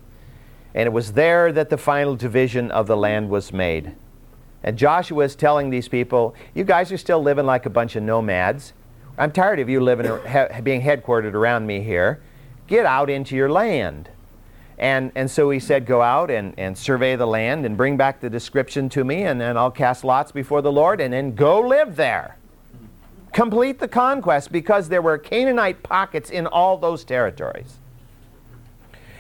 And 0.77 0.87
it 0.87 0.93
was 0.93 1.15
there 1.15 1.51
that 1.55 1.71
the 1.71 1.77
final 1.77 2.15
division 2.15 2.71
of 2.71 2.87
the 2.87 2.97
land 2.97 3.31
was 3.31 3.53
made. 3.53 3.97
And 4.63 4.79
Joshua 4.79 5.25
is 5.25 5.35
telling 5.35 5.71
these 5.71 5.89
people, 5.89 6.37
you 6.55 6.63
guys 6.63 6.93
are 6.93 6.97
still 6.97 7.21
living 7.21 7.47
like 7.47 7.67
a 7.67 7.71
bunch 7.71 7.97
of 7.97 8.05
nomads. 8.05 8.75
I'm 9.19 9.33
tired 9.33 9.59
of 9.59 9.69
you 9.69 9.81
living, 9.81 10.07
being 10.63 10.83
headquartered 10.83 11.35
around 11.35 11.67
me 11.67 11.81
here. 11.81 12.23
Get 12.69 12.87
out 12.87 13.11
into 13.11 13.35
your 13.35 13.51
land. 13.51 14.09
And, 14.81 15.13
and 15.15 15.31
so 15.31 15.51
he 15.51 15.61
said, 15.61 15.85
Go 15.85 16.01
out 16.01 16.31
and, 16.31 16.55
and 16.57 16.77
survey 16.77 17.15
the 17.15 17.27
land 17.27 17.67
and 17.67 17.77
bring 17.77 17.99
back 17.99 18.21
the 18.21 18.31
description 18.31 18.89
to 18.89 19.05
me, 19.05 19.25
and 19.25 19.39
then 19.39 19.59
I'll 19.59 19.71
cast 19.71 20.05
lots 20.05 20.33
before 20.33 20.63
the 20.63 20.73
Lord, 20.73 21.03
and 21.03 21.13
then 21.13 21.35
go 21.35 21.61
live 21.61 21.97
there. 21.97 22.39
Complete 23.35 23.79
the 23.79 23.87
conquest 23.87 24.51
because 24.51 24.89
there 24.89 25.03
were 25.03 25.19
Canaanite 25.19 25.83
pockets 25.83 26.31
in 26.31 26.47
all 26.47 26.79
those 26.79 27.05
territories. 27.05 27.77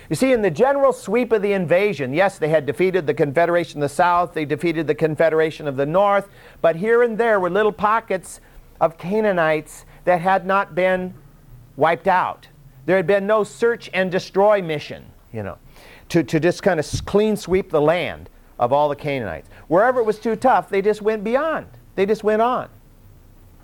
You 0.08 0.16
see, 0.16 0.32
in 0.32 0.40
the 0.40 0.50
general 0.50 0.94
sweep 0.94 1.30
of 1.30 1.42
the 1.42 1.52
invasion, 1.52 2.14
yes, 2.14 2.38
they 2.38 2.48
had 2.48 2.64
defeated 2.64 3.06
the 3.06 3.14
Confederation 3.14 3.82
of 3.82 3.88
the 3.88 3.94
South, 3.94 4.32
they 4.32 4.46
defeated 4.46 4.86
the 4.86 4.94
Confederation 4.94 5.68
of 5.68 5.76
the 5.76 5.86
North, 5.86 6.28
but 6.62 6.74
here 6.74 7.02
and 7.02 7.18
there 7.18 7.38
were 7.38 7.50
little 7.50 7.70
pockets 7.70 8.40
of 8.80 8.96
Canaanites 8.96 9.84
that 10.06 10.22
had 10.22 10.46
not 10.46 10.74
been 10.74 11.14
wiped 11.76 12.08
out. 12.08 12.48
There 12.86 12.96
had 12.96 13.06
been 13.06 13.26
no 13.26 13.44
search 13.44 13.90
and 13.92 14.10
destroy 14.10 14.62
mission, 14.62 15.04
you 15.32 15.42
know, 15.42 15.58
to, 16.08 16.22
to 16.22 16.40
just 16.40 16.62
kind 16.62 16.80
of 16.80 16.86
clean 17.06 17.36
sweep 17.36 17.70
the 17.70 17.80
land 17.80 18.28
of 18.58 18.72
all 18.72 18.88
the 18.88 18.96
Canaanites. 18.96 19.48
Wherever 19.68 20.00
it 20.00 20.04
was 20.04 20.18
too 20.18 20.36
tough, 20.36 20.68
they 20.68 20.82
just 20.82 21.02
went 21.02 21.24
beyond. 21.24 21.66
They 21.94 22.06
just 22.06 22.24
went 22.24 22.42
on. 22.42 22.68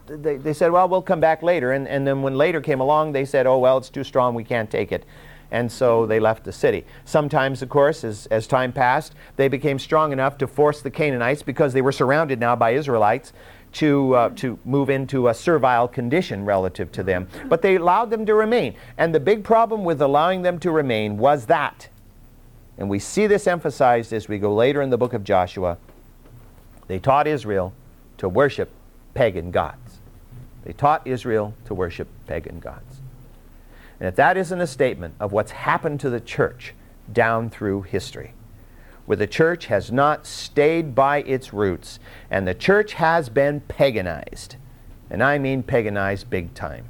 They, 0.06 0.36
they 0.36 0.52
said, 0.52 0.70
well, 0.70 0.88
we'll 0.88 1.02
come 1.02 1.20
back 1.20 1.42
later. 1.42 1.72
And, 1.72 1.88
and 1.88 2.06
then 2.06 2.22
when 2.22 2.36
later 2.36 2.60
came 2.60 2.80
along, 2.80 3.12
they 3.12 3.24
said, 3.24 3.46
oh, 3.46 3.58
well, 3.58 3.76
it's 3.78 3.90
too 3.90 4.04
strong, 4.04 4.34
we 4.34 4.44
can't 4.44 4.70
take 4.70 4.92
it. 4.92 5.04
And 5.50 5.70
so 5.70 6.06
they 6.06 6.18
left 6.18 6.44
the 6.44 6.52
city. 6.52 6.84
Sometimes, 7.04 7.62
of 7.62 7.68
course, 7.68 8.04
as, 8.04 8.26
as 8.26 8.46
time 8.46 8.72
passed, 8.72 9.14
they 9.36 9.48
became 9.48 9.78
strong 9.78 10.12
enough 10.12 10.38
to 10.38 10.46
force 10.46 10.80
the 10.80 10.90
Canaanites, 10.90 11.42
because 11.42 11.72
they 11.72 11.82
were 11.82 11.92
surrounded 11.92 12.40
now 12.40 12.56
by 12.56 12.70
Israelites, 12.70 13.32
to, 13.74 14.14
uh, 14.14 14.28
to 14.36 14.58
move 14.64 14.90
into 14.90 15.28
a 15.28 15.34
servile 15.34 15.88
condition 15.88 16.44
relative 16.44 16.90
to 16.92 17.02
them. 17.02 17.28
But 17.46 17.62
they 17.62 17.76
allowed 17.76 18.10
them 18.10 18.24
to 18.26 18.34
remain. 18.34 18.74
And 18.96 19.14
the 19.14 19.20
big 19.20 19.44
problem 19.44 19.84
with 19.84 20.00
allowing 20.00 20.42
them 20.42 20.58
to 20.60 20.70
remain 20.70 21.18
was 21.18 21.46
that, 21.46 21.88
and 22.78 22.88
we 22.88 22.98
see 22.98 23.26
this 23.26 23.46
emphasized 23.46 24.12
as 24.12 24.28
we 24.28 24.38
go 24.38 24.54
later 24.54 24.82
in 24.82 24.90
the 24.90 24.98
book 24.98 25.12
of 25.12 25.24
Joshua, 25.24 25.78
they 26.86 26.98
taught 26.98 27.26
Israel 27.26 27.72
to 28.18 28.28
worship 28.28 28.70
pagan 29.14 29.50
gods. 29.50 29.98
They 30.64 30.72
taught 30.72 31.06
Israel 31.06 31.54
to 31.66 31.74
worship 31.74 32.08
pagan 32.26 32.58
gods. 32.58 33.00
And 34.00 34.08
if 34.08 34.16
that 34.16 34.36
isn't 34.36 34.60
a 34.60 34.66
statement 34.66 35.14
of 35.20 35.32
what's 35.32 35.52
happened 35.52 36.00
to 36.00 36.10
the 36.10 36.20
church 36.20 36.74
down 37.12 37.50
through 37.50 37.82
history, 37.82 38.32
where 39.06 39.16
the 39.16 39.26
church 39.26 39.66
has 39.66 39.90
not 39.90 40.26
stayed 40.26 40.94
by 40.94 41.22
its 41.22 41.52
roots 41.52 41.98
and 42.30 42.46
the 42.46 42.54
church 42.54 42.94
has 42.94 43.28
been 43.28 43.60
paganized, 43.60 44.56
and 45.08 45.22
I 45.22 45.38
mean 45.38 45.62
paganized 45.62 46.28
big 46.28 46.52
time. 46.54 46.86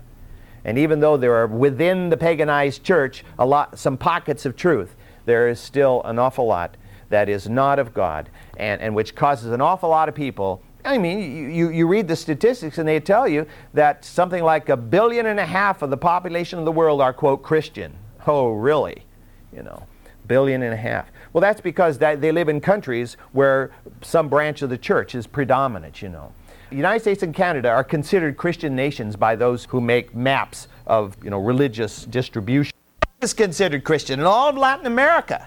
And 0.64 0.78
even 0.78 0.98
though 0.98 1.16
there 1.16 1.34
are 1.34 1.46
within 1.46 2.10
the 2.10 2.16
paganized 2.16 2.82
church 2.82 3.24
a 3.38 3.46
lot, 3.46 3.78
some 3.78 3.96
pockets 3.96 4.44
of 4.44 4.56
truth, 4.56 4.96
there 5.24 5.48
is 5.48 5.60
still 5.60 6.02
an 6.04 6.18
awful 6.18 6.46
lot 6.46 6.76
that 7.08 7.28
is 7.28 7.48
not 7.48 7.78
of 7.78 7.94
God 7.94 8.28
and, 8.56 8.80
and 8.80 8.94
which 8.94 9.14
causes 9.14 9.52
an 9.52 9.60
awful 9.60 9.90
lot 9.90 10.08
of 10.08 10.14
people. 10.14 10.62
I 10.84 10.98
mean, 10.98 11.52
you, 11.52 11.70
you 11.70 11.86
read 11.86 12.08
the 12.08 12.16
statistics 12.16 12.78
and 12.78 12.88
they 12.88 12.98
tell 13.00 13.28
you 13.28 13.46
that 13.74 14.04
something 14.04 14.42
like 14.42 14.68
a 14.68 14.76
billion 14.76 15.26
and 15.26 15.38
a 15.38 15.46
half 15.46 15.82
of 15.82 15.90
the 15.90 15.96
population 15.96 16.58
of 16.58 16.64
the 16.64 16.72
world 16.72 17.00
are, 17.00 17.12
quote, 17.12 17.42
Christian. 17.42 17.96
Oh, 18.26 18.50
really? 18.50 19.04
You 19.52 19.62
know, 19.62 19.84
billion 20.26 20.62
and 20.62 20.74
a 20.74 20.76
half. 20.76 21.10
Well, 21.37 21.43
that's 21.43 21.61
because 21.61 21.99
that 21.99 22.22
they 22.22 22.32
live 22.32 22.49
in 22.49 22.62
countries 22.62 23.18
where 23.32 23.70
some 24.01 24.30
branch 24.30 24.62
of 24.62 24.70
the 24.70 24.78
church 24.78 25.14
is 25.14 25.26
predominant, 25.26 26.01
you 26.01 26.09
know. 26.09 26.32
The 26.70 26.76
United 26.76 27.01
States 27.01 27.22
and 27.22 27.34
Canada 27.34 27.68
are 27.68 27.84
considered 27.84 28.39
Christian 28.39 28.74
nations 28.74 29.16
by 29.16 29.37
those 29.37 29.66
who 29.66 29.82
make 29.82 30.14
maps 30.14 30.68
of, 30.87 31.14
you 31.22 31.28
know, 31.28 31.39
religious 31.39 32.07
distribution. 32.07 32.72
It's 33.20 33.34
considered 33.34 33.84
Christian 33.84 34.18
in 34.18 34.24
all 34.24 34.49
of 34.49 34.57
Latin 34.57 34.87
America. 34.87 35.47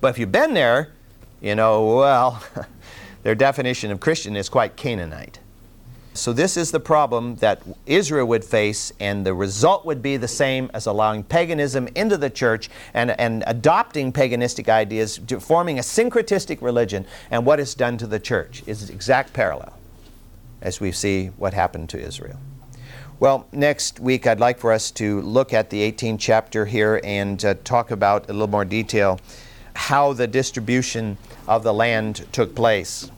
But 0.00 0.08
if 0.08 0.18
you've 0.18 0.32
been 0.32 0.54
there, 0.54 0.90
you 1.40 1.54
know, 1.54 1.84
well, 1.84 2.42
their 3.22 3.36
definition 3.36 3.92
of 3.92 4.00
Christian 4.00 4.34
is 4.34 4.48
quite 4.48 4.74
Canaanite. 4.74 5.38
So, 6.18 6.32
this 6.32 6.56
is 6.56 6.72
the 6.72 6.80
problem 6.80 7.36
that 7.36 7.62
Israel 7.86 8.26
would 8.26 8.44
face, 8.44 8.92
and 8.98 9.24
the 9.24 9.34
result 9.34 9.86
would 9.86 10.02
be 10.02 10.16
the 10.16 10.26
same 10.26 10.68
as 10.74 10.86
allowing 10.86 11.22
paganism 11.22 11.88
into 11.94 12.16
the 12.16 12.28
church 12.28 12.68
and, 12.92 13.12
and 13.20 13.44
adopting 13.46 14.12
paganistic 14.12 14.68
ideas, 14.68 15.20
forming 15.38 15.78
a 15.78 15.82
syncretistic 15.82 16.60
religion, 16.60 17.06
and 17.30 17.46
what 17.46 17.60
it's 17.60 17.74
done 17.74 17.96
to 17.98 18.06
the 18.08 18.18
church 18.18 18.64
is 18.66 18.90
exact 18.90 19.32
parallel 19.32 19.78
as 20.60 20.80
we 20.80 20.90
see 20.90 21.26
what 21.36 21.54
happened 21.54 21.88
to 21.90 22.00
Israel. 22.00 22.40
Well, 23.20 23.46
next 23.52 24.00
week 24.00 24.26
I'd 24.26 24.40
like 24.40 24.58
for 24.58 24.72
us 24.72 24.90
to 24.92 25.20
look 25.22 25.52
at 25.52 25.70
the 25.70 25.92
18th 25.92 26.18
chapter 26.18 26.66
here 26.66 27.00
and 27.04 27.44
uh, 27.44 27.54
talk 27.62 27.92
about 27.92 28.28
a 28.28 28.32
little 28.32 28.48
more 28.48 28.64
detail 28.64 29.20
how 29.74 30.12
the 30.12 30.26
distribution 30.26 31.16
of 31.46 31.62
the 31.62 31.72
land 31.72 32.26
took 32.32 32.56
place. 32.56 33.08